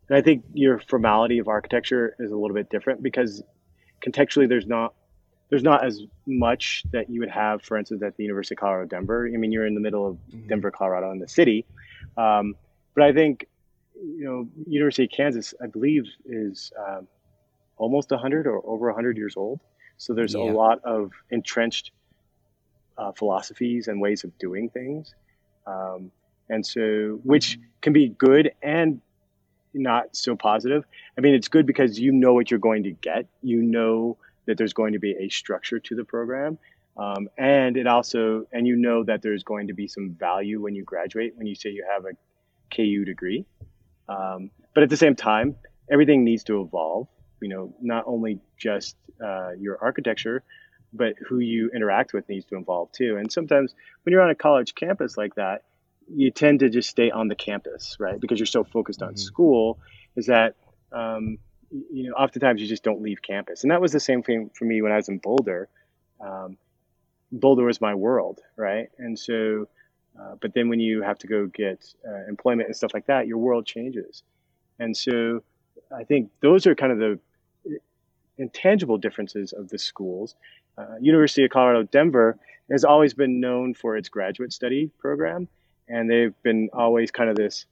and 0.09 0.17
I 0.17 0.21
think 0.21 0.43
your 0.53 0.79
formality 0.79 1.39
of 1.39 1.47
architecture 1.47 2.15
is 2.19 2.31
a 2.31 2.35
little 2.35 2.53
bit 2.53 2.69
different 2.69 3.01
because 3.01 3.41
contextually 4.05 4.49
there's 4.49 4.67
not 4.67 4.93
there's 5.53 5.61
not 5.61 5.85
as 5.85 6.01
much 6.25 6.83
that 6.91 7.11
you 7.11 7.19
would 7.19 7.29
have, 7.29 7.61
for 7.61 7.77
instance, 7.77 8.01
at 8.01 8.17
the 8.17 8.23
University 8.23 8.55
of 8.55 8.59
Colorado 8.59 8.87
Denver. 8.87 9.29
I 9.31 9.37
mean, 9.37 9.51
you're 9.51 9.67
in 9.67 9.75
the 9.75 9.81
middle 9.81 10.07
of 10.07 10.15
mm-hmm. 10.15 10.47
Denver, 10.47 10.71
Colorado, 10.71 11.11
in 11.11 11.19
the 11.19 11.27
city. 11.27 11.63
Um, 12.17 12.55
but 12.95 13.03
I 13.03 13.13
think 13.13 13.47
you 13.93 14.25
know, 14.25 14.49
University 14.65 15.03
of 15.03 15.11
Kansas, 15.11 15.53
I 15.61 15.67
believe, 15.67 16.05
is 16.25 16.73
um, 16.75 17.07
almost 17.77 18.09
100 18.09 18.47
or 18.47 18.65
over 18.65 18.87
100 18.87 19.15
years 19.15 19.37
old. 19.37 19.59
So 19.97 20.15
there's 20.15 20.33
yeah. 20.33 20.41
a 20.41 20.49
lot 20.51 20.83
of 20.85 21.11
entrenched 21.29 21.91
uh, 22.97 23.11
philosophies 23.11 23.87
and 23.87 24.01
ways 24.01 24.23
of 24.23 24.35
doing 24.39 24.69
things. 24.69 25.13
Um, 25.67 26.09
and 26.49 26.65
so, 26.65 27.19
which 27.23 27.59
can 27.81 27.93
be 27.93 28.09
good 28.09 28.53
and 28.63 29.01
not 29.71 30.15
so 30.15 30.35
positive. 30.35 30.83
I 31.15 31.21
mean, 31.21 31.35
it's 31.35 31.47
good 31.47 31.67
because 31.67 31.99
you 31.99 32.11
know 32.11 32.33
what 32.33 32.49
you're 32.49 32.59
going 32.59 32.85
to 32.85 32.91
get. 32.91 33.27
You 33.43 33.61
know 33.61 34.17
that 34.45 34.57
there's 34.57 34.73
going 34.73 34.93
to 34.93 34.99
be 34.99 35.15
a 35.19 35.29
structure 35.29 35.79
to 35.79 35.95
the 35.95 36.03
program. 36.03 36.57
Um, 36.95 37.29
and 37.37 37.75
it 37.75 37.87
also, 37.87 38.45
and 38.51 38.67
you 38.67 38.75
know 38.75 39.03
that 39.03 39.21
there's 39.21 39.43
going 39.43 39.67
to 39.67 39.73
be 39.73 39.87
some 39.87 40.11
value 40.11 40.61
when 40.61 40.75
you 40.75 40.83
graduate, 40.83 41.33
when 41.35 41.47
you 41.47 41.55
say 41.55 41.69
you 41.69 41.85
have 41.91 42.05
a 42.05 42.11
KU 42.75 43.05
degree. 43.05 43.45
Um, 44.07 44.51
but 44.73 44.83
at 44.83 44.89
the 44.89 44.97
same 44.97 45.15
time, 45.15 45.55
everything 45.89 46.23
needs 46.23 46.43
to 46.45 46.61
evolve. 46.61 47.07
You 47.41 47.49
know, 47.49 47.75
not 47.81 48.03
only 48.05 48.39
just 48.57 48.95
uh, 49.23 49.51
your 49.59 49.77
architecture, 49.81 50.43
but 50.93 51.15
who 51.27 51.39
you 51.39 51.71
interact 51.73 52.13
with 52.13 52.29
needs 52.29 52.45
to 52.45 52.57
evolve 52.57 52.91
too. 52.91 53.17
And 53.17 53.31
sometimes 53.31 53.73
when 54.03 54.11
you're 54.11 54.21
on 54.21 54.29
a 54.29 54.35
college 54.35 54.75
campus 54.75 55.17
like 55.17 55.35
that, 55.35 55.63
you 56.13 56.31
tend 56.31 56.59
to 56.59 56.69
just 56.69 56.89
stay 56.89 57.09
on 57.11 57.27
the 57.27 57.35
campus, 57.35 57.97
right? 57.99 58.19
Because 58.19 58.39
you're 58.39 58.45
so 58.45 58.63
focused 58.63 59.01
on 59.01 59.09
mm-hmm. 59.09 59.17
school, 59.17 59.79
is 60.15 60.27
that 60.27 60.55
um, 60.91 61.37
you 61.91 62.09
know 62.09 62.13
oftentimes 62.13 62.61
you 62.61 62.67
just 62.67 62.84
don't 62.84 63.01
leave 63.01 63.21
campus. 63.21 63.63
And 63.63 63.71
that 63.71 63.82
was 63.82 63.91
the 63.91 63.99
same 63.99 64.24
thing 64.24 64.51
for 64.53 64.65
me 64.65 64.82
when 64.82 64.91
I 64.91 64.97
was 64.97 65.09
in 65.09 65.17
Boulder. 65.17 65.69
Um, 66.21 66.57
Boulder 67.32 67.65
was 67.65 67.82
my 67.82 67.95
world, 67.95 68.39
right? 68.57 68.89
And 68.99 69.17
so 69.17 69.67
uh, 70.19 70.36
but 70.41 70.53
then 70.53 70.69
when 70.69 70.80
you 70.80 71.01
have 71.01 71.17
to 71.19 71.28
go 71.28 71.47
get 71.47 71.84
uh, 72.07 72.30
employment 72.30 72.67
and 72.67 72.76
stuff 72.76 72.91
like 72.93 73.07
that, 73.07 73.28
your 73.28 73.38
world 73.38 73.65
changes. 73.65 74.24
And 74.80 74.95
so 74.95 75.43
I 75.95 76.03
think 76.03 76.30
those 76.41 76.67
are 76.67 76.76
kind 76.76 76.91
of 76.91 76.97
the 76.99 77.19
uh, 77.67 77.78
intangible 78.38 78.97
differences 78.97 79.53
of 79.53 79.69
the 79.69 79.80
schools. 79.80 80.36
Uh, 80.78 80.95
University 80.99 81.43
of 81.43 81.51
Colorado 81.51 81.84
Denver 81.84 82.38
has 82.71 82.84
always 82.84 83.13
been 83.13 83.39
known 83.39 83.74
for 83.74 83.97
its 83.97 84.09
graduate 84.09 84.53
study 84.53 84.91
program, 84.99 85.47
and 85.88 86.09
they've 86.09 86.34
been 86.43 86.69
always 86.74 87.11
kind 87.11 87.30
of 87.30 87.36
this 87.36 87.65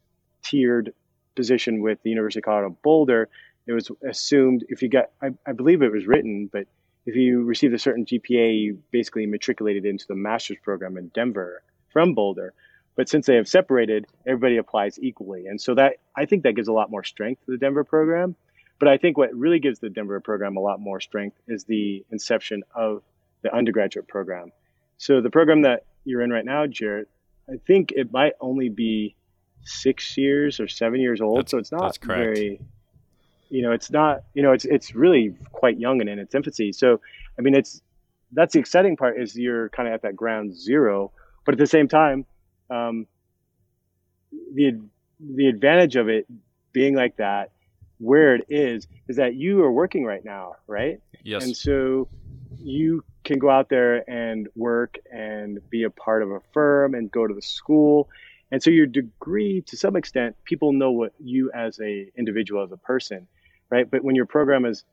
tiered 0.43 0.93
position 1.35 1.81
with 1.81 2.01
the 2.03 2.09
University 2.09 2.39
of 2.39 2.45
Colorado 2.45 2.77
Boulder. 2.83 3.29
It 3.67 3.73
was 3.73 3.91
assumed 4.07 4.65
if 4.69 4.81
you 4.81 4.89
got, 4.89 5.11
I, 5.21 5.29
I 5.45 5.51
believe 5.53 5.81
it 5.81 5.91
was 5.91 6.07
written, 6.07 6.49
but 6.51 6.67
if 7.05 7.15
you 7.15 7.43
received 7.43 7.73
a 7.73 7.79
certain 7.79 8.05
GPA, 8.05 8.59
you 8.59 8.81
basically 8.91 9.25
matriculated 9.25 9.85
into 9.85 10.05
the 10.07 10.15
master's 10.15 10.57
program 10.63 10.97
in 10.97 11.07
Denver 11.09 11.63
from 11.91 12.13
Boulder. 12.13 12.53
But 12.95 13.09
since 13.09 13.25
they 13.25 13.35
have 13.35 13.47
separated, 13.47 14.05
everybody 14.27 14.57
applies 14.57 14.99
equally. 14.99 15.47
And 15.47 15.59
so 15.59 15.75
that 15.75 15.97
I 16.15 16.25
think 16.25 16.43
that 16.43 16.53
gives 16.53 16.67
a 16.67 16.73
lot 16.73 16.91
more 16.91 17.03
strength 17.03 17.45
to 17.45 17.51
the 17.51 17.57
Denver 17.57 17.83
program. 17.83 18.35
But 18.79 18.89
I 18.89 18.97
think 18.97 19.17
what 19.17 19.33
really 19.33 19.59
gives 19.59 19.79
the 19.79 19.89
Denver 19.89 20.19
program 20.19 20.57
a 20.57 20.59
lot 20.59 20.79
more 20.79 20.99
strength 20.99 21.37
is 21.47 21.63
the 21.63 22.03
inception 22.11 22.63
of 22.75 23.03
the 23.43 23.55
undergraduate 23.55 24.07
program. 24.07 24.51
So 24.97 25.21
the 25.21 25.29
program 25.29 25.63
that 25.63 25.85
you're 26.03 26.21
in 26.21 26.31
right 26.31 26.45
now, 26.45 26.67
Jarrett, 26.67 27.07
I 27.49 27.57
think 27.65 27.91
it 27.91 28.11
might 28.11 28.33
only 28.39 28.69
be 28.69 29.15
six 29.63 30.17
years 30.17 30.59
or 30.59 30.67
seven 30.67 30.99
years 30.99 31.21
old. 31.21 31.39
That's, 31.39 31.51
so 31.51 31.57
it's 31.59 31.71
not 31.71 31.97
very, 32.03 32.59
you 33.51 33.61
know, 33.61 33.71
it's 33.71 33.91
not, 33.91 34.23
you 34.33 34.41
know, 34.41 34.53
it's 34.53 34.65
it's 34.65 34.95
really 34.95 35.35
quite 35.51 35.79
young 35.79 36.01
and 36.01 36.09
in 36.09 36.17
its 36.17 36.33
infancy. 36.33 36.71
So 36.71 36.99
I 37.37 37.41
mean, 37.41 37.53
it's 37.53 37.81
that's 38.31 38.53
the 38.53 38.59
exciting 38.59 38.97
part 38.97 39.21
is 39.21 39.35
you're 39.35 39.69
kind 39.69 39.87
of 39.87 39.93
at 39.93 40.01
that 40.03 40.15
ground 40.15 40.55
zero 40.55 41.11
but 41.45 41.53
at 41.53 41.59
the 41.59 41.67
same 41.67 41.87
time, 41.87 42.25
um, 42.69 43.07
the 44.53 44.79
the 45.19 45.47
advantage 45.47 45.95
of 45.95 46.09
it 46.09 46.27
being 46.71 46.95
like 46.95 47.17
that, 47.17 47.51
where 47.99 48.35
it 48.35 48.45
is, 48.49 48.87
is 49.07 49.17
that 49.17 49.35
you 49.35 49.61
are 49.63 49.71
working 49.71 50.05
right 50.05 50.23
now, 50.23 50.55
right? 50.67 50.99
Yes. 51.23 51.43
And 51.43 51.55
so 51.55 52.07
you 52.57 53.03
can 53.23 53.37
go 53.37 53.49
out 53.49 53.69
there 53.69 54.09
and 54.09 54.47
work 54.55 54.97
and 55.11 55.59
be 55.69 55.83
a 55.83 55.89
part 55.89 56.23
of 56.23 56.31
a 56.31 56.39
firm 56.53 56.95
and 56.95 57.11
go 57.11 57.27
to 57.27 57.33
the 57.33 57.41
school. 57.41 58.09
And 58.51 58.61
so 58.61 58.69
your 58.69 58.87
degree, 58.87 59.61
to 59.67 59.77
some 59.77 59.95
extent, 59.95 60.35
people 60.43 60.73
know 60.73 60.91
what 60.91 61.13
you 61.19 61.51
as 61.53 61.79
a 61.79 62.11
individual, 62.17 62.63
as 62.63 62.71
a 62.71 62.77
person, 62.77 63.27
right? 63.71 63.89
But 63.89 64.03
when 64.03 64.15
your 64.15 64.25
program 64.25 64.65
is 64.65 64.83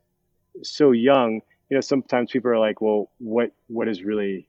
so 0.63 0.93
young, 0.93 1.43
you 1.69 1.77
know, 1.77 1.81
sometimes 1.81 2.31
people 2.31 2.51
are 2.51 2.59
like, 2.59 2.81
well, 2.81 3.11
what 3.19 3.53
what 3.67 3.89
is 3.89 4.03
really 4.03 4.49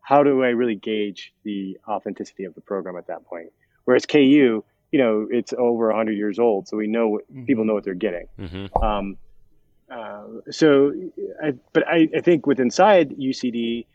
how 0.00 0.22
do 0.22 0.42
I 0.42 0.48
really 0.48 0.74
gauge 0.74 1.32
the 1.44 1.78
authenticity 1.86 2.44
of 2.44 2.54
the 2.54 2.60
program 2.60 2.96
at 2.96 3.06
that 3.08 3.24
point? 3.26 3.52
Whereas 3.84 4.06
KU, 4.06 4.64
you 4.92 4.98
know, 4.98 5.28
it's 5.30 5.52
over 5.52 5.88
100 5.88 6.12
years 6.12 6.38
old, 6.38 6.66
so 6.66 6.76
we 6.76 6.86
know 6.86 7.08
what, 7.08 7.30
mm-hmm. 7.30 7.44
people 7.44 7.64
know 7.64 7.74
what 7.74 7.84
they're 7.84 7.94
getting. 7.94 8.26
Mm-hmm. 8.38 8.82
Um, 8.82 9.16
uh, 9.90 10.24
so, 10.50 10.92
I, 11.42 11.54
but 11.72 11.86
I, 11.86 12.08
I, 12.16 12.20
think 12.20 12.46
with 12.46 12.60
inside 12.60 13.10
UCD, 13.10 13.86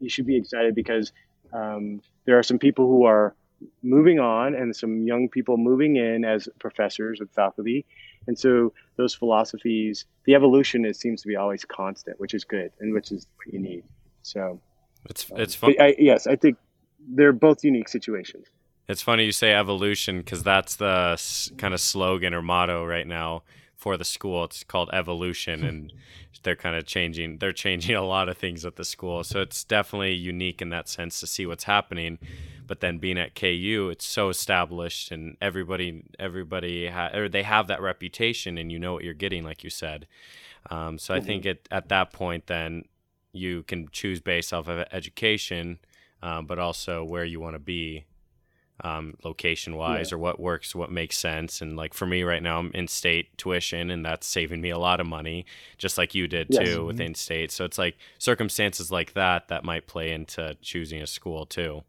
you 0.00 0.08
should 0.08 0.26
be 0.26 0.36
excited 0.36 0.74
because 0.74 1.12
um, 1.52 2.00
there 2.24 2.38
are 2.38 2.42
some 2.42 2.58
people 2.58 2.86
who 2.86 3.04
are 3.04 3.34
moving 3.82 4.18
on 4.18 4.54
and 4.54 4.74
some 4.74 5.06
young 5.06 5.28
people 5.28 5.56
moving 5.56 5.96
in 5.96 6.24
as 6.24 6.48
professors 6.58 7.20
and 7.20 7.30
faculty. 7.30 7.84
And 8.26 8.38
so 8.38 8.72
those 8.96 9.14
philosophies, 9.14 10.04
the 10.24 10.34
evolution 10.34 10.84
is, 10.84 10.98
seems 10.98 11.22
to 11.22 11.28
be 11.28 11.36
always 11.36 11.64
constant, 11.64 12.20
which 12.20 12.34
is 12.34 12.44
good 12.44 12.70
and 12.80 12.92
which 12.92 13.10
is 13.10 13.26
what 13.36 13.52
you 13.52 13.60
need. 13.60 13.84
So 14.22 14.60
it's 15.08 15.30
um, 15.30 15.40
it's 15.40 15.54
fun. 15.54 15.74
I, 15.80 15.94
yes, 15.98 16.26
I 16.26 16.36
think 16.36 16.56
they're 17.08 17.32
both 17.32 17.64
unique 17.64 17.88
situations. 17.88 18.46
It's 18.88 19.02
funny 19.02 19.24
you 19.24 19.32
say 19.32 19.52
evolution 19.52 20.18
because 20.18 20.42
that's 20.42 20.76
the 20.76 21.10
s- 21.12 21.50
kind 21.58 21.74
of 21.74 21.80
slogan 21.80 22.32
or 22.32 22.42
motto 22.42 22.84
right 22.84 23.06
now 23.06 23.42
for 23.78 23.96
the 23.96 24.04
school. 24.04 24.44
It's 24.44 24.64
called 24.64 24.90
evolution, 24.92 25.64
and 25.64 25.92
they're 26.42 26.56
kind 26.56 26.76
of 26.76 26.84
changing. 26.84 27.38
They're 27.38 27.52
changing 27.52 27.94
a 27.94 28.04
lot 28.04 28.28
of 28.28 28.36
things 28.36 28.66
at 28.66 28.76
the 28.76 28.84
school, 28.84 29.24
so 29.24 29.40
it's 29.40 29.64
definitely 29.64 30.14
unique 30.14 30.60
in 30.60 30.68
that 30.70 30.88
sense 30.88 31.20
to 31.20 31.26
see 31.26 31.46
what's 31.46 31.64
happening. 31.64 32.18
But 32.66 32.80
then 32.80 32.98
being 32.98 33.18
at 33.18 33.34
KU, 33.34 33.88
it's 33.90 34.04
so 34.04 34.28
established, 34.28 35.12
and 35.12 35.36
everybody, 35.40 36.02
everybody, 36.18 36.88
ha- 36.88 37.10
or 37.14 37.28
they 37.28 37.44
have 37.44 37.68
that 37.68 37.80
reputation, 37.80 38.58
and 38.58 38.70
you 38.70 38.78
know 38.78 38.92
what 38.92 39.04
you're 39.04 39.14
getting, 39.14 39.44
like 39.44 39.64
you 39.64 39.70
said. 39.70 40.06
Um, 40.70 40.98
so 40.98 41.14
I 41.14 41.18
mm-hmm. 41.18 41.26
think 41.26 41.46
it, 41.46 41.68
at 41.70 41.88
that 41.88 42.12
point, 42.12 42.48
then 42.48 42.84
you 43.32 43.62
can 43.62 43.88
choose 43.92 44.20
based 44.20 44.52
off 44.52 44.68
of 44.68 44.86
education, 44.90 45.78
um, 46.20 46.46
but 46.46 46.58
also 46.58 47.04
where 47.04 47.24
you 47.24 47.38
want 47.38 47.54
to 47.54 47.60
be 47.60 48.04
um, 48.84 49.14
location 49.24 49.76
wise 49.76 50.10
yeah. 50.10 50.16
or 50.16 50.18
what 50.18 50.38
works, 50.38 50.74
what 50.74 50.90
makes 50.90 51.18
sense. 51.18 51.60
And 51.60 51.76
like 51.76 51.94
for 51.94 52.06
me 52.06 52.22
right 52.22 52.42
now, 52.42 52.58
I'm 52.58 52.70
in 52.74 52.88
state 52.88 53.36
tuition 53.36 53.90
and 53.90 54.04
that's 54.04 54.26
saving 54.26 54.60
me 54.60 54.70
a 54.70 54.78
lot 54.78 55.00
of 55.00 55.06
money, 55.06 55.46
just 55.76 55.98
like 55.98 56.14
you 56.14 56.28
did 56.28 56.48
yes. 56.50 56.68
too 56.68 56.86
with 56.86 56.96
mm-hmm. 56.96 57.06
in 57.06 57.14
state. 57.14 57.50
So 57.50 57.64
it's 57.64 57.78
like 57.78 57.96
circumstances 58.18 58.90
like 58.90 59.14
that 59.14 59.48
that 59.48 59.64
might 59.64 59.86
play 59.86 60.12
into 60.12 60.56
choosing 60.62 61.02
a 61.02 61.06
school 61.06 61.46
too. 61.46 61.82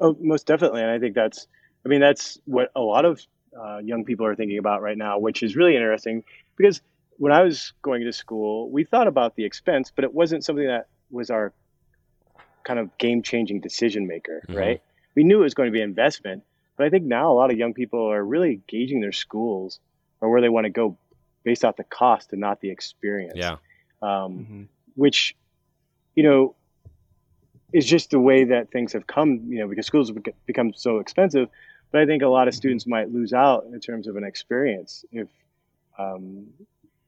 Oh, 0.00 0.16
most 0.20 0.46
definitely. 0.46 0.82
And 0.82 0.90
I 0.90 0.98
think 0.98 1.14
that's, 1.14 1.46
I 1.84 1.88
mean, 1.88 2.00
that's 2.00 2.38
what 2.44 2.70
a 2.74 2.80
lot 2.80 3.04
of 3.04 3.20
uh, 3.58 3.78
young 3.78 4.04
people 4.04 4.26
are 4.26 4.34
thinking 4.34 4.58
about 4.58 4.82
right 4.82 4.98
now, 4.98 5.18
which 5.18 5.42
is 5.42 5.56
really 5.56 5.74
interesting 5.74 6.24
because 6.56 6.80
when 7.16 7.32
I 7.32 7.42
was 7.42 7.72
going 7.82 8.04
to 8.04 8.12
school, 8.12 8.70
we 8.70 8.84
thought 8.84 9.08
about 9.08 9.34
the 9.34 9.44
expense, 9.44 9.92
but 9.94 10.04
it 10.04 10.14
wasn't 10.14 10.44
something 10.44 10.66
that 10.66 10.86
was 11.10 11.30
our 11.30 11.52
kind 12.64 12.78
of 12.78 12.96
game 12.98 13.22
changing 13.22 13.60
decision 13.60 14.06
maker, 14.06 14.42
mm-hmm. 14.46 14.58
right? 14.58 14.82
We 15.14 15.24
knew 15.24 15.40
it 15.40 15.44
was 15.44 15.54
going 15.54 15.68
to 15.68 15.72
be 15.72 15.82
investment, 15.82 16.44
but 16.76 16.86
I 16.86 16.90
think 16.90 17.04
now 17.04 17.32
a 17.32 17.34
lot 17.34 17.50
of 17.50 17.58
young 17.58 17.74
people 17.74 18.10
are 18.10 18.24
really 18.24 18.60
gauging 18.68 19.00
their 19.00 19.12
schools 19.12 19.80
or 20.20 20.30
where 20.30 20.40
they 20.40 20.48
want 20.48 20.64
to 20.64 20.70
go 20.70 20.96
based 21.44 21.64
off 21.64 21.76
the 21.76 21.84
cost 21.84 22.32
and 22.32 22.40
not 22.40 22.60
the 22.60 22.70
experience. 22.70 23.34
Yeah. 23.36 23.56
Um, 24.02 24.08
mm-hmm. 24.10 24.62
Which, 24.94 25.36
you 26.14 26.22
know, 26.22 26.54
is 27.72 27.84
just 27.84 28.10
the 28.10 28.20
way 28.20 28.44
that 28.44 28.70
things 28.70 28.92
have 28.92 29.06
come. 29.06 29.42
You 29.48 29.60
know, 29.60 29.68
because 29.68 29.86
schools 29.86 30.08
have 30.08 30.18
become 30.46 30.72
so 30.74 30.98
expensive. 30.98 31.48
But 31.90 32.02
I 32.02 32.06
think 32.06 32.22
a 32.22 32.28
lot 32.28 32.48
of 32.48 32.52
mm-hmm. 32.52 32.58
students 32.58 32.86
might 32.86 33.12
lose 33.12 33.32
out 33.32 33.66
in 33.72 33.80
terms 33.80 34.06
of 34.06 34.16
an 34.16 34.24
experience 34.24 35.04
if 35.10 35.28
um, 35.98 36.46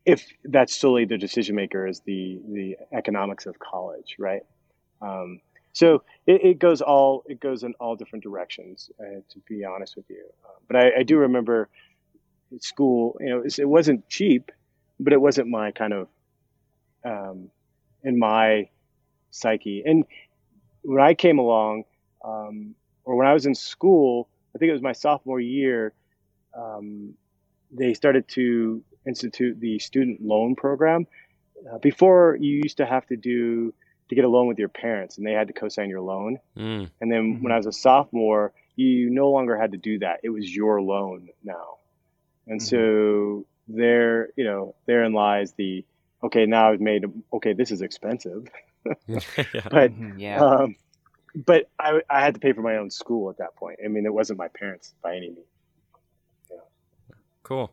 if 0.04 0.26
that's 0.44 0.74
solely 0.74 1.04
the 1.04 1.18
decision 1.18 1.54
maker 1.54 1.86
is 1.86 2.00
the 2.00 2.40
the 2.48 2.76
economics 2.92 3.46
of 3.46 3.58
college, 3.58 4.16
right? 4.18 4.42
Um, 5.02 5.40
so 5.72 6.02
it, 6.26 6.44
it, 6.44 6.58
goes 6.58 6.80
all 6.80 7.24
it 7.26 7.40
goes 7.40 7.62
in 7.62 7.74
all 7.80 7.96
different 7.96 8.22
directions. 8.22 8.90
Uh, 9.00 9.20
to 9.30 9.38
be 9.48 9.64
honest 9.64 9.96
with 9.96 10.08
you, 10.08 10.24
uh, 10.44 10.58
but 10.66 10.76
I, 10.76 10.90
I, 10.98 11.02
do 11.02 11.18
remember 11.18 11.68
school. 12.58 13.16
You 13.20 13.28
know, 13.30 13.42
it 13.44 13.68
wasn't 13.68 14.08
cheap, 14.08 14.50
but 14.98 15.12
it 15.12 15.20
wasn't 15.20 15.48
my 15.48 15.70
kind 15.70 15.92
of 15.92 16.08
um, 17.04 17.50
in 18.02 18.18
my 18.18 18.68
psyche. 19.30 19.82
And 19.84 20.04
when 20.82 21.00
I 21.00 21.14
came 21.14 21.38
along, 21.38 21.84
um, 22.24 22.74
or 23.04 23.16
when 23.16 23.26
I 23.26 23.32
was 23.32 23.46
in 23.46 23.54
school, 23.54 24.28
I 24.54 24.58
think 24.58 24.70
it 24.70 24.72
was 24.72 24.82
my 24.82 24.92
sophomore 24.92 25.40
year. 25.40 25.92
Um, 26.56 27.14
they 27.70 27.94
started 27.94 28.26
to 28.28 28.82
institute 29.06 29.60
the 29.60 29.78
student 29.78 30.20
loan 30.20 30.56
program. 30.56 31.06
Uh, 31.70 31.78
before, 31.78 32.36
you 32.40 32.60
used 32.62 32.78
to 32.78 32.86
have 32.86 33.06
to 33.06 33.16
do 33.16 33.72
to 34.10 34.16
get 34.16 34.24
a 34.24 34.28
loan 34.28 34.48
with 34.48 34.58
your 34.58 34.68
parents, 34.68 35.16
and 35.16 35.26
they 35.26 35.32
had 35.32 35.46
to 35.46 35.52
co-sign 35.52 35.88
your 35.88 36.00
loan. 36.00 36.38
Mm. 36.56 36.90
And 37.00 37.12
then 37.12 37.34
mm-hmm. 37.34 37.44
when 37.44 37.52
I 37.52 37.56
was 37.56 37.66
a 37.66 37.72
sophomore, 37.72 38.52
you 38.74 39.08
no 39.08 39.30
longer 39.30 39.56
had 39.56 39.72
to 39.72 39.78
do 39.78 40.00
that. 40.00 40.20
It 40.24 40.30
was 40.30 40.54
your 40.54 40.82
loan 40.82 41.28
now. 41.44 41.78
And 42.46 42.60
mm-hmm. 42.60 42.66
so 42.66 43.46
there, 43.68 44.30
you 44.36 44.44
know, 44.44 44.74
therein 44.86 45.12
lies 45.12 45.52
the 45.52 45.84
okay. 46.24 46.44
Now 46.44 46.72
I've 46.72 46.80
made 46.80 47.04
okay. 47.32 47.52
This 47.52 47.70
is 47.70 47.82
expensive, 47.82 48.48
yeah. 49.06 49.20
but 49.70 49.92
mm-hmm. 49.92 50.18
yeah. 50.18 50.44
Um, 50.44 50.74
but 51.34 51.70
I, 51.78 52.00
I 52.10 52.20
had 52.20 52.34
to 52.34 52.40
pay 52.40 52.52
for 52.52 52.62
my 52.62 52.78
own 52.78 52.90
school 52.90 53.30
at 53.30 53.38
that 53.38 53.54
point. 53.54 53.78
I 53.84 53.86
mean, 53.86 54.06
it 54.06 54.12
wasn't 54.12 54.40
my 54.40 54.48
parents 54.48 54.92
by 55.02 55.14
any 55.14 55.28
means. 55.28 55.46
Yeah. 56.50 56.56
Cool. 57.44 57.72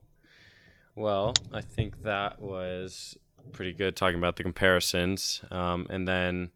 Well, 0.93 1.33
I 1.51 1.61
think 1.61 2.03
that 2.03 2.39
was 2.39 3.17
pretty 3.51 3.73
good 3.73 3.95
talking 3.95 4.17
about 4.17 4.35
the 4.35 4.43
comparisons. 4.43 5.41
Um, 5.51 5.87
and 5.89 6.07
then 6.07 6.51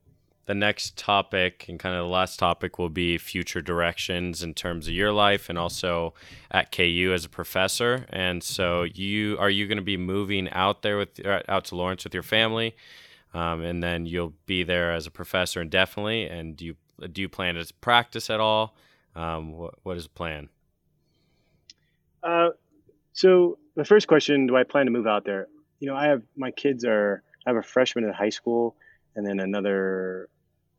the 0.46 0.56
next 0.56 0.98
topic 0.98 1.66
and 1.70 1.80
kind 1.80 1.96
of 1.96 2.04
the 2.04 2.10
last 2.10 2.38
topic 2.38 2.78
will 2.78 2.90
be 2.90 3.18
future 3.18 3.62
directions 3.62 4.44
in 4.44 4.54
terms 4.54 4.88
of 4.88 4.94
your 4.94 5.12
life 5.12 5.50
and 5.50 5.58
also 5.58 6.14
at 6.50 6.72
KU 6.72 7.12
as 7.14 7.26
a 7.26 7.30
professor. 7.30 8.06
And 8.10 8.44
so 8.44 8.84
you 8.84 9.38
are 9.40 9.50
you 9.50 9.68
going 9.68 9.78
to 9.78 9.84
be 9.84 9.98
moving 9.98 10.50
out 10.50 10.82
there 10.82 10.98
with 10.98 11.26
uh, 11.26 11.42
out 11.48 11.66
to 11.66 11.76
Lawrence 11.76 12.04
with 12.04 12.14
your 12.14 12.24
family, 12.24 12.76
um, 13.34 13.62
and 13.62 13.82
then 13.82 14.06
you'll 14.06 14.34
be 14.46 14.64
there 14.64 14.92
as 14.92 15.08
a 15.08 15.12
professor 15.12 15.62
indefinitely. 15.62 16.28
And 16.28 16.58
do 16.58 16.66
you 16.66 16.76
do 17.12 17.22
you 17.22 17.30
plan 17.30 17.56
to 17.56 17.74
practice 17.76 18.30
at 18.30 18.40
all? 18.40 18.76
Um, 19.16 19.54
what 19.54 19.76
what 19.84 19.96
is 19.96 20.04
the 20.04 20.10
plan? 20.10 20.50
Uh, 22.24 22.50
so 23.14 23.58
the 23.76 23.86
first 23.86 24.08
question, 24.08 24.48
do 24.48 24.58
I 24.58 24.64
plan 24.64 24.86
to 24.86 24.92
move 24.92 25.08
out 25.08 25.24
there? 25.26 25.48
You 25.82 25.88
know, 25.88 25.96
I 25.96 26.06
have 26.06 26.22
my 26.38 26.52
kids 26.52 26.86
are 26.86 27.24
I 27.46 27.50
have 27.50 27.58
a 27.58 27.64
freshman 27.64 28.06
in 28.06 28.14
high 28.14 28.30
school 28.30 28.76
and 29.16 29.26
then 29.26 29.40
another 29.40 30.30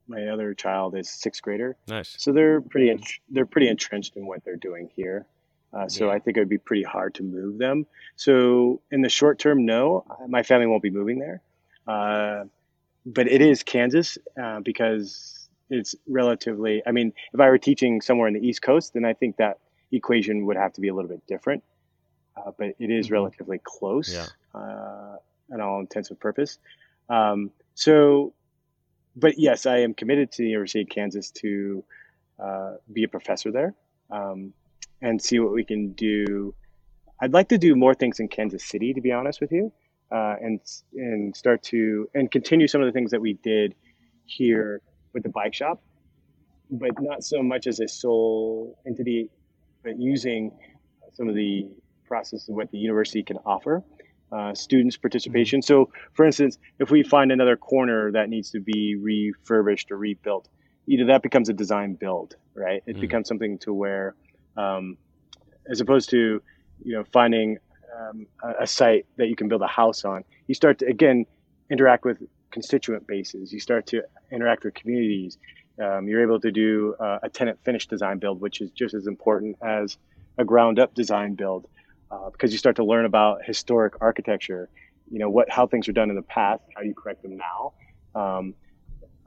my 0.09 0.29
other 0.29 0.55
child 0.55 0.97
is 0.97 1.11
sixth 1.11 1.43
grader. 1.43 1.77
Nice. 1.89 2.15
So 2.19 2.33
they're 2.33 2.61
pretty 2.61 3.03
they're 3.29 3.45
pretty 3.45 3.69
entrenched 3.69 4.17
in 4.17 4.27
what 4.27 4.45
they're 4.45 4.57
doing 4.57 4.89
here. 4.95 5.27
Uh, 5.75 5.89
so 5.89 6.07
yeah. 6.07 6.13
I 6.13 6.19
think 6.19 6.37
it 6.37 6.41
would 6.41 6.49
be 6.49 6.59
pretty 6.59 6.83
hard 6.83 7.15
to 7.15 7.23
move 7.23 7.59
them. 7.59 7.87
So 8.17 8.81
in 8.91 9.01
the 9.01 9.09
short 9.09 9.39
term, 9.39 9.67
no, 9.67 10.05
my 10.29 10.43
family 10.43 10.67
won't 10.67 10.83
be 10.83 10.91
moving 10.91 11.19
there. 11.19 11.41
Uh, 11.87 12.45
but 13.05 13.27
it 13.27 13.41
is 13.41 13.63
Kansas 13.63 14.19
uh, 14.41 14.61
because 14.61 15.49
it's 15.71 15.97
relatively. 16.07 16.83
I 16.87 16.93
mean, 16.93 17.13
if 17.33 17.41
I 17.41 17.49
were 17.49 17.59
teaching 17.59 18.03
somewhere 18.03 18.29
in 18.29 18.35
the 18.35 18.47
East 18.47 18.63
Coast, 18.63 18.93
then 18.95 19.05
I 19.05 19.15
think 19.15 19.39
that 19.39 19.59
equation 19.91 20.47
would 20.47 20.57
have 20.57 20.75
to 20.75 20.81
be 20.81 20.89
a 20.89 20.95
little 20.95 21.09
bit 21.09 21.27
different 21.27 21.65
uh, 22.37 22.51
but 22.57 22.69
it 22.79 22.91
is 22.91 23.07
mm-hmm. 23.07 23.15
relatively 23.15 23.61
close 23.63 24.13
yeah. 24.13 24.27
Uh, 24.55 25.17
all 25.61 25.81
intents 25.81 26.11
and 26.11 26.19
purpose. 26.19 26.59
Um, 27.09 27.51
so, 27.75 28.33
but 29.17 29.39
yes, 29.39 29.67
I 29.67 29.79
am 29.79 29.95
committed 29.95 30.33
to 30.33 30.43
the 30.43 30.49
University 30.49 30.83
of 30.83 30.89
Kansas 30.89 31.31
to 31.43 31.85
uh, 32.43 32.75
be 32.93 33.05
a 33.05 33.09
professor 33.09 33.53
there 33.53 33.75
um, 34.11 34.53
and 35.01 35.21
see 35.21 35.39
what 35.39 35.53
we 35.53 35.65
can 35.65 35.93
do. 35.93 36.55
I'd 37.21 37.33
like 37.33 37.49
to 37.51 37.59
do 37.59 37.77
more 37.77 37.95
things 37.95 38.21
in 38.21 38.29
Kansas 38.29 38.65
City, 38.65 38.95
to 38.95 39.01
be 39.01 39.13
honest 39.13 39.41
with 39.41 39.53
you, 39.53 39.73
uh, 40.11 40.35
and 40.41 40.61
and 40.95 41.37
start 41.37 41.63
to 41.65 42.09
and 42.15 42.31
continue 42.31 42.67
some 42.67 42.81
of 42.81 42.87
the 42.87 42.93
things 42.93 43.13
that 43.13 43.21
we 43.21 43.35
did 43.35 43.75
here 44.27 44.81
with 45.13 45.23
the 45.23 45.29
bike 45.29 45.55
shop, 45.55 45.83
but 46.71 46.91
not 47.01 47.23
so 47.23 47.43
much 47.43 47.67
as 47.67 47.81
a 47.81 47.89
sole 47.89 48.79
entity, 48.87 49.31
but 49.85 49.99
using 50.01 50.53
some 51.15 51.29
of 51.29 51.35
the 51.35 51.69
process 52.07 52.49
of 52.49 52.55
what 52.55 52.71
the 52.71 52.79
university 52.79 53.23
can 53.23 53.39
offer. 53.45 53.83
Uh, 54.33 54.55
students 54.55 54.97
participation. 54.97 55.61
So, 55.61 55.91
for 56.15 56.25
instance, 56.25 56.57
if 56.79 56.91
we 56.91 57.03
find 57.03 57.31
another 57.31 57.55
corner 57.55 58.11
that 58.13 58.31
needs 58.31 58.51
to 58.53 58.61
be 58.61 58.97
refurbished 58.97 59.91
or 59.91 59.99
rebuilt, 59.99 60.49
either 60.87 61.05
that 61.05 61.23
becomes 61.23 61.51
a 61.51 61.53
design 61.53 61.97
build, 61.97 62.37
right? 62.55 62.83
It 62.87 62.97
mm. 62.97 63.01
becomes 63.01 63.29
something 63.29 63.59
to 63.59 63.75
where, 63.75 64.15
um, 64.57 64.97
as 65.69 65.83
opposed 65.83 66.09
to, 66.11 66.41
you 66.83 66.93
know, 66.95 67.05
finding 67.13 67.59
um, 67.95 68.27
a, 68.43 68.63
a, 68.63 68.67
site 68.67 69.05
that 69.19 69.29
you 69.29 69.37
can 69.37 69.49
build 69.49 69.61
a 69.61 69.67
house 69.67 70.03
on, 70.03 70.25
you 70.47 70.55
start 70.55 70.79
to 70.79 70.87
again 70.87 71.27
interact 71.71 72.07
with 72.07 72.23
constituent 72.51 73.07
bases. 73.07 73.53
You 73.53 73.61
start 73.61 73.87
to 73.89 74.03
interact 74.31 74.65
with 74.65 74.73
communities. 74.73 75.37
Um, 75.79 76.09
you're 76.09 76.23
able 76.23 76.41
to 76.41 76.51
do 76.51 76.95
uh, 76.99 77.19
a 77.23 77.29
tenant 77.29 77.59
finish 77.65 77.87
design 77.87 78.19
build, 78.19 78.41
which 78.41 78.63
is 78.63 78.71
just 78.71 78.95
as 78.95 79.07
important 79.07 79.57
as 79.63 79.99
a 80.39 80.45
ground 80.45 80.79
up 80.79 80.95
design 80.95 81.35
build 81.35 81.67
uh, 82.13 82.31
because 82.31 82.53
you 82.53 82.59
start 82.59 82.77
to 82.77 82.85
learn 82.85 83.07
about 83.07 83.45
historic 83.45 83.95
architecture, 84.01 84.69
you 85.11 85.19
know, 85.19 85.31
what 85.31 85.49
how 85.51 85.67
things 85.67 85.89
are 85.89 85.93
done 85.93 86.11
in 86.11 86.17
the 86.17 86.23
past, 86.23 86.63
how 86.77 86.83
you 86.83 86.95
correct 86.95 87.23
them 87.23 87.39
now. 87.39 87.73
Um, 88.15 88.55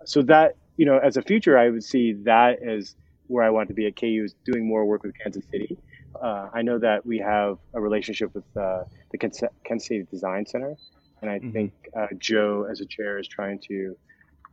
so 0.06 0.22
that 0.24 0.56
you 0.78 0.86
know, 0.86 0.98
as 0.98 1.18
a 1.18 1.22
future, 1.22 1.58
I 1.58 1.70
would 1.70 1.84
see 1.84 2.14
that 2.24 2.62
as 2.62 2.96
where 3.28 3.44
I 3.44 3.50
want 3.50 3.70
to 3.70 3.74
be 3.74 3.88
at 3.88 3.96
KU 3.96 4.22
is 4.24 4.36
doing 4.46 4.68
more 4.68 4.86
work 4.86 5.04
with 5.04 5.14
Kansas 5.18 5.44
City. 5.52 5.78
Uh, 6.22 6.50
I 6.54 6.62
know 6.62 6.78
that 6.80 7.06
we 7.06 7.18
have 7.20 7.58
a 7.74 7.82
relationship 7.82 8.34
with 8.36 8.46
uh, 8.56 8.84
the 9.12 9.18
Kansas 9.18 9.88
City 9.88 10.06
Design 10.12 10.46
Center, 10.46 10.76
and 11.22 11.32
I 11.32 11.40
mm-hmm. 11.40 11.52
think 11.52 11.74
uh, 11.98 12.08
Joe, 12.20 12.68
as 12.70 12.82
a 12.82 12.86
chair, 12.86 13.18
is 13.18 13.28
trying 13.28 13.60
to 13.68 13.98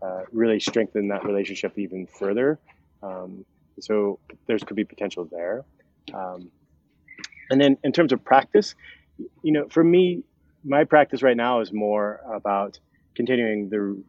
uh, 0.00 0.22
really 0.32 0.58
strengthen 0.58 1.08
that 1.08 1.24
relationship 1.24 1.78
even 1.78 2.06
further. 2.06 2.58
Um, 3.02 3.44
so 3.80 4.18
there's 4.46 4.64
could 4.64 4.76
be 4.76 4.84
potential 4.84 5.28
there. 5.30 5.64
Um, 6.14 6.50
and 7.52 7.60
then 7.60 7.76
in 7.84 7.92
terms 7.92 8.12
of 8.12 8.24
practice, 8.24 8.74
you 9.42 9.52
know, 9.52 9.68
for 9.68 9.84
me, 9.84 10.24
my 10.64 10.84
practice 10.84 11.22
right 11.22 11.36
now 11.36 11.60
is 11.60 11.70
more 11.70 12.22
about 12.34 12.78
continuing 13.14 13.68
to 13.68 14.02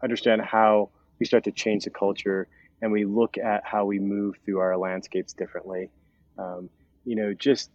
understand 0.00 0.40
how 0.40 0.90
we 1.18 1.26
start 1.26 1.42
to 1.44 1.50
change 1.50 1.84
the 1.84 1.90
culture 1.90 2.46
and 2.80 2.92
we 2.92 3.04
look 3.04 3.36
at 3.36 3.64
how 3.64 3.84
we 3.84 3.98
move 3.98 4.36
through 4.44 4.60
our 4.60 4.76
landscapes 4.76 5.32
differently. 5.32 5.90
Um, 6.38 6.70
you 7.04 7.16
know, 7.16 7.34
just 7.34 7.68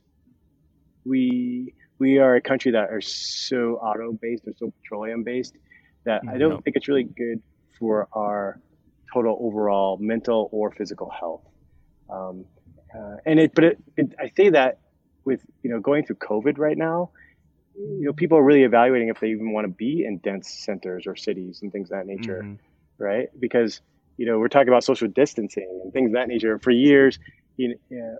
we 1.04 1.74
we 1.98 2.20
are 2.20 2.36
a 2.36 2.42
country 2.42 2.72
that 2.72 2.90
are 2.90 3.02
so 3.02 3.76
auto 3.76 4.14
based 4.14 4.48
or 4.48 4.54
so 4.58 4.72
petroleum 4.82 5.24
based 5.24 5.54
that 6.06 6.22
I 6.30 6.38
don't 6.38 6.64
think 6.64 6.78
it's 6.78 6.88
really 6.88 7.04
good 7.04 7.42
for 7.78 8.08
our 8.14 8.58
total 9.14 9.38
overall 9.42 9.98
mental 9.98 10.48
or 10.54 10.72
physical 10.72 11.10
health. 11.10 11.42
Um, 12.10 12.46
uh, 12.96 13.18
and 13.26 13.38
it, 13.38 13.54
but 13.54 13.64
it, 13.66 13.80
it, 13.98 14.16
I 14.18 14.32
say 14.36 14.52
that 14.52 14.80
with 15.26 15.42
you 15.64 15.70
know 15.70 15.80
going 15.80 16.06
through 16.06 16.18
COVID 16.18 16.58
right 16.58 16.78
now, 16.78 17.12
you 17.76 18.06
know 18.06 18.14
people 18.14 18.38
are 18.38 18.44
really 18.44 18.64
evaluating 18.64 19.10
if 19.10 19.20
they 19.20 19.30
even 19.30 19.52
want 19.52 19.66
to 19.66 19.74
be 19.74 20.06
in 20.06 20.18
dense 20.18 20.50
centers 20.50 21.08
or 21.08 21.16
cities 21.16 21.60
and 21.62 21.72
things 21.72 21.92
of 21.92 21.98
that 21.98 22.08
nature, 22.08 22.42
mm-hmm. 22.44 23.04
right? 23.04 23.30
Because 23.40 23.82
you 24.18 24.26
know 24.26 24.40
we're 24.40 24.48
talking 24.48 24.70
about 24.70 24.84
social 24.84 25.08
distancing 25.08 25.82
and 25.84 25.94
things 25.94 26.10
of 26.10 26.14
that 26.14 26.28
nature. 26.28 26.60
For 26.60 26.72
years, 26.72 27.20
you 27.58 27.76
know, 27.90 28.18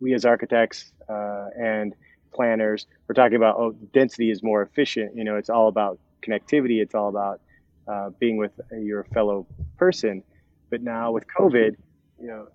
we 0.00 0.14
as 0.14 0.24
architects 0.24 0.92
uh, 1.08 1.48
and 1.58 1.94
planners, 2.32 2.86
we're 3.08 3.14
talking 3.14 3.36
about 3.36 3.56
oh 3.56 3.72
density 3.92 4.30
is 4.30 4.42
more 4.42 4.62
efficient. 4.62 5.16
You 5.16 5.24
know, 5.24 5.36
it's 5.36 5.50
all 5.50 5.68
about 5.68 5.98
connectivity. 6.22 6.80
It's 6.80 6.94
all 6.94 7.08
about 7.08 7.40
uh, 7.86 8.10
being 8.18 8.36
with 8.36 8.52
your 8.72 9.04
fellow 9.04 9.46
person. 9.76 10.22
But 10.70 10.82
now 10.82 11.12
with 11.12 11.24
COVID, 11.26 11.76
you 12.20 12.26
know, 12.26 12.48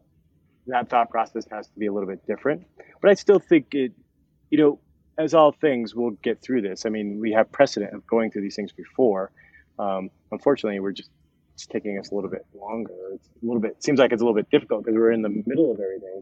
that 0.68 0.90
thought 0.90 1.10
process 1.10 1.46
has 1.52 1.68
to 1.68 1.80
be 1.80 1.88
a 1.88 1.94
little 1.94 2.10
bit 2.10 2.26
different. 2.28 2.66
But 3.02 3.12
I 3.12 3.14
still 3.16 3.40
think 3.40 3.68
it, 3.74 3.94
you 4.50 4.58
know, 4.58 4.80
as 5.18 5.34
all 5.34 5.52
things, 5.52 5.96
we'll 5.96 6.12
get 6.12 6.42
through 6.42 6.62
this. 6.62 6.86
I 6.86 6.90
mean, 6.90 7.20
we 7.20 7.32
have 7.34 7.52
precedent 7.52 7.94
of 7.94 8.06
going 8.08 8.32
through 8.32 8.44
these 8.44 8.56
things 8.56 8.72
before. 8.72 9.32
Um, 9.80 10.10
unfortunately, 10.32 10.80
we're 10.80 10.92
just 10.92 11.10
it's 11.54 11.66
taking 11.66 11.98
us 11.98 12.12
a 12.12 12.16
little 12.16 12.30
bit 12.30 12.46
longer. 12.54 12.94
It's 13.14 13.28
a 13.28 13.46
little 13.46 13.62
bit 13.62 13.84
seems 13.84 14.00
like 14.00 14.12
it's 14.12 14.22
a 14.22 14.26
little 14.26 14.36
bit 14.36 14.50
difficult 14.52 14.86
because 14.86 14.96
we're 14.96 15.12
in 15.12 15.24
the 15.24 15.44
middle 15.46 15.72
of 15.72 15.80
everything. 15.80 16.22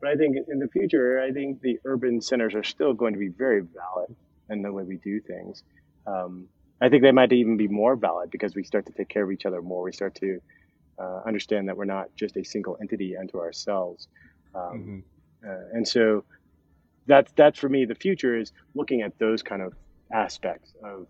But 0.00 0.10
I 0.10 0.16
think 0.16 0.36
in 0.48 0.58
the 0.58 0.68
future, 0.68 1.20
I 1.20 1.32
think 1.32 1.60
the 1.60 1.78
urban 1.84 2.20
centers 2.20 2.54
are 2.54 2.64
still 2.64 2.92
going 2.92 3.12
to 3.14 3.18
be 3.18 3.28
very 3.28 3.60
valid. 3.60 4.14
in 4.50 4.62
the 4.62 4.72
way 4.72 4.84
we 4.84 4.96
do 4.96 5.20
things. 5.20 5.62
Um, 6.06 6.48
I 6.80 6.88
think 6.88 7.02
they 7.02 7.12
might 7.12 7.32
even 7.32 7.56
be 7.56 7.68
more 7.68 7.96
valid 7.96 8.30
because 8.30 8.54
we 8.54 8.64
start 8.64 8.86
to 8.86 8.92
take 8.92 9.08
care 9.08 9.24
of 9.24 9.32
each 9.32 9.46
other 9.46 9.62
more. 9.62 9.82
We 9.82 9.92
start 9.92 10.14
to 10.16 10.40
uh, 10.98 11.20
understand 11.26 11.68
that 11.68 11.76
we're 11.76 11.84
not 11.84 12.14
just 12.16 12.36
a 12.36 12.44
single 12.44 12.76
entity 12.80 13.16
unto 13.16 13.38
ourselves. 13.38 14.08
Um, 14.54 15.04
mm-hmm. 15.42 15.48
uh, 15.48 15.76
and 15.76 15.86
so 15.86 16.24
that's 17.06 17.32
that's 17.32 17.58
for 17.58 17.68
me 17.68 17.84
the 17.84 17.94
future 17.94 18.36
is 18.36 18.52
looking 18.74 19.02
at 19.02 19.18
those 19.18 19.42
kind 19.42 19.62
of 19.62 19.74
aspects 20.12 20.72
of 20.82 21.06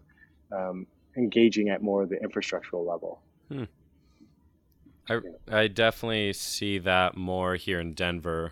um, 0.53 0.87
engaging 1.17 1.69
at 1.69 1.83
more 1.83 2.03
of 2.03 2.09
the 2.09 2.17
infrastructural 2.17 2.87
level. 2.87 3.23
Hmm. 3.51 3.65
I, 5.09 5.21
I 5.51 5.69
definitely 5.69 6.33
see 6.33 6.79
that 6.79 7.17
more 7.17 7.55
here 7.55 7.81
in 7.81 7.95
Denver 7.95 8.51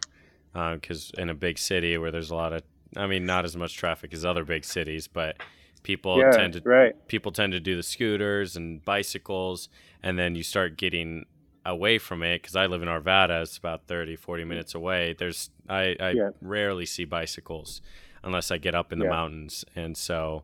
because 0.52 1.10
uh, 1.18 1.22
in 1.22 1.30
a 1.30 1.34
big 1.34 1.58
city 1.58 1.98
where 1.98 2.10
there's 2.10 2.30
a 2.30 2.34
lot 2.34 2.52
of 2.52 2.62
I 2.96 3.06
mean 3.06 3.26
not 3.26 3.44
as 3.44 3.56
much 3.56 3.76
traffic 3.76 4.14
as 4.14 4.24
other 4.24 4.44
big 4.44 4.64
cities 4.64 5.08
but 5.08 5.36
people 5.84 6.18
yeah, 6.18 6.32
tend 6.32 6.54
to 6.54 6.60
right. 6.64 6.94
people 7.06 7.30
tend 7.30 7.52
to 7.52 7.60
do 7.60 7.76
the 7.76 7.82
scooters 7.82 8.56
and 8.56 8.84
bicycles 8.84 9.68
and 10.02 10.18
then 10.18 10.34
you 10.34 10.42
start 10.42 10.76
getting 10.76 11.24
away 11.64 11.98
from 11.98 12.22
it 12.24 12.42
because 12.42 12.56
I 12.56 12.66
live 12.66 12.82
in 12.82 12.88
Arvada 12.88 13.42
it's 13.42 13.56
about 13.56 13.86
30 13.86 14.16
40 14.16 14.44
minutes 14.44 14.74
away 14.74 15.14
there's 15.16 15.50
I, 15.68 15.94
I 16.00 16.10
yeah. 16.10 16.30
rarely 16.40 16.86
see 16.86 17.04
bicycles 17.04 17.80
unless 18.24 18.50
I 18.50 18.58
get 18.58 18.74
up 18.74 18.92
in 18.92 18.98
the 18.98 19.04
yeah. 19.04 19.10
mountains 19.12 19.64
and 19.76 19.96
so 19.96 20.42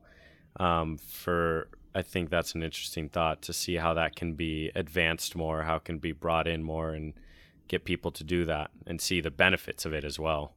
um, 0.58 0.98
for 0.98 1.68
I 1.94 2.02
think 2.02 2.30
that's 2.30 2.54
an 2.54 2.62
interesting 2.62 3.08
thought 3.08 3.42
to 3.42 3.52
see 3.52 3.76
how 3.76 3.94
that 3.94 4.14
can 4.14 4.34
be 4.34 4.70
advanced 4.74 5.34
more, 5.34 5.64
how 5.64 5.76
it 5.76 5.84
can 5.84 5.98
be 5.98 6.12
brought 6.12 6.46
in 6.46 6.62
more, 6.62 6.90
and 6.90 7.14
get 7.68 7.84
people 7.84 8.10
to 8.12 8.24
do 8.24 8.44
that 8.44 8.70
and 8.86 9.00
see 9.00 9.20
the 9.20 9.30
benefits 9.30 9.84
of 9.84 9.92
it 9.92 10.04
as 10.04 10.18
well. 10.18 10.54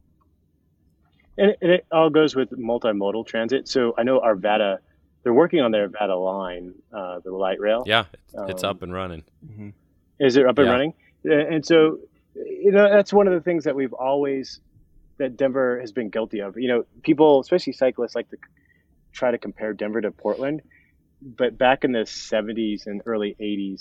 And 1.36 1.50
it, 1.50 1.58
it 1.60 1.86
all 1.90 2.10
goes 2.10 2.36
with 2.36 2.50
multimodal 2.50 3.26
transit. 3.26 3.68
So 3.68 3.94
I 3.98 4.02
know 4.02 4.20
Arvada, 4.20 4.78
they're 5.22 5.34
working 5.34 5.60
on 5.60 5.70
their 5.70 5.88
Arvada 5.88 6.22
line, 6.22 6.74
uh, 6.92 7.20
the 7.20 7.32
light 7.32 7.60
rail. 7.60 7.84
Yeah, 7.86 8.04
it's 8.48 8.64
um, 8.64 8.70
up 8.70 8.82
and 8.82 8.92
running. 8.92 9.24
Mm-hmm. 9.44 9.70
Is 10.20 10.36
it 10.36 10.46
up 10.46 10.58
and 10.58 10.66
yeah. 10.66 10.72
running? 10.72 10.94
And 11.24 11.64
so, 11.64 11.98
you 12.34 12.70
know, 12.70 12.88
that's 12.88 13.12
one 13.12 13.26
of 13.26 13.32
the 13.32 13.40
things 13.40 13.64
that 13.64 13.74
we've 13.74 13.92
always 13.92 14.60
that 15.16 15.36
Denver 15.36 15.80
has 15.80 15.92
been 15.92 16.10
guilty 16.10 16.40
of. 16.40 16.56
You 16.58 16.68
know, 16.68 16.84
people, 17.02 17.40
especially 17.40 17.72
cyclists, 17.72 18.14
like 18.14 18.28
to 18.30 18.36
try 19.12 19.30
to 19.30 19.38
compare 19.38 19.72
Denver 19.72 20.00
to 20.00 20.10
Portland 20.10 20.62
but 21.24 21.56
back 21.56 21.84
in 21.84 21.92
the 21.92 22.00
70s 22.00 22.86
and 22.86 23.02
early 23.06 23.34
80s, 23.40 23.80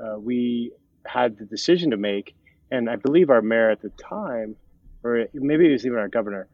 uh, 0.00 0.18
we 0.18 0.72
had 1.04 1.36
the 1.36 1.44
decision 1.44 1.90
to 1.90 1.96
make, 1.96 2.34
and 2.70 2.88
I 2.88 2.96
believe 2.96 3.30
our 3.30 3.42
mayor 3.42 3.70
at 3.70 3.82
the 3.82 3.90
time, 3.90 4.56
or 5.02 5.26
maybe 5.34 5.68
it 5.68 5.72
was 5.72 5.86
even 5.86 5.98
our 5.98 6.08
governor, 6.08 6.48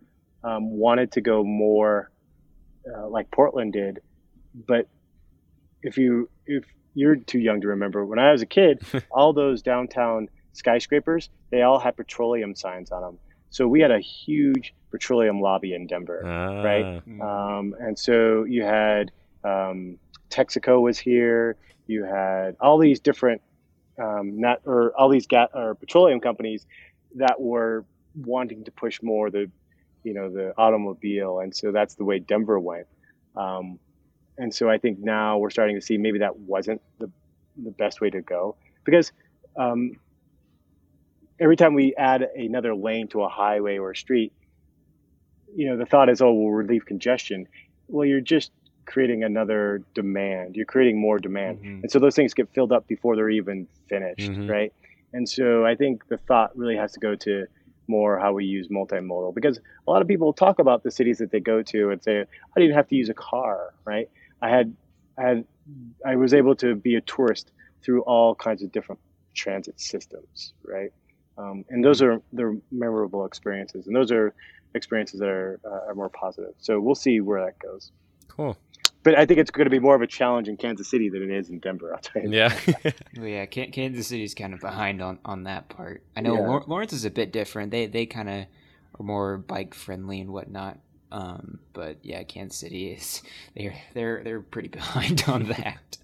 um, 0.45 0.71
wanted 0.71 1.13
to 1.13 1.21
go 1.21 1.45
more 1.45 2.11
uh, 2.93 3.09
like 3.09 3.31
Portland 3.31 3.73
did. 3.73 4.01
But 4.55 4.89
if 5.83 5.97
you 5.97 6.29
if 6.47 6.65
you're 6.95 7.17
too 7.17 7.39
young 7.39 7.61
to 7.63 7.69
remember, 7.69 8.05
when 8.05 8.19
I 8.19 8.33
was 8.33 8.43
a 8.43 8.47
kid, 8.47 8.83
all 9.11 9.33
those 9.33 9.63
downtown 9.63 10.29
skyscrapers 10.53 11.31
they 11.51 11.63
all 11.63 11.79
had 11.79 11.97
petroleum 11.97 12.55
signs 12.55 12.91
on 12.91 13.03
them. 13.03 13.19
So 13.51 13.69
we 13.69 13.81
had 13.81 13.91
a 13.91 14.01
huge 14.01 14.75
petroleum 14.91 15.41
lobby 15.41 15.75
in 15.75 15.87
Denver, 15.87 16.23
ah. 16.25 16.63
right? 16.63 17.03
Um, 17.21 17.75
and 17.79 17.99
so 17.99 18.45
you 18.45 18.63
had 18.63 19.13
um, 19.45 19.99
Texaco 20.31 20.81
was 20.81 20.99
here. 20.99 21.57
You 21.87 22.05
had 22.05 22.57
all 22.61 22.79
these 22.79 23.01
different 23.01 23.43
um, 23.99 24.41
not 24.41 24.63
or 24.65 24.93
all 24.97 25.11
these 25.11 25.27
gas 25.27 25.49
or 25.55 25.75
petroleum 25.75 26.21
companies 26.21 26.67
that 27.17 27.41
were 27.41 27.85
wanting 28.15 28.65
to 28.65 28.71
push 28.71 29.03
more 29.03 29.31
the 29.31 29.51
you 30.05 30.15
know 30.15 30.31
the 30.31 30.53
automobile, 30.57 31.41
and 31.41 31.55
so 31.55 31.73
that's 31.73 31.95
the 31.95 32.05
way 32.05 32.19
Denver 32.19 32.59
went. 32.59 32.87
Um, 33.37 33.79
and 34.39 34.55
so 34.55 34.69
I 34.69 34.79
think 34.79 34.99
now 34.99 35.39
we're 35.39 35.51
starting 35.51 35.77
to 35.77 35.83
see 35.83 35.99
maybe 35.99 36.19
that 36.21 36.39
wasn't 36.39 36.81
the 36.99 37.11
the 37.63 37.71
best 37.71 38.01
way 38.01 38.11
to 38.11 38.23
go 38.23 38.57
because 38.85 39.13
um, 39.57 39.97
every 41.39 41.57
time 41.57 41.75
we 41.75 41.95
add 41.97 42.23
another 42.23 42.75
lane 42.75 43.09
to 43.09 43.23
a 43.23 43.29
highway 43.29 43.79
or 43.79 43.91
a 43.91 43.97
street, 43.97 44.33
you 45.55 45.69
know 45.69 45.77
the 45.77 45.87
thought 45.87 46.09
is, 46.09 46.21
oh, 46.21 46.33
we'll 46.33 46.51
relieve 46.51 46.87
congestion. 46.87 47.47
Well, 47.89 48.07
you're 48.07 48.21
just 48.21 48.53
creating 48.87 49.25
another 49.25 49.83
demand. 49.95 50.57
You're 50.57 50.67
creating 50.67 51.01
more 51.01 51.19
demand. 51.19 51.59
Mm-hmm. 51.59 51.81
And 51.83 51.91
so 51.91 51.99
those 51.99 52.15
things 52.15 52.35
get 52.35 52.53
filled 52.55 52.73
up 52.73 52.87
before 52.87 53.17
they're 53.17 53.31
even 53.31 53.67
finished, 53.89 54.31
mm-hmm. 54.31 54.49
right? 54.49 54.73
And 55.13 55.29
so 55.29 55.65
I 55.65 55.75
think 55.75 56.09
the 56.09 56.17
thought 56.17 56.57
really 56.57 56.77
has 56.77 56.93
to 56.93 57.01
go 57.01 57.15
to 57.17 57.47
more 57.87 58.19
how 58.19 58.33
we 58.33 58.45
use 58.45 58.69
multimodal 58.69 59.35
because 59.35 59.59
a 59.59 59.91
lot 59.91 60.03
of 60.03 60.09
people 60.09 60.33
talk 60.33 60.59
about 60.59 60.83
the 60.83 60.91
cities 60.91 61.19
that 61.19 61.31
they 61.31 61.41
go 61.41 61.63
to 61.63 61.91
and 61.91 62.03
say, 62.03 62.21
I 62.21 62.61
didn't 62.61 62.75
have 62.75 62.89
to 62.89 62.97
use 62.97 63.09
a 63.09 63.15
car, 63.15 63.75
right? 63.85 64.09
I 64.41 64.51
had, 64.51 64.75
I 65.19 65.23
had, 65.23 65.45
I 66.07 66.17
was 66.17 66.35
able 66.35 66.55
to 66.57 66.75
be 66.75 66.97
a 66.97 67.01
tourist 67.01 67.53
through 67.83 68.03
all 68.03 68.35
kinds 68.35 68.63
of 68.63 68.73
different 68.73 69.01
transit 69.35 69.81
systems, 69.81 70.55
right? 70.65 70.93
Um, 71.39 71.65
and 71.71 71.85
those 71.85 72.03
are 72.03 72.21
they're 72.33 72.57
memorable 72.71 73.25
experiences, 73.25 73.87
and 73.87 73.97
those 73.97 74.13
are 74.13 74.35
experiences 74.75 75.21
that 75.21 75.29
are 75.29 75.61
uh, 75.65 75.89
are 75.91 75.95
more 75.95 76.11
positive. 76.11 76.53
So 76.59 76.79
we'll 76.79 76.95
see 76.95 77.21
where 77.21 77.43
that 77.45 77.59
goes. 77.59 77.91
Cool 78.29 78.57
but 79.03 79.19
I 79.19 79.27
think 79.27 79.41
it's 79.41 79.51
going 79.51 79.65
to 79.65 79.71
be 79.71 79.79
more 79.79 79.95
of 79.95 80.03
a 80.03 80.07
challenge 80.07 80.49
in 80.49 80.57
Kansas 80.57 80.89
City 80.89 81.09
than 81.09 81.23
it 81.23 81.31
is 81.31 81.51
in 81.51 81.59
Denver. 81.59 81.93
I'll 81.93 82.01
tell 82.01 82.23
you. 82.23 82.31
Yeah, 82.31 82.57
well, 83.17 83.27
yeah. 83.27 83.47
Kansas 83.47 84.07
City's 84.07 84.35
kind 84.35 84.55
of 84.55 84.61
behind 84.61 85.03
on, 85.03 85.19
on 85.25 85.45
that 85.45 85.69
part. 85.69 86.03
I 86.17 86.21
know 86.21 86.35
yeah. 86.35 86.61
Lawrence 86.67 86.93
is 86.93 87.05
a 87.05 87.11
bit 87.11 87.33
different. 87.33 87.71
They 87.71 87.87
they 87.87 88.07
kind 88.07 88.29
of 88.29 88.47
are 88.99 89.03
more 89.03 89.39
bike 89.39 89.75
friendly 89.75 90.21
and 90.21 90.31
whatnot. 90.31 90.79
Um, 91.11 91.59
but 91.73 91.99
yeah, 92.03 92.23
Kansas 92.23 92.59
City 92.59 92.91
is 92.93 93.23
they're 93.57 93.75
they're 93.95 94.23
they're 94.23 94.41
pretty 94.41 94.69
behind 94.69 95.25
on 95.29 95.45
that. 95.45 95.99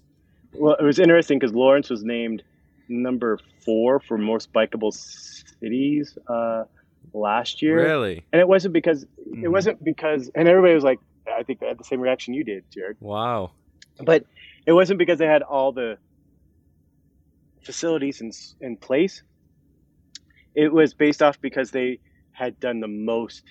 well, 0.53 0.75
it 0.79 0.83
was 0.83 0.99
interesting 0.99 1.39
because 1.39 1.53
Lawrence 1.53 1.89
was 1.89 2.03
named 2.03 2.43
number 2.89 3.39
four 3.63 3.99
for 3.99 4.17
most 4.17 4.51
bikeable 4.51 4.93
cities 4.93 6.17
uh, 6.27 6.63
last 7.13 7.61
year. 7.61 7.77
Really? 7.77 8.25
And 8.33 8.39
it 8.39 8.47
wasn't 8.47 8.73
because 8.73 9.05
mm-hmm. 9.05 9.43
it 9.43 9.51
wasn't 9.51 9.83
because, 9.83 10.29
and 10.35 10.47
everybody 10.47 10.73
was 10.73 10.83
like, 10.83 10.99
I 11.39 11.43
think 11.43 11.59
they 11.59 11.67
had 11.67 11.79
the 11.79 11.83
same 11.83 12.01
reaction 12.01 12.33
you 12.33 12.43
did, 12.43 12.65
Jarrett. 12.71 12.97
Wow. 12.99 13.51
But 14.03 14.25
it 14.65 14.73
wasn't 14.73 14.99
because 14.99 15.19
they 15.19 15.25
had 15.25 15.41
all 15.41 15.71
the 15.71 15.97
facilities 17.63 18.21
in, 18.21 18.31
in 18.61 18.77
place. 18.77 19.23
It 20.55 20.71
was 20.73 20.93
based 20.93 21.21
off 21.21 21.39
because 21.39 21.71
they 21.71 21.99
had 22.31 22.59
done 22.59 22.79
the 22.79 22.87
most 22.87 23.43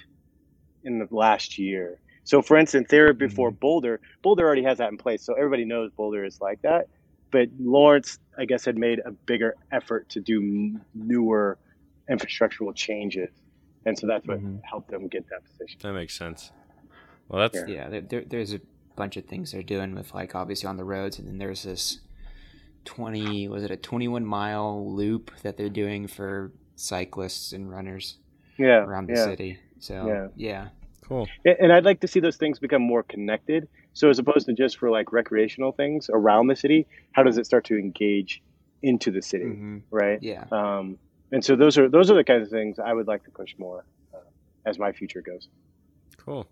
in 0.85 0.99
the 0.99 1.09
last 1.11 1.59
year. 1.59 2.01
So, 2.25 2.43
for 2.43 2.59
instance, 2.59 2.89
they 2.91 3.01
were 3.01 3.13
before 3.13 3.51
mm-hmm. 3.51 3.59
Boulder. 3.59 4.01
Boulder 4.23 4.45
already 4.45 4.63
has 4.65 4.79
that 4.79 4.91
in 4.91 4.99
place, 4.99 5.23
so 5.23 5.35
everybody 5.35 5.65
knows 5.65 5.91
Boulder 5.97 6.25
is 6.25 6.41
like 6.41 6.61
that. 6.63 6.89
But 7.31 7.49
Lawrence, 7.59 8.19
I 8.39 8.45
guess, 8.45 8.65
had 8.65 8.77
made 8.77 9.01
a 9.05 9.11
bigger 9.13 9.55
effort 9.73 10.09
to 10.11 10.21
do 10.21 10.79
newer 10.95 11.59
infrastructural 12.11 12.75
changes, 12.75 13.31
and 13.87 13.99
so 13.99 14.07
that's 14.07 14.27
what 14.27 14.39
mm-hmm. 14.39 14.59
helped 14.63 14.91
them 14.91 15.09
get 15.09 15.29
that 15.31 15.45
position. 15.45 15.79
That 15.83 15.93
makes 15.93 16.17
sense. 16.17 16.53
Well, 17.29 17.49
that's 17.49 17.69
yeah. 17.69 18.01
There, 18.01 18.25
there's 18.27 18.55
a 18.55 18.61
bunch 18.97 19.17
of 19.17 19.27
things 19.27 19.53
they're 19.53 19.63
doing 19.63 19.95
with 19.95 20.15
like 20.15 20.35
obviously 20.35 20.69
on 20.69 20.77
the 20.77 20.85
roads, 20.85 21.19
and 21.19 21.29
then 21.29 21.39
there's 21.39 21.63
this 21.63 22.01
twenty 22.85 23.49
was 23.49 23.63
it 23.65 23.71
a 23.71 23.77
twenty 23.77 24.09
one 24.09 24.25
mile 24.25 24.95
loop 24.95 25.31
that 25.43 25.57
they're 25.57 25.69
doing 25.69 26.07
for 26.07 26.53
cyclists 26.77 27.53
and 27.53 27.71
runners. 27.71 28.17
Yeah, 28.57 28.85
around 28.85 29.09
the 29.09 29.15
yeah. 29.15 29.25
city. 29.25 29.59
So 29.79 30.07
yeah, 30.07 30.29
yeah. 30.37 30.69
Cool. 31.03 31.27
And 31.45 31.73
I'd 31.73 31.85
like 31.85 32.01
to 32.01 32.09
see 32.09 32.21
those 32.21 32.37
things 32.37 32.59
become 32.59 32.83
more 32.83 33.03
connected. 33.03 33.69
So 33.95 34.11
as 34.11 34.19
opposed 34.19 34.47
to 34.47 34.53
just 34.53 34.79
for 34.79 34.91
like 34.91 35.11
recreational 35.11 35.73
things 35.73 36.11
around 36.13 36.49
the 36.49 36.57
city, 36.57 36.87
how 37.13 37.23
does 37.23 37.39
it 37.39 37.47
start 37.47 37.65
to 37.67 37.79
engage 37.79 38.43
into 38.83 39.11
the 39.11 39.23
city, 39.23 39.45
mm-hmm. 39.45 39.79
right? 39.91 40.23
Yeah. 40.23 40.45
Um, 40.53 40.99
and 41.33 41.45
so 41.45 41.57
those 41.57 41.79
are 41.79 41.89
those 41.89 42.11
are 42.11 42.15
the 42.15 42.25
kinds 42.25 42.45
of 42.45 42.51
things 42.51 42.79
I 42.79 42.93
would 42.93 43.07
like 43.07 43.25
to 43.25 43.31
push 43.31 43.55
more 43.59 43.85
uh, 44.15 44.19
as 44.67 44.79
my 44.79 44.93
future 44.93 45.23
goes. 45.23 45.49
Cool. 46.17 46.47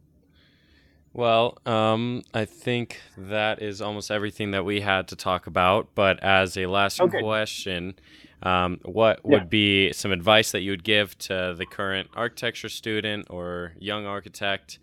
Well, 1.17 1.57
um, 1.65 2.25
I 2.35 2.45
think 2.45 3.01
that 3.17 3.63
is 3.63 3.81
almost 3.81 4.11
everything 4.11 4.51
that 4.51 4.67
we 4.67 4.83
had 4.83 5.09
to 5.09 5.17
talk 5.17 5.47
about. 5.47 5.89
But 5.95 6.23
as 6.23 6.59
a 6.59 6.67
last 6.67 7.01
okay. 7.01 7.23
question, 7.23 7.95
um, 8.43 8.81
what 8.85 9.21
yeah. 9.25 9.31
would 9.31 9.49
be 9.49 9.95
some 9.95 10.13
advice 10.13 10.53
that 10.53 10.61
you 10.61 10.73
would 10.73 10.85
give 10.85 11.17
to 11.21 11.55
the 11.57 11.65
current 11.65 12.11
architecture 12.13 12.69
student 12.69 13.29
or 13.31 13.73
young 13.79 14.05
architect 14.05 14.79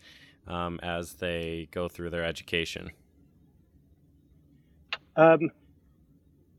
um, 0.48 0.80
as 0.82 1.14
they 1.14 1.68
go 1.70 1.88
through 1.88 2.10
their 2.10 2.26
education? 2.26 2.90
Um, 5.16 5.52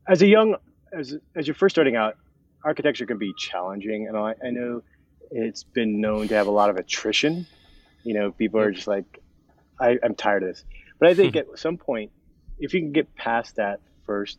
as 0.06 0.22
a 0.22 0.28
young, 0.28 0.54
as 0.96 1.16
as 1.34 1.48
you're 1.48 1.54
first 1.56 1.74
starting 1.74 1.96
out, 1.96 2.16
architecture 2.62 3.06
can 3.06 3.18
be 3.18 3.34
challenging, 3.36 4.06
and 4.06 4.16
I, 4.16 4.36
I 4.46 4.50
know 4.50 4.84
it's 5.32 5.64
been 5.64 6.00
known 6.00 6.28
to 6.28 6.34
have 6.36 6.46
a 6.46 6.52
lot 6.52 6.70
of 6.70 6.76
attrition. 6.76 7.44
You 8.04 8.14
know, 8.14 8.30
people 8.30 8.60
are 8.60 8.70
just 8.70 8.86
like, 8.86 9.23
I, 9.80 9.98
I'm 10.02 10.14
tired 10.14 10.42
of 10.42 10.50
this. 10.50 10.64
But 10.98 11.08
I 11.10 11.14
think 11.14 11.36
at 11.36 11.46
some 11.56 11.76
point, 11.76 12.10
if 12.58 12.74
you 12.74 12.80
can 12.80 12.92
get 12.92 13.14
past 13.14 13.56
that 13.56 13.80
first, 14.06 14.38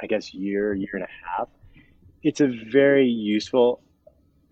I 0.00 0.06
guess, 0.06 0.34
year, 0.34 0.74
year 0.74 0.90
and 0.94 1.04
a 1.04 1.08
half, 1.28 1.48
it's 2.22 2.40
a 2.40 2.48
very 2.48 3.06
useful 3.06 3.80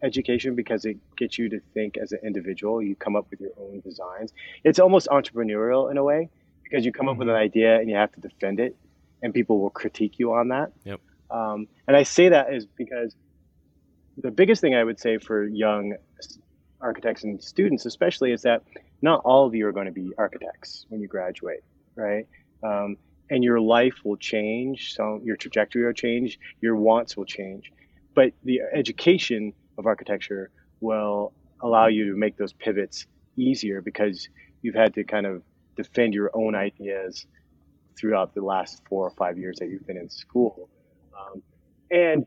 education 0.02 0.54
because 0.54 0.84
it 0.84 0.98
gets 1.16 1.38
you 1.38 1.48
to 1.48 1.60
think 1.74 1.96
as 1.96 2.12
an 2.12 2.18
individual. 2.24 2.82
You 2.82 2.94
come 2.96 3.16
up 3.16 3.26
with 3.30 3.40
your 3.40 3.52
own 3.58 3.80
designs. 3.80 4.32
It's 4.64 4.78
almost 4.78 5.08
entrepreneurial 5.08 5.90
in 5.90 5.96
a 5.96 6.04
way 6.04 6.28
because 6.62 6.84
you 6.84 6.92
come 6.92 7.08
up 7.08 7.16
with 7.16 7.28
an 7.28 7.34
mm-hmm. 7.34 7.42
idea 7.42 7.78
and 7.78 7.88
you 7.88 7.96
have 7.96 8.12
to 8.12 8.20
defend 8.20 8.60
it, 8.60 8.76
and 9.22 9.32
people 9.32 9.60
will 9.60 9.70
critique 9.70 10.18
you 10.18 10.32
on 10.32 10.48
that. 10.48 10.72
Yep. 10.84 11.00
Um, 11.30 11.68
and 11.86 11.96
I 11.96 12.02
say 12.02 12.28
that 12.28 12.52
is 12.52 12.66
because 12.66 13.14
the 14.18 14.30
biggest 14.30 14.60
thing 14.60 14.74
I 14.74 14.84
would 14.84 15.00
say 15.00 15.18
for 15.18 15.46
young 15.46 15.94
architects 16.80 17.24
and 17.24 17.42
students, 17.42 17.86
especially, 17.86 18.32
is 18.32 18.42
that 18.42 18.62
not 19.02 19.20
all 19.24 19.46
of 19.46 19.54
you 19.54 19.66
are 19.66 19.72
going 19.72 19.86
to 19.86 19.92
be 19.92 20.12
architects 20.16 20.86
when 20.88 21.00
you 21.00 21.08
graduate, 21.08 21.64
right? 21.96 22.26
Um, 22.62 22.96
and 23.28 23.42
your 23.42 23.60
life 23.60 23.94
will 24.04 24.16
change, 24.16 24.94
so 24.94 25.20
your 25.24 25.36
trajectory 25.36 25.84
will 25.84 25.92
change, 25.92 26.38
your 26.60 26.76
wants 26.76 27.16
will 27.16 27.24
change, 27.24 27.72
but 28.14 28.32
the 28.44 28.60
education 28.72 29.52
of 29.78 29.86
architecture 29.86 30.50
will 30.80 31.32
allow 31.60 31.86
you 31.86 32.10
to 32.12 32.16
make 32.16 32.36
those 32.36 32.52
pivots 32.52 33.06
easier 33.36 33.80
because 33.80 34.28
you've 34.60 34.74
had 34.74 34.94
to 34.94 35.04
kind 35.04 35.26
of 35.26 35.42
defend 35.76 36.14
your 36.14 36.30
own 36.34 36.54
ideas 36.54 37.26
throughout 37.98 38.34
the 38.34 38.42
last 38.42 38.82
four 38.88 39.06
or 39.06 39.10
five 39.10 39.38
years 39.38 39.58
that 39.58 39.68
you've 39.68 39.86
been 39.86 39.96
in 39.96 40.10
school. 40.10 40.68
Um, 41.18 41.42
and 41.90 42.26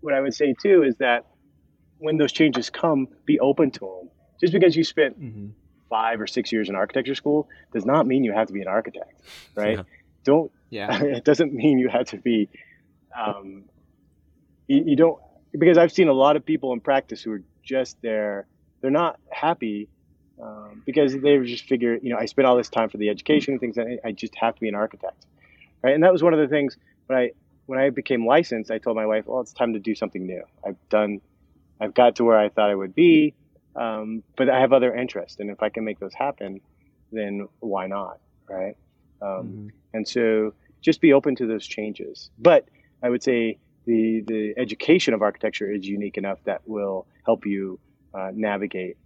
what 0.00 0.14
I 0.14 0.20
would 0.20 0.34
say 0.34 0.54
too 0.60 0.82
is 0.82 0.96
that 0.96 1.26
when 1.98 2.16
those 2.16 2.32
changes 2.32 2.70
come, 2.70 3.08
be 3.24 3.40
open 3.40 3.70
to 3.72 3.80
them. 3.80 4.10
Just 4.40 4.52
because 4.52 4.76
you 4.76 4.84
spent 4.84 5.20
mm-hmm. 5.20 5.48
Five 5.88 6.20
or 6.20 6.26
six 6.26 6.52
years 6.52 6.68
in 6.68 6.74
architecture 6.74 7.14
school 7.14 7.48
does 7.72 7.84
not 7.84 8.06
mean 8.06 8.24
you 8.24 8.32
have 8.32 8.48
to 8.48 8.52
be 8.52 8.62
an 8.62 8.68
architect, 8.68 9.20
right? 9.54 9.78
Yeah. 9.78 9.82
Don't. 10.24 10.52
Yeah. 10.70 11.02
it 11.02 11.24
doesn't 11.24 11.52
mean 11.52 11.78
you 11.78 11.88
have 11.88 12.06
to 12.08 12.18
be. 12.18 12.48
Um, 13.18 13.64
you, 14.66 14.84
you 14.86 14.96
don't 14.96 15.18
because 15.52 15.78
I've 15.78 15.92
seen 15.92 16.08
a 16.08 16.12
lot 16.12 16.36
of 16.36 16.44
people 16.44 16.72
in 16.72 16.80
practice 16.80 17.22
who 17.22 17.32
are 17.32 17.42
just 17.62 17.96
there. 18.02 18.46
They're 18.80 18.90
not 18.90 19.18
happy 19.30 19.88
um, 20.42 20.82
because 20.86 21.16
they 21.18 21.38
just 21.38 21.64
figure, 21.64 21.98
you 22.00 22.10
know, 22.10 22.18
I 22.18 22.26
spent 22.26 22.46
all 22.46 22.56
this 22.56 22.68
time 22.68 22.88
for 22.88 22.96
the 22.96 23.08
education 23.08 23.54
and 23.54 23.60
things, 23.60 23.76
and 23.76 23.98
I 24.04 24.12
just 24.12 24.34
have 24.36 24.54
to 24.54 24.60
be 24.60 24.68
an 24.68 24.74
architect, 24.74 25.26
right? 25.82 25.94
And 25.94 26.04
that 26.04 26.12
was 26.12 26.22
one 26.22 26.32
of 26.32 26.38
the 26.38 26.48
things 26.48 26.76
when 27.06 27.18
I 27.18 27.30
when 27.66 27.78
I 27.78 27.90
became 27.90 28.26
licensed. 28.26 28.70
I 28.70 28.78
told 28.78 28.96
my 28.96 29.06
wife, 29.06 29.26
well, 29.26 29.40
it's 29.40 29.52
time 29.52 29.72
to 29.72 29.80
do 29.80 29.94
something 29.94 30.26
new. 30.26 30.42
I've 30.64 30.76
done, 30.90 31.20
I've 31.80 31.94
got 31.94 32.16
to 32.16 32.24
where 32.24 32.38
I 32.38 32.48
thought 32.48 32.70
I 32.70 32.74
would 32.74 32.94
be, 32.94 33.34
um, 33.78 34.22
but 34.36 34.50
I 34.50 34.60
have 34.60 34.72
other 34.72 34.94
interests, 34.94 35.38
and 35.40 35.50
if 35.50 35.62
I 35.62 35.68
can 35.68 35.84
make 35.84 36.00
those 36.00 36.14
happen, 36.14 36.60
then 37.12 37.48
why 37.60 37.86
not, 37.86 38.18
right? 38.48 38.76
Um, 39.22 39.28
mm-hmm. 39.28 39.68
And 39.94 40.06
so 40.06 40.52
just 40.80 41.00
be 41.00 41.12
open 41.12 41.36
to 41.36 41.46
those 41.46 41.66
changes. 41.66 42.30
But 42.38 42.68
I 43.02 43.08
would 43.08 43.22
say 43.22 43.58
the 43.86 44.22
the 44.26 44.54
education 44.56 45.14
of 45.14 45.22
architecture 45.22 45.72
is 45.72 45.86
unique 45.86 46.18
enough 46.18 46.38
that 46.44 46.62
will 46.66 47.06
help 47.24 47.46
you 47.46 47.78
uh, 48.14 48.30
navigate 48.34 48.96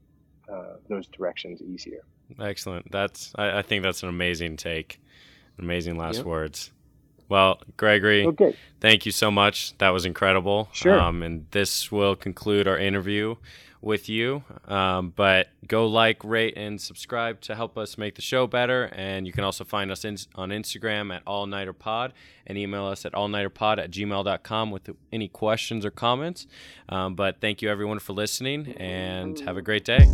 uh, 0.53 0.77
those 0.89 1.07
directions 1.07 1.61
easier. 1.63 2.01
Excellent. 2.41 2.91
That's 2.91 3.33
I, 3.37 3.59
I, 3.59 3.63
think 3.63 3.83
that's 3.83 4.03
an 4.03 4.09
amazing 4.09 4.57
take. 4.57 5.01
Amazing 5.59 5.99
last 5.99 6.19
yep. 6.19 6.27
words. 6.27 6.73
Well, 7.29 7.61
Gregory, 7.77 8.27
okay. 8.27 8.57
thank 8.81 9.07
you 9.07 9.13
so 9.13 9.31
much. 9.31 9.77
That 9.79 9.91
was 9.91 10.05
incredible. 10.05 10.69
Sure. 10.73 10.99
Um, 10.99 11.23
and 11.23 11.47
this 11.51 11.91
will 11.91 12.17
conclude 12.17 12.67
our 12.67 12.79
interview 12.79 13.37
with 13.83 14.09
you. 14.09 14.45
Um, 14.67 15.13
but 15.15 15.49
go 15.67 15.87
like, 15.87 16.25
rate, 16.25 16.55
and 16.57 16.81
subscribe 16.81 17.41
to 17.43 17.55
help 17.55 17.77
us 17.77 17.99
make 17.99 18.15
the 18.15 18.23
show 18.23 18.47
better. 18.47 18.85
And 18.93 19.27
you 19.27 19.33
can 19.33 19.45
also 19.45 19.65
find 19.65 19.91
us 19.91 20.05
in, 20.05 20.17
on 20.35 20.51
Instagram 20.51 21.15
at 21.15 21.23
All 21.27 21.47
Nighter 21.47 21.73
Pod 21.73 22.15
and 22.47 22.57
email 22.57 22.87
us 22.87 23.05
at 23.05 23.13
allnighterpod 23.13 23.79
at 23.79 23.91
gmail.com 23.91 24.71
with 24.71 24.89
any 25.13 25.29
questions 25.29 25.85
or 25.85 25.91
comments. 25.91 26.47
Um, 26.89 27.15
but 27.15 27.41
thank 27.41 27.61
you 27.61 27.69
everyone 27.69 27.99
for 27.99 28.15
listening 28.15 28.75
and 28.79 29.39
have 29.41 29.57
a 29.57 29.63
great 29.63 29.85
day. 29.85 30.09